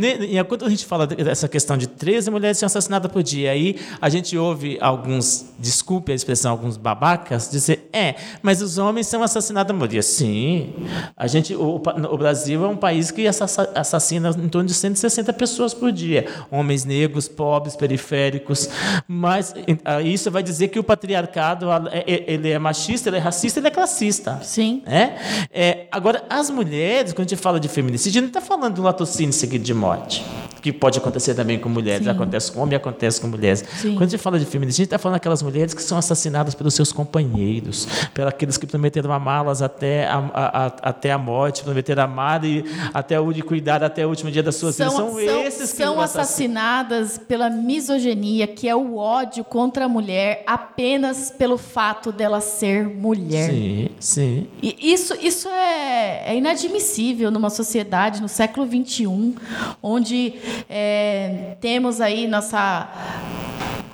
Quando 0.48 0.66
a 0.66 0.70
gente 0.70 0.84
fala 0.84 1.06
dessa 1.06 1.48
questão 1.48 1.76
de 1.76 1.86
13 1.86 2.30
mulheres 2.30 2.58
sendo 2.58 2.68
assassinadas 2.68 3.10
por 3.10 3.22
dia, 3.22 3.52
aí 3.52 3.76
a 4.00 4.08
gente 4.08 4.36
ouve 4.36 4.78
alguns, 4.80 5.46
desculpe 5.58 6.12
a 6.12 6.14
expressão, 6.14 6.50
alguns 6.50 6.76
babacas, 6.76 7.50
dizer, 7.50 7.88
é, 7.92 8.14
mas 8.42 8.62
os 8.62 8.78
homens 8.78 9.06
são 9.06 9.22
assassinados 9.22 9.76
por 9.76 9.88
dia. 9.88 10.02
Sim, 10.02 10.72
a 11.16 11.26
gente, 11.26 11.54
o, 11.54 11.76
o 11.76 12.18
Brasil 12.18 12.64
é 12.64 12.68
um 12.68 12.76
país 12.76 13.10
que 13.10 13.26
assassina 13.26 14.30
em 14.30 14.48
torno 14.48 14.66
de 14.66 14.74
160 14.74 15.32
pessoas 15.32 15.74
por 15.74 15.92
dia. 15.92 16.26
Homens 16.50 16.84
negros, 16.84 17.28
pobres, 17.28 17.76
periféricos, 17.76 18.68
mas 19.06 19.54
ah, 19.84 20.00
isso 20.02 20.30
vai 20.30 20.42
dizer 20.42 20.68
que 20.68 20.78
o 20.78 20.84
patriarcado 20.84 21.70
é, 21.70 22.04
é, 22.06 22.32
ele 22.32 22.50
é 22.50 22.58
machista, 22.58 23.08
ele 23.08 23.16
é 23.16 23.20
racista, 23.20 23.60
ele 23.60 23.68
é 23.68 23.70
classista. 23.70 24.40
Sim. 24.42 24.82
É? 24.86 25.12
é 25.52 25.86
agora, 25.90 26.24
as 26.28 26.50
mulheres, 26.50 27.12
quando 27.12 27.26
a 27.26 27.28
gente 27.30 27.40
fala 27.40 27.60
de 27.60 27.68
feminicídio, 27.68 28.20
a 28.20 28.22
gente 28.22 28.32
não 28.32 28.38
está 28.38 28.40
falando 28.40 28.74
de 28.74 28.80
um 28.80 28.84
latrocínio 28.84 29.32
seguido 29.32 29.64
de 29.64 29.74
morte 29.74 30.24
que 30.60 30.72
pode 30.72 30.98
acontecer 30.98 31.34
também 31.34 31.58
com 31.58 31.68
mulheres, 31.68 32.04
Sim. 32.04 32.10
acontece 32.10 32.52
com 32.52 32.60
homem 32.60 32.76
acontece 32.76 33.20
com 33.20 33.28
mulheres. 33.28 33.64
Sim. 33.76 33.94
Quando 33.94 34.02
a 34.02 34.06
gente 34.06 34.18
fala 34.18 34.38
de 34.38 34.44
feminicídio, 34.44 34.82
a 34.82 34.84
gente 34.84 34.86
está 34.86 34.98
falando 34.98 35.14
daquelas 35.14 35.42
mulheres 35.42 35.74
que 35.74 35.82
são 35.82 35.98
assassinadas 35.98 36.54
pelos 36.54 36.74
seus 36.74 36.92
companheiros, 36.92 37.86
pelos 38.12 38.28
aqueles 38.28 38.56
que 38.56 38.66
prometeram 38.66 39.12
amá-las 39.12 39.62
até 39.62 40.06
a, 40.06 40.16
a, 40.16 40.66
a, 40.66 40.66
até 40.66 41.12
a 41.12 41.18
morte, 41.18 41.62
prometeram 41.62 42.02
amar 42.02 42.44
e 42.44 42.64
até 42.92 43.18
o 43.18 43.32
de 43.32 43.42
cuidar 43.42 43.82
até 43.82 44.04
o 44.04 44.08
último 44.08 44.30
dia 44.30 44.42
das 44.42 44.56
suas 44.56 44.76
vidas. 44.76 44.92
São, 44.92 45.10
são, 45.10 45.20
esses 45.20 45.72
que 45.72 45.82
são 45.82 46.00
assassinadas 46.00 47.18
pela 47.18 47.50
misoginia, 47.50 48.46
que 48.46 48.68
é 48.68 48.74
o 48.74 48.96
ódio 48.96 49.44
contra 49.44 49.84
a 49.84 49.88
mulher 49.88 50.42
apenas 50.46 51.30
pelo 51.30 51.58
fato 51.58 52.10
dela 52.10 52.40
ser 52.40 52.86
mulher. 52.88 53.50
Sim, 53.50 53.88
sim. 53.98 54.46
E 54.62 54.92
isso, 54.92 55.14
isso 55.20 55.48
é, 55.48 56.32
é 56.32 56.36
inadmissível 56.36 57.30
numa 57.30 57.50
sociedade 57.50 58.20
no 58.20 58.28
século 58.28 58.66
XXI, 58.66 59.34
onde 59.82 60.34
é, 60.68 61.56
temos 61.60 62.00
aí 62.00 62.26
nossa 62.26 62.88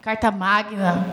Carta 0.02 0.30
Magna 0.30 1.04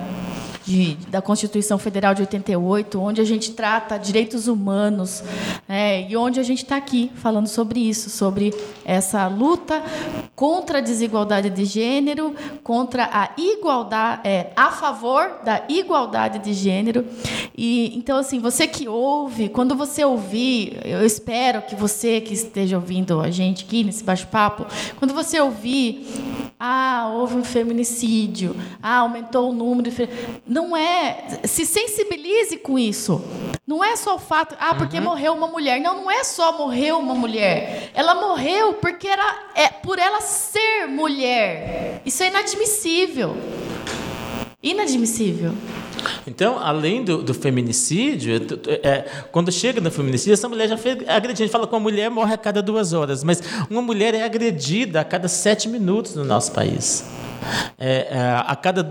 de, 0.66 0.96
da 1.08 1.22
Constituição 1.22 1.78
Federal 1.78 2.14
de 2.14 2.22
88, 2.22 3.00
onde 3.00 3.22
a 3.22 3.24
gente 3.24 3.52
trata 3.54 3.98
direitos 3.98 4.48
humanos 4.48 5.24
é, 5.68 6.10
e 6.10 6.16
onde 6.16 6.40
a 6.40 6.44
gente 6.44 6.64
está 6.64 6.78
aqui 6.78 7.12
falando 7.16 7.48
sobre 7.48 7.80
isso, 7.80 8.10
sobre 8.10 8.54
essa 8.86 9.28
luta 9.28 9.82
contra 10.36 10.80
a 10.80 10.82
desigualdade 10.82 11.50
de 11.50 11.66
gênero, 11.66 12.36
contra 12.64 13.10
a 13.12 13.32
igualdade, 13.38 14.22
é, 14.24 14.52
a 14.56 14.72
favor 14.72 15.40
da 15.44 15.64
igualdade 15.70 16.40
de 16.40 16.54
gênero. 16.54 17.06
E 17.58 17.98
então 17.98 18.18
assim, 18.18 18.40
você 18.40 18.68
que 18.68 18.88
ouve, 18.88 19.50
quando 19.50 19.76
você 19.76 20.04
ouvir, 20.04 20.80
eu 20.84 21.06
espero 21.06 21.62
que 21.62 21.76
você 21.76 22.22
que 22.22 22.34
esteja 22.34 22.76
ouvindo 22.76 23.20
a 23.20 23.30
gente 23.30 23.66
aqui 23.66 23.84
nesse 23.84 24.04
bate-papo, 24.04 24.66
quando 24.98 25.14
você 25.14 25.40
ouvir, 25.40 26.08
ah, 26.60 27.12
houve 27.14 27.36
um 27.36 27.44
feminicídio, 27.44 28.56
ah, 28.82 28.98
aumentou 28.98 29.50
o 29.50 29.54
número 29.54 29.90
de 29.90 30.51
não 30.52 30.76
é. 30.76 31.40
Se 31.46 31.66
sensibilize 31.66 32.58
com 32.58 32.78
isso. 32.78 33.24
Não 33.66 33.82
é 33.82 33.96
só 33.96 34.16
o 34.16 34.20
fato, 34.20 34.54
ah, 34.60 34.76
porque 34.76 34.98
uhum. 34.98 35.06
morreu 35.06 35.34
uma 35.34 35.48
mulher. 35.48 35.80
Não, 35.80 36.02
não 36.02 36.12
é 36.12 36.26
só 36.26 36.58
morreu 36.58 37.00
uma 37.00 37.16
mulher. 37.16 37.90
Ela 37.94 38.16
morreu 38.16 38.74
porque 38.74 39.08
era, 39.08 39.50
é, 39.56 39.70
por 39.70 39.98
ela 39.98 40.20
ser 40.20 40.88
mulher. 40.90 42.02
Isso 42.06 42.22
é 42.22 42.28
inadmissível. 42.28 43.38
Inadmissível. 44.62 45.54
Então, 46.28 46.60
além 46.60 47.06
do, 47.06 47.24
do 47.24 47.34
feminicídio, 47.34 48.36
é, 48.84 49.06
quando 49.32 49.54
chega 49.54 49.80
no 49.80 49.90
feminicídio, 49.90 50.34
essa 50.34 50.50
mulher 50.50 50.68
já 50.68 50.76
foi 50.76 50.92
agredida. 50.92 51.32
A 51.32 51.36
gente 51.36 51.50
fala 51.50 51.66
que 51.66 51.74
uma 51.74 51.80
mulher 51.80 52.10
morre 52.10 52.34
a 52.34 52.38
cada 52.38 52.62
duas 52.62 52.92
horas, 52.92 53.24
mas 53.24 53.42
uma 53.70 53.82
mulher 53.82 54.14
é 54.14 54.24
agredida 54.24 55.00
a 55.00 55.06
cada 55.06 55.30
sete 55.30 55.70
minutos 55.70 56.14
no 56.14 56.26
nosso 56.26 56.52
país. 56.52 57.06
É, 57.78 58.08
é, 58.12 58.44
a 58.46 58.56
cada 58.56 58.84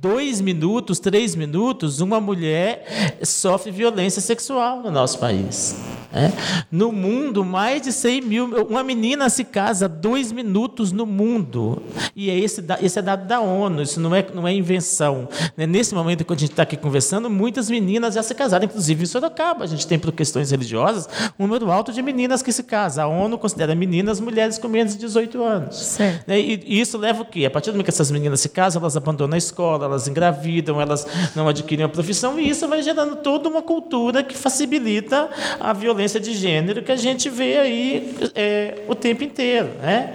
dois 0.00 0.40
minutos, 0.40 0.98
três 0.98 1.34
minutos, 1.34 2.00
uma 2.00 2.20
mulher 2.20 3.18
sofre 3.22 3.70
violência 3.70 4.20
sexual 4.20 4.80
no 4.82 4.90
nosso 4.90 5.18
país. 5.18 5.76
É. 6.12 6.30
No 6.70 6.92
mundo, 6.92 7.44
mais 7.44 7.82
de 7.82 7.92
100 7.92 8.20
mil. 8.20 8.46
Uma 8.68 8.84
menina 8.84 9.28
se 9.30 9.44
casa 9.44 9.88
dois 9.88 10.30
minutos 10.30 10.92
no 10.92 11.06
mundo. 11.06 11.82
E 12.14 12.28
é 12.28 12.38
esse, 12.38 12.62
esse 12.82 12.98
é 12.98 13.02
dado 13.02 13.26
da 13.26 13.40
ONU, 13.40 13.82
isso 13.82 13.98
não 13.98 14.14
é, 14.14 14.26
não 14.34 14.46
é 14.46 14.52
invenção. 14.52 15.28
Né? 15.56 15.66
Nesse 15.66 15.94
momento 15.94 16.24
que 16.24 16.32
a 16.32 16.36
gente 16.36 16.50
está 16.50 16.62
aqui 16.64 16.76
conversando, 16.76 17.30
muitas 17.30 17.70
meninas 17.70 18.14
já 18.14 18.22
se 18.22 18.34
casaram, 18.34 18.66
inclusive 18.66 19.02
em 19.02 19.06
Sorocaba. 19.06 19.64
A 19.64 19.66
gente 19.66 19.86
tem, 19.86 19.98
por 19.98 20.12
questões 20.12 20.50
religiosas, 20.50 21.08
um 21.38 21.46
número 21.46 21.70
alto 21.70 21.92
de 21.92 22.02
meninas 22.02 22.42
que 22.42 22.52
se 22.52 22.62
casam. 22.62 23.04
A 23.04 23.08
ONU 23.08 23.38
considera 23.38 23.74
meninas 23.74 24.20
mulheres 24.20 24.58
com 24.58 24.68
menos 24.68 24.92
de 24.92 25.00
18 25.00 25.42
anos. 25.42 25.76
Certo. 25.76 26.28
Né? 26.28 26.38
E, 26.38 26.62
e 26.66 26.80
isso 26.80 26.98
leva 26.98 27.22
o 27.22 27.24
quê? 27.24 27.46
A 27.46 27.50
partir 27.50 27.70
do 27.70 27.74
momento 27.74 27.84
que 27.84 27.90
essas 27.90 28.10
meninas 28.10 28.40
se 28.40 28.50
casam, 28.50 28.82
elas 28.82 28.96
abandonam 28.96 29.34
a 29.34 29.38
escola, 29.38 29.86
elas 29.86 30.06
engravidam, 30.06 30.80
elas 30.80 31.06
não 31.34 31.48
adquirem 31.48 31.84
a 31.84 31.88
profissão, 31.88 32.38
e 32.38 32.48
isso 32.48 32.68
vai 32.68 32.82
gerando 32.82 33.16
toda 33.16 33.48
uma 33.48 33.62
cultura 33.62 34.22
que 34.22 34.36
facilita 34.36 35.30
a 35.58 35.72
violência 35.72 36.01
violência 36.02 36.18
de 36.18 36.34
gênero 36.34 36.82
que 36.82 36.90
a 36.90 36.96
gente 36.96 37.28
vê 37.30 37.58
aí 37.58 38.14
é, 38.34 38.82
o 38.88 38.94
tempo 38.94 39.22
inteiro, 39.22 39.68
né? 39.80 40.12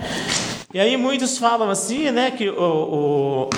E 0.73 0.79
aí 0.79 0.97
muitos 0.97 1.37
falam 1.37 1.69
assim, 1.69 2.11
né, 2.11 2.29
que 2.29 2.49
o, 2.49 3.47
o 3.47 3.49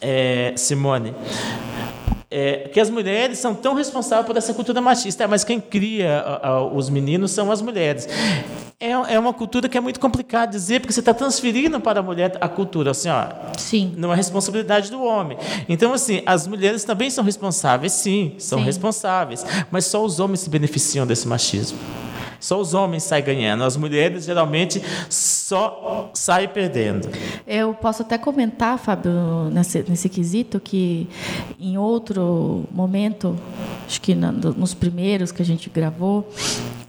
é, 0.00 0.54
Simone, 0.56 1.14
é, 2.30 2.70
que 2.72 2.80
as 2.80 2.88
mulheres 2.88 3.38
são 3.38 3.54
tão 3.54 3.74
responsáveis 3.74 4.26
por 4.26 4.36
essa 4.38 4.54
cultura 4.54 4.80
machista, 4.80 5.28
mas 5.28 5.44
quem 5.44 5.60
cria 5.60 6.18
a, 6.18 6.48
a, 6.48 6.66
os 6.66 6.88
meninos 6.88 7.30
são 7.32 7.52
as 7.52 7.60
mulheres. 7.60 8.08
É, 8.78 8.90
é 8.90 9.18
uma 9.18 9.32
cultura 9.32 9.68
que 9.68 9.78
é 9.78 9.80
muito 9.80 9.98
complicado 9.98 10.50
dizer, 10.50 10.80
porque 10.80 10.92
você 10.92 11.00
está 11.00 11.14
transferindo 11.14 11.80
para 11.80 12.00
a 12.00 12.02
mulher 12.02 12.36
a 12.40 12.48
cultura, 12.48 12.90
assim, 12.90 13.08
ó, 13.08 13.26
Sim. 13.56 13.94
não 13.96 14.12
é 14.12 14.16
responsabilidade 14.16 14.90
do 14.90 15.02
homem. 15.02 15.38
Então, 15.68 15.94
assim, 15.94 16.22
as 16.26 16.46
mulheres 16.46 16.84
também 16.84 17.08
são 17.08 17.24
responsáveis, 17.24 17.92
sim, 17.92 18.34
são 18.38 18.58
Sim. 18.58 18.64
responsáveis, 18.64 19.44
mas 19.70 19.86
só 19.86 20.04
os 20.04 20.20
homens 20.20 20.40
se 20.40 20.50
beneficiam 20.50 21.06
desse 21.06 21.26
machismo. 21.26 21.78
Só 22.46 22.60
os 22.60 22.74
homens 22.74 23.02
saem 23.02 23.24
ganhando, 23.24 23.64
as 23.64 23.76
mulheres 23.76 24.24
geralmente 24.24 24.80
só 25.10 26.08
saem 26.14 26.46
perdendo. 26.46 27.08
Eu 27.44 27.74
posso 27.74 28.02
até 28.02 28.16
comentar, 28.16 28.78
Fábio, 28.78 29.10
nesse, 29.50 29.84
nesse 29.88 30.08
quesito, 30.08 30.60
que 30.60 31.08
em 31.58 31.76
outro 31.76 32.62
momento, 32.70 33.36
acho 33.84 34.00
que 34.00 34.14
na- 34.14 34.30
nos 34.30 34.74
primeiros 34.74 35.32
que 35.32 35.42
a 35.42 35.44
gente 35.44 35.68
gravou, 35.68 36.30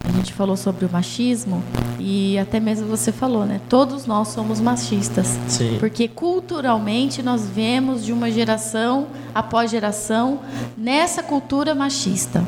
a 0.07 0.11
gente 0.11 0.31
falou 0.31 0.55
sobre 0.55 0.85
o 0.85 0.89
machismo 0.91 1.63
e 1.99 2.37
até 2.37 2.59
mesmo 2.59 2.85
você 2.87 3.11
falou, 3.11 3.43
né? 3.43 3.59
Todos 3.67 4.05
nós 4.05 4.27
somos 4.27 4.61
machistas. 4.61 5.39
Sim. 5.47 5.77
Porque 5.79 6.07
culturalmente 6.07 7.23
nós 7.23 7.47
vemos 7.47 8.05
de 8.05 8.13
uma 8.13 8.29
geração 8.29 9.07
após 9.33 9.71
geração 9.71 10.39
nessa 10.77 11.23
cultura 11.23 11.73
machista. 11.73 12.43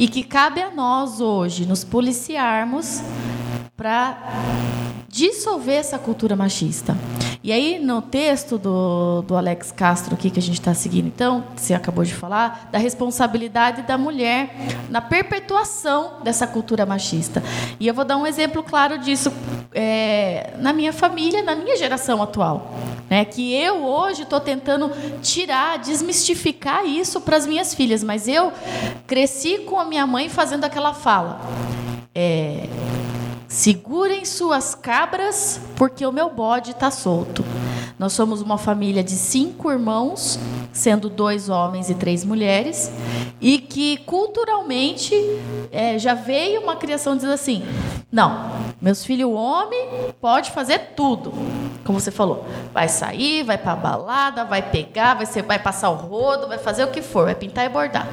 E 0.00 0.08
que 0.08 0.22
cabe 0.22 0.62
a 0.62 0.70
nós 0.70 1.20
hoje 1.20 1.66
nos 1.66 1.84
policiarmos 1.84 3.02
para 3.76 4.16
dissolver 5.06 5.74
essa 5.74 5.98
cultura 5.98 6.34
machista. 6.34 6.96
E 7.42 7.52
aí, 7.52 7.78
no 7.78 8.02
texto 8.02 8.58
do, 8.58 9.22
do 9.22 9.34
Alex 9.34 9.72
Castro 9.72 10.14
aqui 10.14 10.28
que 10.28 10.38
a 10.38 10.42
gente 10.42 10.60
está 10.60 10.74
seguindo, 10.74 11.06
então, 11.06 11.42
você 11.56 11.72
acabou 11.72 12.04
de 12.04 12.14
falar, 12.14 12.68
da 12.70 12.78
responsabilidade 12.78 13.82
da 13.82 13.96
mulher 13.96 14.54
na 14.90 15.00
perpetuação 15.00 16.22
dessa 16.22 16.46
cultura 16.46 16.84
machista. 16.84 17.42
E 17.78 17.88
eu 17.88 17.94
vou 17.94 18.04
dar 18.04 18.18
um 18.18 18.26
exemplo 18.26 18.62
claro 18.62 18.98
disso 18.98 19.32
é, 19.72 20.52
na 20.58 20.74
minha 20.74 20.92
família, 20.92 21.42
na 21.42 21.56
minha 21.56 21.78
geração 21.78 22.22
atual. 22.22 22.74
Né, 23.08 23.24
que 23.24 23.52
eu 23.52 23.84
hoje 23.84 24.22
estou 24.22 24.38
tentando 24.38 24.88
tirar, 25.20 25.78
desmistificar 25.78 26.86
isso 26.86 27.20
para 27.20 27.36
as 27.36 27.44
minhas 27.44 27.74
filhas, 27.74 28.04
mas 28.04 28.28
eu 28.28 28.52
cresci 29.04 29.58
com 29.58 29.80
a 29.80 29.84
minha 29.84 30.06
mãe 30.06 30.28
fazendo 30.28 30.64
aquela 30.64 30.94
fala. 30.94 31.40
É, 32.14 32.68
Segurem 33.50 34.24
suas 34.24 34.76
cabras, 34.76 35.60
porque 35.74 36.06
o 36.06 36.12
meu 36.12 36.30
bode 36.30 36.70
está 36.70 36.88
solto. 36.88 37.44
Nós 37.98 38.12
somos 38.12 38.40
uma 38.40 38.56
família 38.56 39.02
de 39.02 39.10
cinco 39.10 39.72
irmãos, 39.72 40.38
sendo 40.72 41.10
dois 41.10 41.48
homens 41.48 41.90
e 41.90 41.94
três 41.96 42.24
mulheres, 42.24 42.92
e 43.40 43.58
que 43.58 43.96
culturalmente 44.06 45.16
é, 45.72 45.98
já 45.98 46.14
veio 46.14 46.60
uma 46.60 46.76
criação 46.76 47.16
dizendo 47.16 47.32
assim: 47.32 47.64
não, 48.10 48.52
meus 48.80 49.04
filhos 49.04 49.28
homem 49.32 50.14
pode 50.20 50.52
fazer 50.52 50.92
tudo, 50.94 51.32
como 51.84 51.98
você 51.98 52.12
falou, 52.12 52.46
vai 52.72 52.88
sair, 52.88 53.42
vai 53.42 53.58
para 53.58 53.74
balada, 53.74 54.44
vai 54.44 54.62
pegar, 54.62 55.14
vai, 55.14 55.26
ser, 55.26 55.42
vai 55.42 55.58
passar 55.58 55.90
o 55.90 55.96
rodo, 55.96 56.46
vai 56.46 56.58
fazer 56.58 56.84
o 56.84 56.88
que 56.92 57.02
for, 57.02 57.24
vai 57.24 57.34
pintar 57.34 57.66
e 57.66 57.68
bordar. 57.68 58.06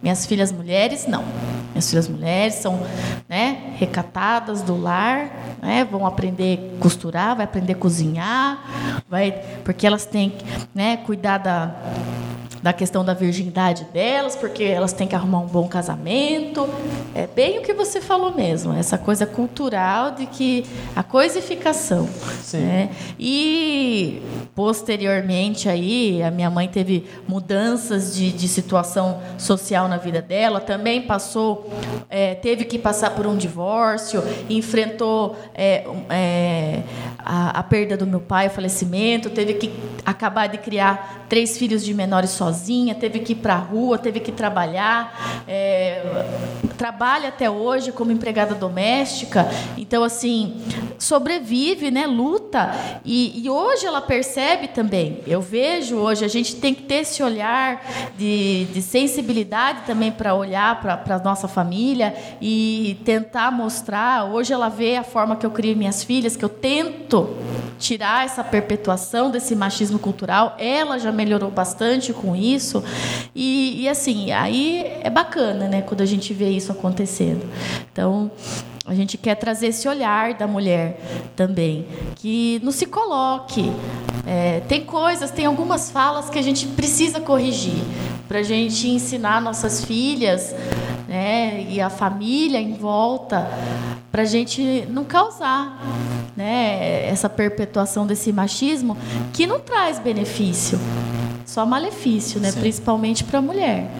Minhas 0.00 0.24
filhas 0.24 0.50
mulheres 0.50 1.06
não. 1.06 1.24
Minhas 1.78 1.90
filhas 1.90 2.08
mulheres 2.08 2.54
são 2.54 2.80
né, 3.28 3.74
recatadas 3.76 4.62
do 4.62 4.76
lar, 4.76 5.30
né, 5.62 5.84
vão 5.84 6.04
aprender 6.04 6.74
a 6.76 6.82
costurar, 6.82 7.36
vai 7.36 7.44
aprender 7.44 7.74
a 7.74 7.76
cozinhar, 7.76 9.04
vai, 9.08 9.30
porque 9.62 9.86
elas 9.86 10.04
têm 10.04 10.30
que 10.30 10.44
né, 10.74 10.96
cuidar 10.96 11.38
da, 11.38 11.72
da 12.62 12.72
questão 12.72 13.04
da 13.04 13.14
virgindade 13.14 13.86
delas, 13.92 14.36
porque 14.36 14.64
elas 14.64 14.92
têm 14.92 15.06
que 15.06 15.14
arrumar 15.14 15.40
um 15.40 15.46
bom 15.46 15.68
casamento. 15.68 16.68
É 17.14 17.26
bem 17.26 17.58
o 17.58 17.62
que 17.62 17.72
você 17.72 18.00
falou 18.00 18.34
mesmo, 18.34 18.72
essa 18.74 18.98
coisa 18.98 19.26
cultural 19.26 20.12
de 20.12 20.26
que 20.26 20.64
a 20.94 21.02
coisificação. 21.02 22.08
Sim. 22.42 22.58
né? 22.58 22.90
E 23.18 24.22
posteriormente 24.54 25.68
aí, 25.68 26.22
a 26.22 26.30
minha 26.30 26.50
mãe 26.50 26.68
teve 26.68 27.06
mudanças 27.26 28.14
de, 28.14 28.32
de 28.32 28.48
situação 28.48 29.20
social 29.36 29.88
na 29.88 29.96
vida 29.96 30.20
dela, 30.20 30.60
também 30.60 31.02
passou, 31.02 31.70
é, 32.08 32.34
teve 32.34 32.64
que 32.64 32.78
passar 32.78 33.10
por 33.10 33.26
um 33.26 33.36
divórcio, 33.36 34.22
enfrentou 34.48 35.36
é, 35.54 35.84
é, 36.10 36.82
a, 37.18 37.60
a 37.60 37.62
perda 37.62 37.96
do 37.96 38.06
meu 38.06 38.20
pai, 38.20 38.48
o 38.48 38.50
falecimento, 38.50 39.30
teve 39.30 39.54
que 39.54 39.72
acabar 40.04 40.46
de 40.46 40.58
criar 40.58 41.26
três 41.28 41.58
filhos 41.58 41.84
de 41.84 41.92
menores 41.92 42.30
sozinha, 42.48 42.94
teve 42.94 43.20
que 43.20 43.32
ir 43.32 43.36
para 43.36 43.54
a 43.54 43.58
rua, 43.58 43.98
teve 43.98 44.20
que 44.20 44.32
trabalhar, 44.32 45.44
é, 45.46 46.24
trabalha 46.76 47.28
até 47.28 47.50
hoje 47.50 47.92
como 47.92 48.10
empregada 48.10 48.54
doméstica, 48.54 49.46
então 49.76 50.02
assim 50.02 50.62
sobrevive, 50.98 51.90
né, 51.90 52.06
luta 52.06 52.74
e, 53.04 53.44
e 53.44 53.48
hoje 53.48 53.86
ela 53.86 54.00
percebe 54.00 54.68
também. 54.68 55.20
Eu 55.26 55.40
vejo 55.40 55.96
hoje 55.96 56.24
a 56.24 56.28
gente 56.28 56.56
tem 56.56 56.74
que 56.74 56.82
ter 56.82 57.02
esse 57.02 57.22
olhar 57.22 57.84
de, 58.16 58.64
de 58.66 58.82
sensibilidade 58.82 59.82
também 59.86 60.10
para 60.10 60.34
olhar 60.34 60.80
para 60.80 61.16
a 61.16 61.18
nossa 61.18 61.46
família 61.46 62.14
e 62.40 62.98
tentar 63.04 63.50
mostrar. 63.50 64.24
Hoje 64.24 64.52
ela 64.52 64.68
vê 64.68 64.96
a 64.96 65.04
forma 65.04 65.36
que 65.36 65.46
eu 65.46 65.50
crio 65.50 65.76
minhas 65.76 66.02
filhas, 66.02 66.34
que 66.34 66.44
eu 66.44 66.48
tento 66.48 67.36
tirar 67.78 68.24
essa 68.24 68.42
perpetuação 68.42 69.30
desse 69.30 69.54
machismo 69.54 69.98
cultural. 69.98 70.56
Ela 70.58 70.98
já 70.98 71.12
melhorou 71.12 71.50
bastante 71.50 72.12
com 72.12 72.34
isso. 72.38 72.82
E, 73.34 73.82
e, 73.82 73.88
assim, 73.88 74.30
aí 74.32 74.86
é 75.02 75.10
bacana, 75.10 75.68
né, 75.68 75.82
quando 75.82 76.00
a 76.00 76.06
gente 76.06 76.32
vê 76.32 76.50
isso 76.50 76.72
acontecendo. 76.72 77.46
Então, 77.92 78.30
a 78.86 78.94
gente 78.94 79.18
quer 79.18 79.34
trazer 79.34 79.66
esse 79.66 79.86
olhar 79.86 80.32
da 80.34 80.46
mulher 80.46 80.98
também, 81.36 81.86
que 82.16 82.58
não 82.62 82.72
se 82.72 82.86
coloque. 82.86 83.70
É, 84.26 84.60
tem 84.60 84.84
coisas, 84.84 85.30
tem 85.30 85.44
algumas 85.44 85.90
falas 85.90 86.30
que 86.30 86.38
a 86.38 86.42
gente 86.42 86.66
precisa 86.68 87.20
corrigir 87.20 87.82
para 88.26 88.38
a 88.38 88.42
gente 88.42 88.88
ensinar 88.88 89.42
nossas 89.42 89.84
filhas 89.84 90.54
né, 91.06 91.66
e 91.68 91.80
a 91.80 91.90
família 91.90 92.60
em 92.60 92.74
volta 92.74 93.46
para 94.10 94.22
a 94.22 94.26
gente 94.26 94.86
não 94.90 95.04
causar 95.04 95.80
né, 96.36 97.08
essa 97.08 97.28
perpetuação 97.28 98.06
desse 98.06 98.32
machismo 98.32 98.96
que 99.32 99.46
não 99.46 99.58
traz 99.58 99.98
benefício, 99.98 100.78
só 101.48 101.64
malefício, 101.64 102.38
né, 102.38 102.52
Sim. 102.52 102.60
principalmente 102.60 103.24
para 103.24 103.38
a 103.38 103.42
mulher. 103.42 103.90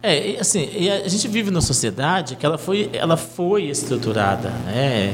É, 0.00 0.36
assim, 0.38 0.68
a 1.04 1.08
gente 1.08 1.26
vive 1.26 1.50
numa 1.50 1.60
sociedade 1.60 2.36
que 2.36 2.46
ela 2.46 2.56
foi, 2.56 2.88
ela 2.92 3.16
foi 3.16 3.64
estruturada, 3.64 4.48
né? 4.64 5.12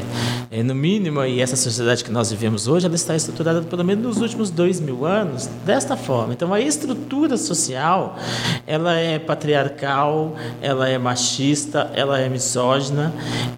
É, 0.51 0.63
no 0.63 0.75
mínimo, 0.75 1.25
e 1.25 1.41
essa 1.41 1.57
sociedade 1.57 2.05
que 2.05 2.13
nós 2.13 2.31
vivemos 2.31 2.69
hoje, 2.69 2.85
ela 2.85 2.95
está 2.95 3.17
estruturada 3.17 3.63
pelo 3.63 3.83
menos 3.83 4.05
nos 4.05 4.21
últimos 4.21 4.51
dois 4.51 4.81
mil 4.81 5.07
anos 5.07 5.49
desta 5.65 5.97
forma. 5.97 6.35
Então, 6.35 6.53
a 6.53 6.61
estrutura 6.61 7.39
social, 7.39 8.17
ela 8.67 8.95
é 8.95 9.19
patriarcal, 9.19 10.37
ela 10.61 10.87
é 10.87 10.99
machista, 10.99 11.91
ela 11.95 12.21
é 12.21 12.29
misógina, 12.29 13.11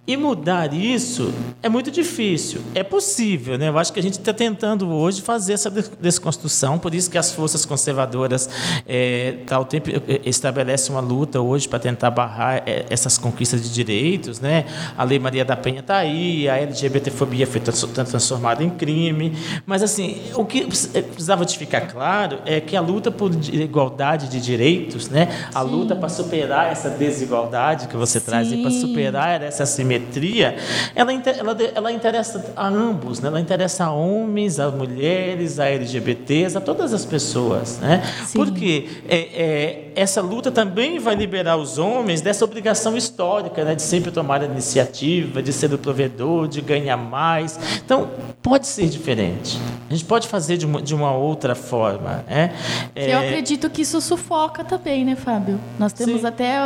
e 0.06 0.16
mudar 0.16 0.72
isso 0.72 1.34
é 1.60 1.68
muito 1.68 1.90
difícil. 1.90 2.60
É 2.72 2.84
possível, 2.84 3.58
né? 3.58 3.68
Eu 3.68 3.76
acho 3.76 3.92
que 3.92 3.98
a 3.98 4.02
gente 4.02 4.20
está 4.20 4.32
tentando 4.32 4.88
hoje 4.88 5.20
fazer 5.22 5.54
essa 5.54 5.68
des- 5.68 5.90
desconstrução, 6.00 6.78
por 6.78 6.94
isso 6.94 7.10
que 7.10 7.18
as 7.18 7.32
forças 7.32 7.64
conservadoras 7.66 8.48
é, 8.86 9.38
tá, 9.44 9.62
tempo, 9.64 9.90
eh, 9.90 10.20
estabelecem 10.24 10.94
uma 10.94 11.00
luta 11.00 11.15
hoje 11.40 11.68
para 11.68 11.78
tentar 11.78 12.10
barrar 12.10 12.62
eh, 12.66 12.84
essas 12.90 13.16
conquistas 13.18 13.62
de 13.62 13.72
direitos, 13.72 14.40
né? 14.40 14.64
A 14.96 15.04
Lei 15.04 15.18
Maria 15.18 15.44
da 15.44 15.56
Penha 15.56 15.80
está 15.80 15.96
aí, 15.96 16.48
a 16.48 16.56
LGBTfobia 16.58 17.46
foi 17.46 17.60
trans- 17.60 17.82
transformada 18.08 18.62
em 18.62 18.70
crime, 18.70 19.32
mas 19.64 19.82
assim, 19.82 20.18
o 20.34 20.44
que 20.44 20.66
precis- 20.66 20.90
precisava 20.90 21.44
de 21.46 21.56
ficar 21.56 21.82
claro 21.82 22.38
é 22.44 22.60
que 22.60 22.76
a 22.76 22.80
luta 22.80 23.10
por 23.10 23.30
igualdade 23.52 24.28
de 24.28 24.40
direitos, 24.40 25.08
né? 25.08 25.28
A 25.54 25.60
luta 25.62 25.94
para 25.96 26.08
superar 26.08 26.70
essa 26.70 26.90
desigualdade 26.90 27.88
que 27.88 27.96
você 27.96 28.20
traz 28.20 28.50
e 28.52 28.56
para 28.58 28.70
Sim. 28.70 28.80
superar 28.80 29.42
essa 29.42 29.62
assimetria, 29.62 30.56
ela, 30.94 31.12
ela, 31.12 31.56
ela 31.74 31.92
interessa 31.92 32.52
a 32.56 32.66
ambos, 32.68 33.20
né? 33.20 33.28
Ela 33.28 33.40
interessa 33.40 33.84
a 33.86 33.90
homens, 33.92 34.58
a 34.60 34.70
mulheres, 34.70 35.58
a 35.58 35.66
LGBTs, 35.68 36.56
a 36.56 36.60
todas 36.60 36.92
as 36.92 37.04
pessoas, 37.04 37.78
né? 37.78 38.02
Sim. 38.26 38.38
Porque 38.38 38.88
é, 39.08 39.16
é, 39.16 39.92
essa 39.94 40.20
luta 40.20 40.50
também 40.50 40.98
vai 41.06 41.14
liberar 41.16 41.56
os 41.56 41.78
homens 41.78 42.20
dessa 42.20 42.44
obrigação 42.44 42.96
histórica, 42.96 43.64
né? 43.64 43.74
De 43.74 43.82
sempre 43.82 44.10
tomar 44.10 44.42
a 44.42 44.44
iniciativa, 44.44 45.42
de 45.42 45.52
ser 45.52 45.72
o 45.72 45.78
provedor, 45.78 46.46
de 46.46 46.60
ganhar 46.60 46.76
ganha 46.76 46.96
mais. 46.96 47.58
Então, 47.84 48.08
pode 48.42 48.66
ser 48.66 48.86
diferente. 48.88 49.58
A 49.88 49.94
gente 49.94 50.04
pode 50.04 50.28
fazer 50.28 50.56
de 50.56 50.66
uma, 50.66 50.82
de 50.82 50.94
uma 50.94 51.12
outra 51.12 51.54
forma. 51.54 52.24
Né? 52.28 52.52
É... 52.94 53.14
Eu 53.14 53.18
acredito 53.20 53.68
que 53.70 53.82
isso 53.82 54.00
sufoca 54.00 54.62
também, 54.62 55.04
né, 55.04 55.16
Fábio? 55.16 55.58
Nós 55.78 55.92
temos 55.92 56.20
Sim. 56.20 56.26
até 56.26 56.58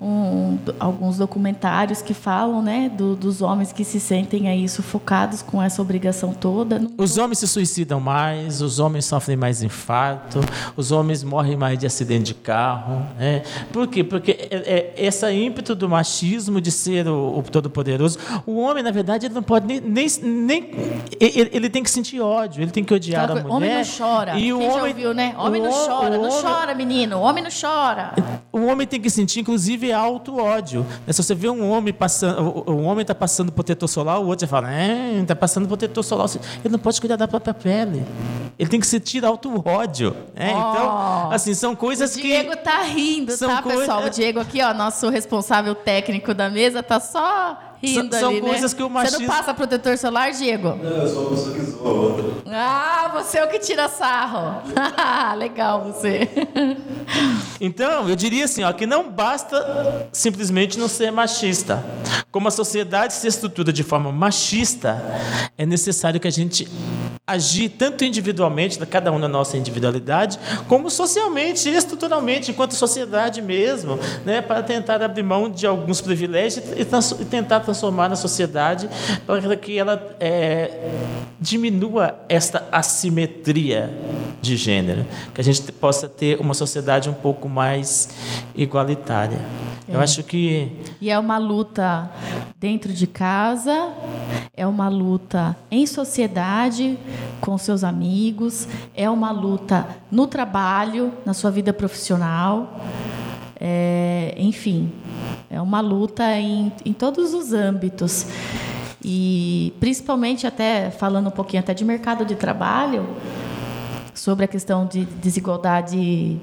um, 0.00 0.58
alguns 0.78 1.18
documentários 1.18 2.02
que 2.02 2.12
falam 2.12 2.62
né, 2.62 2.90
do, 2.94 3.14
dos 3.14 3.40
homens 3.40 3.72
que 3.72 3.84
se 3.84 4.00
sentem 4.00 4.48
aí 4.48 4.68
sufocados 4.68 5.42
com 5.42 5.62
essa 5.62 5.80
obrigação 5.80 6.32
toda. 6.32 6.80
Os 6.98 7.16
homens 7.18 7.38
se 7.38 7.48
suicidam 7.48 8.00
mais, 8.00 8.60
os 8.60 8.78
homens 8.78 9.04
sofrem 9.04 9.36
mais 9.36 9.62
infarto, 9.62 10.40
os 10.76 10.90
homens 10.90 11.22
morrem 11.22 11.56
mais 11.56 11.78
de 11.78 11.86
acidente 11.86 12.24
de 12.24 12.34
carro. 12.34 13.06
Né? 13.18 13.42
Por 13.72 13.86
quê? 13.86 14.02
Porque 14.04 14.32
é, 14.50 14.94
é, 14.96 15.06
esse 15.06 15.30
ímpeto 15.32 15.74
do 15.74 15.88
machismo 15.88 16.60
de 16.60 16.70
ser 16.70 17.06
o, 17.08 17.38
o 17.38 17.42
todo-poderoso, 17.42 18.18
o 18.46 18.58
homem, 18.58 18.82
na 18.82 18.90
verdade, 18.90 19.26
ele 19.26 19.34
não 19.34 19.42
pode 19.42 19.66
nem. 19.66 19.80
nem, 19.80 20.06
nem 20.22 20.70
ele, 21.20 21.50
ele, 21.52 21.70
tem 21.70 21.82
que 21.82 21.90
sentir 21.90 22.20
ódio, 22.20 22.62
ele 22.62 22.70
tem 22.70 22.84
que 22.84 22.94
odiar 22.94 23.30
a 23.30 23.34
mulher. 23.34 23.50
Homem 23.50 23.74
não 23.74 23.84
chora. 23.84 24.38
E 24.38 24.52
o 24.52 24.58
Quem 24.58 24.70
homem, 24.70 24.88
ouviu, 24.88 25.14
né? 25.14 25.34
Homem 25.38 25.62
não 25.62 25.70
chora, 25.70 26.10
não 26.10 26.24
homem, 26.24 26.42
chora, 26.42 26.74
menino. 26.74 27.20
Homem 27.20 27.44
não 27.44 27.50
chora. 27.50 28.14
O 28.52 28.64
homem 28.66 28.86
tem 28.86 29.00
que 29.00 29.10
sentir, 29.10 29.40
inclusive, 29.40 29.92
auto-ódio. 29.92 30.86
Se 31.08 31.22
você 31.22 31.34
vê 31.34 31.48
um 31.48 31.70
homem 31.70 31.92
passando, 31.92 32.64
o, 32.70 32.82
homem 32.82 33.02
está 33.02 33.14
passando 33.14 33.52
protetor 33.52 33.88
solar, 33.88 34.18
o 34.20 34.26
outro 34.26 34.46
já 34.46 34.50
fala, 34.50 34.72
é, 34.72 35.20
está 35.20 35.36
passando 35.36 35.66
protetor 35.68 36.02
solar. 36.02 36.28
Ele 36.64 36.72
não 36.72 36.78
pode 36.78 37.00
cuidar 37.00 37.16
da 37.16 37.28
própria 37.28 37.52
pele. 37.52 38.04
Ele 38.58 38.70
tem 38.70 38.80
que 38.80 38.86
sentir 38.86 39.24
auto-ódio. 39.24 40.16
Né? 40.34 40.52
Oh, 40.54 40.58
então, 40.58 41.30
assim, 41.30 41.52
são 41.52 41.76
coisas 41.76 42.14
que. 42.14 42.20
O 42.20 42.22
Diego 42.22 42.56
tá 42.56 42.82
rindo, 42.82 43.36
tá, 43.36 43.55
pessoal? 43.62 44.04
O 44.04 44.10
Diego 44.10 44.40
aqui, 44.40 44.62
ó, 44.62 44.72
nosso 44.74 45.08
responsável 45.08 45.74
técnico 45.74 46.34
da 46.34 46.48
mesa, 46.48 46.82
tá 46.82 47.00
só 47.00 47.58
rindo 47.86 48.16
são, 48.16 48.28
ali, 48.28 48.38
são 48.40 48.48
coisas 48.48 48.72
né? 48.72 48.76
que 48.76 48.82
o 48.82 48.90
machismo... 48.90 49.18
Você 49.18 49.26
não 49.26 49.34
passa 49.34 49.54
protetor 49.54 49.98
solar, 49.98 50.32
Diego? 50.32 50.68
Não, 50.82 50.90
eu 50.90 51.08
sou 51.08 51.22
uma 51.22 51.30
pessoa 51.30 51.54
que 51.54 51.62
zoa 51.62 51.90
outra. 51.90 52.24
Ah, 52.46 53.10
você 53.14 53.38
é 53.38 53.44
o 53.44 53.48
que 53.48 53.58
tira 53.58 53.88
sarro. 53.88 54.62
Legal 55.38 55.84
você. 55.84 56.28
Então, 57.60 58.08
eu 58.08 58.16
diria 58.16 58.44
assim, 58.44 58.62
ó, 58.62 58.72
que 58.72 58.86
não 58.86 59.10
basta 59.10 60.08
simplesmente 60.12 60.78
não 60.78 60.88
ser 60.88 61.10
machista. 61.10 61.84
Como 62.30 62.48
a 62.48 62.50
sociedade 62.50 63.14
se 63.14 63.26
estrutura 63.26 63.72
de 63.72 63.82
forma 63.82 64.12
machista, 64.12 65.02
é 65.56 65.64
necessário 65.64 66.20
que 66.20 66.28
a 66.28 66.30
gente 66.30 66.68
agir 67.26 67.70
tanto 67.70 68.04
individualmente, 68.04 68.78
cada 68.86 69.10
um 69.10 69.18
na 69.18 69.26
nossa 69.26 69.56
individualidade, 69.56 70.38
como 70.68 70.88
socialmente, 70.88 71.68
estruturalmente, 71.68 72.52
enquanto 72.52 72.76
sociedade 72.76 73.42
mesmo, 73.42 73.98
né, 74.24 74.40
para 74.40 74.62
tentar 74.62 75.02
abrir 75.02 75.24
mão 75.24 75.50
de 75.50 75.66
alguns 75.66 76.00
privilégios 76.00 76.64
e, 76.76 76.82
e 76.82 77.24
tentar 77.24 77.60
transformar 77.76 78.08
na 78.08 78.16
sociedade 78.16 78.88
para 79.26 79.56
que 79.56 79.78
ela 79.78 80.16
é, 80.18 80.90
diminua 81.38 82.18
esta 82.28 82.66
assimetria 82.72 83.92
de 84.40 84.56
gênero, 84.56 85.04
que 85.34 85.40
a 85.40 85.44
gente 85.44 85.70
possa 85.72 86.08
ter 86.08 86.40
uma 86.40 86.54
sociedade 86.54 87.10
um 87.10 87.14
pouco 87.14 87.48
mais 87.48 88.08
igualitária. 88.54 89.38
É. 89.88 89.94
Eu 89.94 90.00
acho 90.00 90.22
que. 90.22 90.72
E 91.00 91.10
é 91.10 91.18
uma 91.18 91.36
luta 91.36 92.10
dentro 92.58 92.92
de 92.92 93.06
casa, 93.06 93.92
é 94.56 94.66
uma 94.66 94.88
luta 94.88 95.54
em 95.70 95.86
sociedade, 95.86 96.98
com 97.40 97.58
seus 97.58 97.84
amigos, 97.84 98.66
é 98.94 99.08
uma 99.10 99.30
luta 99.30 99.86
no 100.10 100.26
trabalho, 100.26 101.12
na 101.24 101.34
sua 101.34 101.50
vida 101.50 101.72
profissional. 101.72 102.80
É, 103.58 104.34
enfim, 104.36 104.92
é 105.50 105.60
uma 105.60 105.80
luta 105.80 106.24
em, 106.38 106.72
em 106.84 106.92
todos 106.92 107.34
os 107.34 107.52
âmbitos. 107.52 108.26
E 109.04 109.72
principalmente 109.78 110.46
até 110.46 110.90
falando 110.90 111.28
um 111.28 111.30
pouquinho 111.30 111.60
até 111.62 111.72
de 111.72 111.84
mercado 111.84 112.24
de 112.24 112.34
trabalho, 112.34 113.06
sobre 114.16 114.44
a 114.46 114.48
questão 114.48 114.86
de 114.86 115.04
desigualdade 115.04 116.40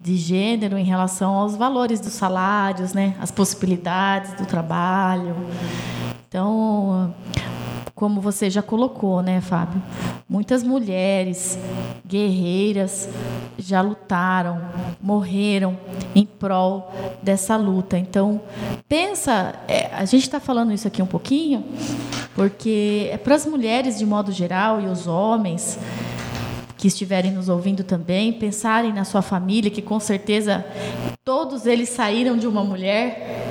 de 0.00 0.16
gênero 0.16 0.76
em 0.76 0.84
relação 0.84 1.34
aos 1.34 1.56
valores 1.56 1.98
dos 1.98 2.12
salários, 2.12 2.92
né, 2.92 3.16
as 3.20 3.30
possibilidades 3.30 4.34
do 4.34 4.46
trabalho. 4.46 5.34
Então, 6.28 7.14
como 7.94 8.20
você 8.20 8.50
já 8.50 8.60
colocou, 8.60 9.22
né, 9.22 9.40
Fábio? 9.40 9.80
Muitas 10.28 10.62
mulheres 10.62 11.58
guerreiras 12.04 13.08
já 13.56 13.80
lutaram, 13.80 14.60
morreram 15.00 15.78
em 16.14 16.26
prol 16.26 16.92
dessa 17.22 17.56
luta. 17.56 17.96
Então, 17.96 18.40
pensa, 18.88 19.54
é, 19.68 19.86
a 19.94 20.04
gente 20.04 20.22
está 20.22 20.40
falando 20.40 20.72
isso 20.72 20.88
aqui 20.88 21.00
um 21.00 21.06
pouquinho, 21.06 21.64
porque 22.34 23.08
é 23.12 23.16
para 23.16 23.36
as 23.36 23.46
mulheres 23.46 23.96
de 23.96 24.04
modo 24.04 24.32
geral 24.32 24.80
e 24.80 24.86
os 24.86 25.06
homens 25.06 25.78
que 26.76 26.88
estiverem 26.88 27.30
nos 27.30 27.48
ouvindo 27.48 27.84
também, 27.84 28.32
pensarem 28.32 28.92
na 28.92 29.04
sua 29.04 29.22
família, 29.22 29.70
que 29.70 29.80
com 29.80 29.98
certeza 30.00 30.66
todos 31.24 31.64
eles 31.64 31.88
saíram 31.88 32.36
de 32.36 32.46
uma 32.46 32.62
mulher. 32.62 33.43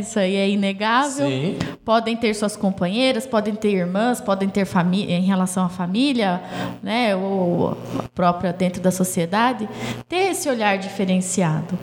Isso 0.00 0.18
aí 0.18 0.34
é 0.36 0.48
inegável. 0.48 1.26
Sim. 1.26 1.58
Podem 1.84 2.16
ter 2.16 2.34
suas 2.34 2.56
companheiras, 2.56 3.26
podem 3.26 3.54
ter 3.54 3.72
irmãs, 3.72 4.20
podem 4.20 4.48
ter 4.48 4.64
família 4.64 5.16
em 5.16 5.22
relação 5.22 5.64
à 5.64 5.68
família, 5.68 6.42
né, 6.82 7.14
ou 7.14 7.76
própria 8.14 8.52
dentro 8.52 8.80
da 8.80 8.90
sociedade, 8.90 9.68
ter 10.08 10.30
esse 10.30 10.48
olhar 10.48 10.78
diferenciado. 10.78 11.78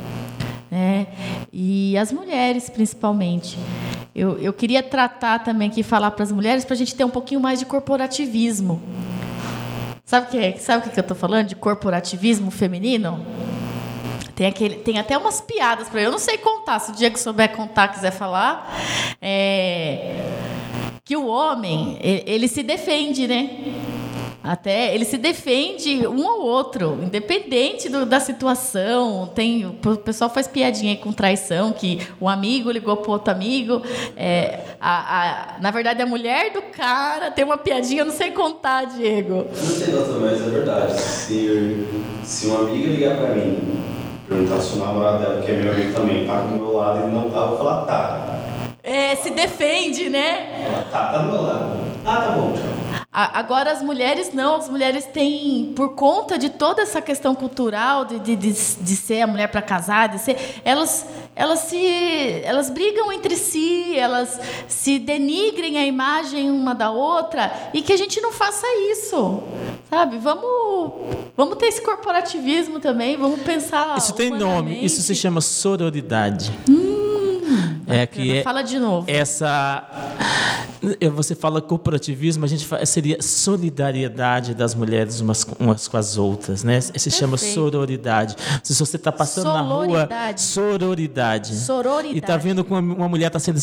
Né? 0.70 1.07
E 1.51 1.97
as 1.97 2.11
mulheres, 2.11 2.70
principalmente. 2.70 3.57
Eu, 4.13 4.38
eu 4.39 4.51
queria 4.51 4.82
tratar 4.82 5.39
também 5.39 5.70
aqui, 5.70 5.84
falar 5.84 6.11
para 6.11 6.24
as 6.24 6.32
mulheres, 6.32 6.65
para 6.65 6.74
a 6.74 6.78
gente 6.78 6.95
ter 6.95 7.03
um 7.03 7.09
pouquinho 7.09 7.39
mais 7.39 7.59
de 7.59 7.65
corporativismo. 7.65 8.82
Sabe 10.03 10.28
o 10.28 10.30
que, 10.30 10.38
é? 10.38 10.53
sabe 10.53 10.88
o 10.88 10.89
que 10.89 10.97
eu 10.97 11.01
estou 11.01 11.18
falando? 11.18 11.47
De 11.47 11.55
corporativismo 11.55 12.49
feminino? 12.49 13.24
Tem, 14.38 14.46
aquele, 14.46 14.76
tem 14.76 15.00
até 15.00 15.18
umas 15.18 15.42
piadas 15.42 15.90
para 15.90 16.00
eu 16.00 16.12
não 16.12 16.20
sei 16.20 16.38
contar. 16.38 16.78
Se 16.78 16.92
o 16.92 17.12
que 17.12 17.20
souber 17.20 17.56
contar, 17.56 17.88
quiser 17.88 18.12
falar, 18.12 18.72
é, 19.20 20.14
que 21.04 21.18
o 21.18 21.26
homem 21.26 21.98
ele 22.00 22.48
se 22.48 22.62
defende, 22.62 23.28
né? 23.28 23.50
Até 24.44 24.94
ele 24.94 25.06
se 25.06 25.18
defende 25.18 26.06
um 26.06 26.30
ao 26.30 26.40
outro, 26.40 27.00
independente 27.02 27.90
do, 27.90 28.06
da 28.06 28.20
situação. 28.20 29.26
Tem 29.34 29.66
o 29.66 29.74
pessoal 29.98 30.30
faz 30.30 30.48
piadinha 30.48 30.96
com 30.98 31.12
traição, 31.12 31.74
que 31.74 32.00
o 32.20 32.30
amigo 32.30 32.70
ligou 32.70 32.96
para 32.98 33.12
outro 33.12 33.32
amigo. 33.32 33.82
É, 34.16 34.60
a, 34.80 35.56
a, 35.56 35.60
na 35.60 35.72
verdade, 35.72 36.00
a 36.04 36.06
mulher 36.06 36.54
do 36.54 36.62
cara 36.62 37.32
tem 37.32 37.44
uma 37.44 37.58
piadinha, 37.58 38.02
eu 38.02 38.06
não 38.06 38.14
sei 38.14 38.30
contar, 38.30 38.86
Diego. 38.86 39.48
Não 39.50 39.56
sei 39.56 39.94
nossa, 39.96 40.12
mas 40.20 40.40
é 40.40 40.50
verdade. 40.52 41.02
Se, 41.02 41.88
se 42.24 42.46
uma 42.46 42.60
amiga 42.60 42.88
ligar 42.88 43.18
para 43.18 43.34
mim, 43.34 43.98
perguntar 44.28 44.60
se 44.60 44.76
o 44.76 44.80
namorado 44.80 45.20
dela, 45.20 45.42
que 45.42 45.52
é 45.52 45.56
meu 45.56 45.72
amigo 45.72 45.94
também, 45.94 46.28
tá 46.28 46.42
do 46.42 46.56
meu 46.56 46.74
lado, 46.76 47.00
ele 47.00 47.12
não 47.14 47.30
tá, 47.30 47.40
eu 47.40 47.48
vou 47.50 47.58
falar, 47.58 47.86
tá. 47.86 48.40
É, 48.84 49.16
se 49.16 49.32
defende, 49.32 50.10
né? 50.10 50.66
Ela 50.66 50.84
tá, 50.92 51.12
tá 51.12 51.18
do 51.20 51.32
meu 51.32 51.42
lado. 51.42 51.78
Ah, 52.06 52.18
tá 52.18 52.32
bom, 52.32 52.54
tchau. 52.54 53.07
Agora 53.20 53.72
as 53.72 53.82
mulheres 53.82 54.32
não, 54.32 54.57
as 54.57 54.70
mulheres 54.70 55.03
têm, 55.05 55.74
por 55.76 55.95
conta 55.95 56.38
de 56.38 56.49
toda 56.51 56.84
essa 56.84 57.01
questão 57.01 57.34
cultural 57.34 58.05
de, 58.05 58.20
de, 58.20 58.36
de, 58.36 58.51
de 58.51 58.95
ser 58.95 59.22
a 59.22 59.28
mulher 59.28 59.47
para 59.47 59.59
casar, 59.59 60.07
de 60.07 60.20
ser, 60.20 60.38
elas, 60.63 61.03
elas 61.36 61.61
se, 61.61 61.82
elas 62.43 62.70
brigam 62.70 63.11
entre 63.11 63.36
si, 63.36 63.97
elas 63.97 64.39
se 64.68 64.99
denigrem 64.99 65.80
a 65.80 65.86
imagem 65.88 66.51
uma 66.51 66.76
da 66.76 66.91
outra 66.91 67.51
e 67.74 67.82
que 67.82 67.91
a 67.91 67.97
gente 67.97 68.22
não 68.22 68.32
faça 68.32 68.68
isso, 68.91 69.41
sabe? 69.89 70.20
Vamos, 70.20 70.93
vamos 71.36 71.57
ter 71.57 71.70
esse 71.70 71.82
corporativismo 71.82 72.80
também, 72.80 73.18
vamos 73.18 73.41
pensar. 73.41 73.97
Isso 73.97 74.13
tem 74.13 74.30
nome, 74.30 74.86
isso 74.86 75.01
se 75.01 75.15
chama 75.15 75.41
sororidade. 75.41 76.51
Hum. 76.70 77.16
É 77.88 78.06
que 78.06 78.38
é 78.40 78.44
Fala 78.44 78.62
de 78.62 78.78
novo. 78.78 79.10
Essa 79.10 79.88
você 81.12 81.34
fala 81.36 81.62
corporativismo, 81.62 82.46
a 82.46 82.48
gente 82.48 82.66
fala, 82.66 82.86
seria 82.86 83.22
solidariedade 83.22 84.54
das 84.54 84.76
mulheres 84.76 85.20
umas, 85.20 85.46
umas 85.60 85.88
com 85.88 85.98
as 85.98 86.18
outras, 86.18 86.64
né? 86.64 86.80
Se 86.80 86.92
Perfeito. 86.92 87.16
chama 87.16 87.38
sororidade. 87.38 88.36
Se 88.64 88.74
você 88.74 88.98
está 88.98 89.12
passando 89.12 89.46
na 89.46 89.62
rua, 89.62 90.08
sororidade. 90.36 91.56
Sororidade. 91.56 92.16
E 92.16 92.20
está 92.20 92.38
vendo 92.38 92.64
que 92.64 92.72
uma, 92.72 92.80
uma 92.80 93.10
mulher 93.10 93.28
está 93.28 93.40
sendo 93.40 93.58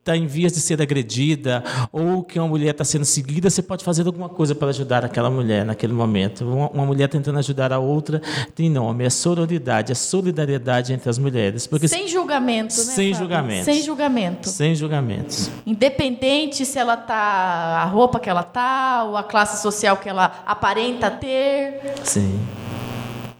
está 0.00 0.16
em 0.16 0.26
vias 0.26 0.52
de 0.52 0.60
ser 0.60 0.80
agredida 0.80 1.62
ou 1.92 2.24
que 2.24 2.38
uma 2.38 2.48
mulher 2.48 2.70
está 2.70 2.84
sendo 2.84 3.04
seguida, 3.04 3.50
você 3.50 3.62
pode 3.62 3.84
fazer 3.84 4.06
alguma 4.06 4.28
coisa 4.30 4.54
para 4.54 4.68
ajudar 4.68 5.04
aquela 5.04 5.30
mulher 5.30 5.64
naquele 5.64 5.92
momento. 5.92 6.44
Uma, 6.44 6.70
uma, 6.70 6.86
mulher 6.86 7.08
tentando 7.08 7.38
ajudar 7.38 7.72
a 7.72 7.78
outra 7.78 8.20
tem 8.54 8.70
nome, 8.70 9.04
é 9.04 9.10
sororidade, 9.10 9.92
é 9.92 9.94
solidariedade 9.94 10.92
entre 10.92 11.08
as 11.08 11.18
mulheres. 11.18 11.66
Porque 11.66 11.86
sem 11.86 12.08
julgamento, 12.08 12.76
né? 12.76 12.92
Sem 12.92 13.14
julgamento. 13.14 13.64
Sem 13.64 13.82
julgamento. 13.82 14.48
Sem 14.48 14.74
julgamentos. 14.74 15.50
Independente 15.66 16.64
se 16.64 16.78
ela 16.78 16.96
tá 16.96 17.14
a 17.14 17.84
roupa 17.84 18.18
que 18.18 18.30
ela 18.30 18.42
tá 18.42 19.04
ou 19.04 19.16
a 19.16 19.22
classe 19.22 19.60
social 19.60 19.98
que 19.98 20.08
ela 20.08 20.42
aparenta 20.46 21.10
ter. 21.10 21.94
Sim. 22.02 22.40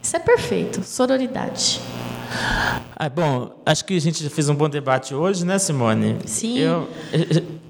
Isso 0.03 0.17
é 0.17 0.21
perfeito, 0.21 0.83
sororidade. 0.83 1.81
Ah, 2.97 3.09
bom, 3.09 3.51
acho 3.65 3.85
que 3.85 3.97
a 3.97 4.01
gente 4.01 4.23
já 4.23 4.31
fez 4.31 4.49
um 4.49 4.55
bom 4.55 4.69
debate 4.69 5.15
hoje, 5.15 5.45
né, 5.45 5.59
Simone? 5.59 6.19
Sim. 6.27 6.59
Eu, 6.59 6.89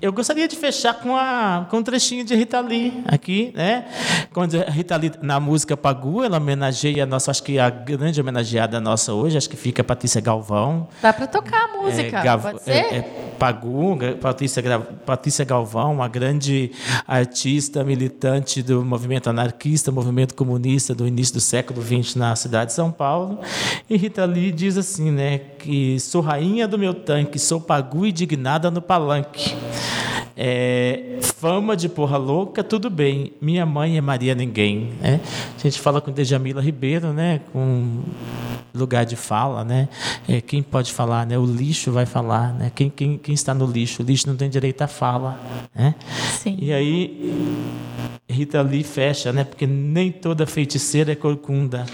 eu 0.02 0.12
gostaria 0.12 0.48
de 0.48 0.56
fechar 0.56 0.94
com, 0.94 1.14
a, 1.16 1.66
com 1.70 1.78
um 1.78 1.82
trechinho 1.82 2.24
de 2.24 2.34
Rita 2.34 2.58
Lee 2.60 3.02
aqui, 3.06 3.52
né? 3.54 3.84
Quando 4.32 4.54
Rita 4.68 4.96
Lee, 4.96 5.12
na 5.20 5.38
música 5.38 5.76
Pagu, 5.76 6.22
ela 6.24 6.38
homenageia 6.38 7.02
a 7.02 7.06
nossa, 7.06 7.30
acho 7.30 7.42
que 7.42 7.58
a 7.58 7.68
grande 7.68 8.20
homenageada 8.20 8.80
nossa 8.80 9.12
hoje, 9.12 9.36
acho 9.36 9.48
que 9.50 9.56
fica 9.56 9.82
a 9.82 9.84
Patrícia 9.84 10.20
Galvão. 10.20 10.88
Dá 11.02 11.12
para 11.12 11.26
tocar 11.26 11.64
a 11.64 11.82
música, 11.82 12.18
É, 12.18 12.22
Gav- 12.22 12.42
pode 12.42 12.62
ser? 12.62 12.70
é, 12.70 12.96
é 12.96 13.02
Pagu, 13.38 13.98
Patrícia, 14.20 14.62
Patrícia 15.04 15.44
Galvão, 15.44 15.92
uma 15.92 16.08
grande 16.08 16.70
artista 17.06 17.82
militante 17.84 18.62
do 18.62 18.84
movimento 18.84 19.28
anarquista, 19.30 19.90
movimento 19.90 20.34
comunista 20.34 20.94
do 20.94 21.06
início 21.06 21.34
do 21.34 21.40
século 21.40 21.82
XX 21.82 22.14
na 22.16 22.36
cidade 22.36 22.66
de 22.70 22.72
São 22.74 22.90
Paulo. 22.92 23.40
E 23.88 23.96
Rita 23.96 24.24
Lee 24.24 24.52
diz 24.52 24.76
assim, 24.78 25.10
né, 25.10 25.38
que 25.58 25.98
sou 26.00 26.20
rainha 26.22 26.66
do 26.68 26.78
meu 26.78 26.94
tanque, 26.94 27.38
sou 27.38 27.60
Pagu 27.60 28.06
e 28.06 28.12
dignada 28.12 28.70
no 28.70 28.80
palanque. 28.82 29.54
É, 30.42 31.18
fama 31.20 31.76
de 31.76 31.86
porra 31.86 32.16
louca, 32.16 32.64
tudo 32.64 32.88
bem. 32.88 33.30
Minha 33.42 33.66
mãe 33.66 33.98
é 33.98 34.00
Maria 34.00 34.34
Ninguém. 34.34 34.94
Né? 34.98 35.20
A 35.54 35.60
gente 35.60 35.78
fala 35.78 36.00
com 36.00 36.10
Dejamila 36.10 36.62
Ribeiro, 36.62 37.12
né? 37.12 37.42
com 37.52 38.00
lugar 38.72 39.04
de 39.04 39.16
fala. 39.16 39.62
Né? 39.62 39.86
É, 40.26 40.40
quem 40.40 40.62
pode 40.62 40.94
falar? 40.94 41.26
Né? 41.26 41.36
O 41.36 41.44
lixo 41.44 41.92
vai 41.92 42.06
falar. 42.06 42.54
Né? 42.54 42.72
Quem, 42.74 42.88
quem, 42.88 43.18
quem 43.18 43.34
está 43.34 43.52
no 43.52 43.66
lixo? 43.66 44.02
O 44.02 44.06
lixo 44.06 44.28
não 44.28 44.34
tem 44.34 44.48
direito 44.48 44.80
à 44.80 44.86
fala. 44.86 45.38
Né? 45.74 45.94
Sim. 46.38 46.56
E 46.58 46.72
aí, 46.72 47.34
Rita 48.26 48.62
Lee 48.62 48.82
fecha, 48.82 49.34
né? 49.34 49.44
porque 49.44 49.66
nem 49.66 50.10
toda 50.10 50.46
feiticeira 50.46 51.12
é 51.12 51.16
corcunda. 51.16 51.84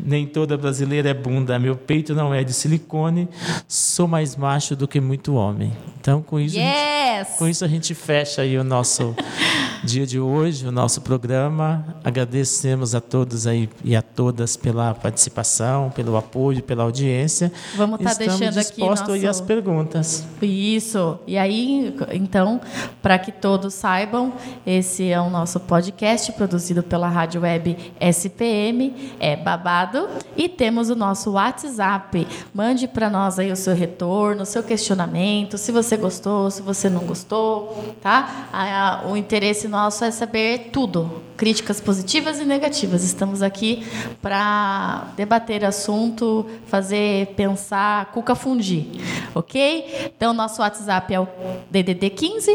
Nem 0.00 0.26
toda 0.26 0.56
brasileira 0.56 1.08
é 1.10 1.14
bunda. 1.14 1.58
Meu 1.58 1.76
peito 1.76 2.14
não 2.14 2.32
é 2.32 2.44
de 2.44 2.52
silicone. 2.52 3.28
Sou 3.66 4.06
mais 4.08 4.36
macho 4.36 4.76
do 4.76 4.86
que 4.88 5.00
muito 5.00 5.34
homem. 5.34 5.72
Então, 6.00 6.22
com 6.22 6.38
isso, 6.38 6.56
a 6.56 6.60
gente- 6.60 6.68
Yes! 6.68 7.28
com 7.38 7.48
isso 7.48 7.64
a 7.64 7.68
gente 7.68 7.94
fecha 7.94 8.42
aí 8.42 8.56
o 8.56 8.62
nosso 8.64 9.14
dia 9.84 10.06
de 10.06 10.18
hoje, 10.20 10.66
o 10.66 10.70
nosso 10.72 11.00
programa. 11.00 11.84
Agradecemos 12.04 12.94
a 12.94 13.00
todos 13.00 13.46
aí 13.46 13.68
e 13.84 13.94
a 13.96 14.02
todas 14.02 14.56
pela 14.56 14.94
participação, 14.94 15.90
pelo 15.90 16.16
apoio, 16.16 16.62
pela 16.62 16.84
audiência. 16.84 17.52
Vamos 17.76 17.98
tá 18.00 18.12
Estamos 18.12 18.38
deixando 18.38 18.58
aqui 18.58 18.70
dispostos 18.76 19.14
aí 19.14 19.22
nosso- 19.22 19.42
às 19.42 19.46
perguntas. 19.46 20.24
Isso. 20.40 21.18
E 21.26 21.36
aí, 21.36 21.94
então, 22.12 22.60
para 23.02 23.18
que 23.18 23.32
todos 23.32 23.74
saibam, 23.74 24.32
esse 24.66 25.08
é 25.10 25.20
o 25.20 25.28
nosso 25.30 25.58
podcast 25.60 26.30
produzido 26.32 26.82
pela 26.82 27.08
Rádio 27.08 27.40
Web 27.42 27.76
SPM, 28.00 28.94
é 29.20 29.36
babado, 29.36 29.87
e 30.36 30.48
temos 30.48 30.90
o 30.90 30.96
nosso 30.96 31.32
WhatsApp. 31.32 32.26
Mande 32.54 32.86
para 32.88 33.08
nós 33.10 33.38
aí 33.38 33.50
o 33.52 33.56
seu 33.56 33.74
retorno, 33.74 34.42
o 34.42 34.46
seu 34.46 34.62
questionamento, 34.62 35.58
se 35.58 35.72
você 35.72 35.96
gostou, 35.96 36.50
se 36.50 36.62
você 36.62 36.88
não 36.88 37.02
gostou, 37.04 37.94
tá? 38.00 38.48
Ah, 38.52 39.02
O 39.06 39.16
interesse 39.16 39.68
nosso 39.68 40.04
é 40.04 40.10
saber 40.10 40.70
tudo, 40.72 41.22
críticas 41.38 41.80
positivas 41.80 42.38
e 42.40 42.44
negativas. 42.44 43.04
Estamos 43.04 43.42
aqui 43.42 43.86
para 44.20 45.12
debater 45.16 45.64
assunto, 45.64 46.44
fazer 46.66 47.28
pensar, 47.36 48.10
cuca 48.12 48.34
fundir, 48.34 48.86
ok? 49.34 50.12
Então, 50.14 50.34
nosso 50.34 50.60
WhatsApp 50.60 51.14
é 51.14 51.20
o 51.20 51.26
DDD 51.70 52.10
15, 52.10 52.50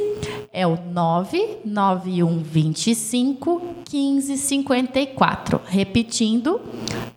é 0.52 0.68
o 0.68 0.76
99125 0.76 3.62
1554. 3.90 5.62
Repetindo, 5.66 6.62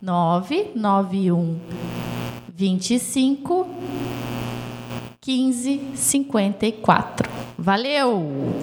991 0.01 1.59
25 2.55 3.67
1554. 5.21 7.29
Valeu! 7.57 8.55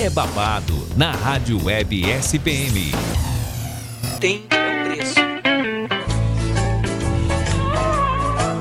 É 0.00 0.08
babado 0.08 0.86
na 0.96 1.10
Rádio 1.10 1.64
Web 1.64 2.08
SPM. 2.08 2.92
tem 4.20 4.44
um 4.44 4.84
preço. 4.84 5.14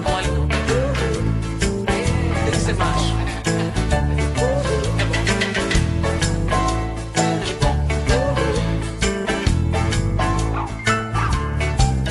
Olha, 0.03 0.31
tem 2.43 2.51
que 2.51 2.59
ser 2.59 2.73
macho. 2.73 3.13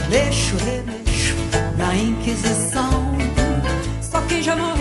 Leixo, 0.09 0.57
remexo 0.59 1.35
na 1.77 1.97
Inquisição. 1.97 3.16
Só 4.01 4.20
quem 4.20 4.41
já 4.41 4.55
morreu 4.55 4.76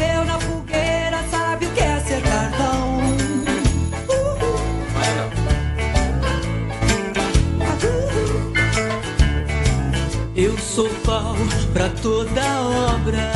sou 10.76 10.90
pau 11.06 11.38
pra 11.72 11.88
toda 12.04 12.42
obra. 12.96 13.32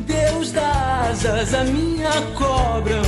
Deus 0.00 0.52
dá 0.52 1.08
asas 1.10 1.54
à 1.54 1.64
minha 1.64 2.10
cobra. 2.34 3.00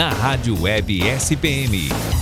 Na 0.00 0.08
Rádio 0.16 0.56
Web 0.56 0.88
SPM. 1.20 2.19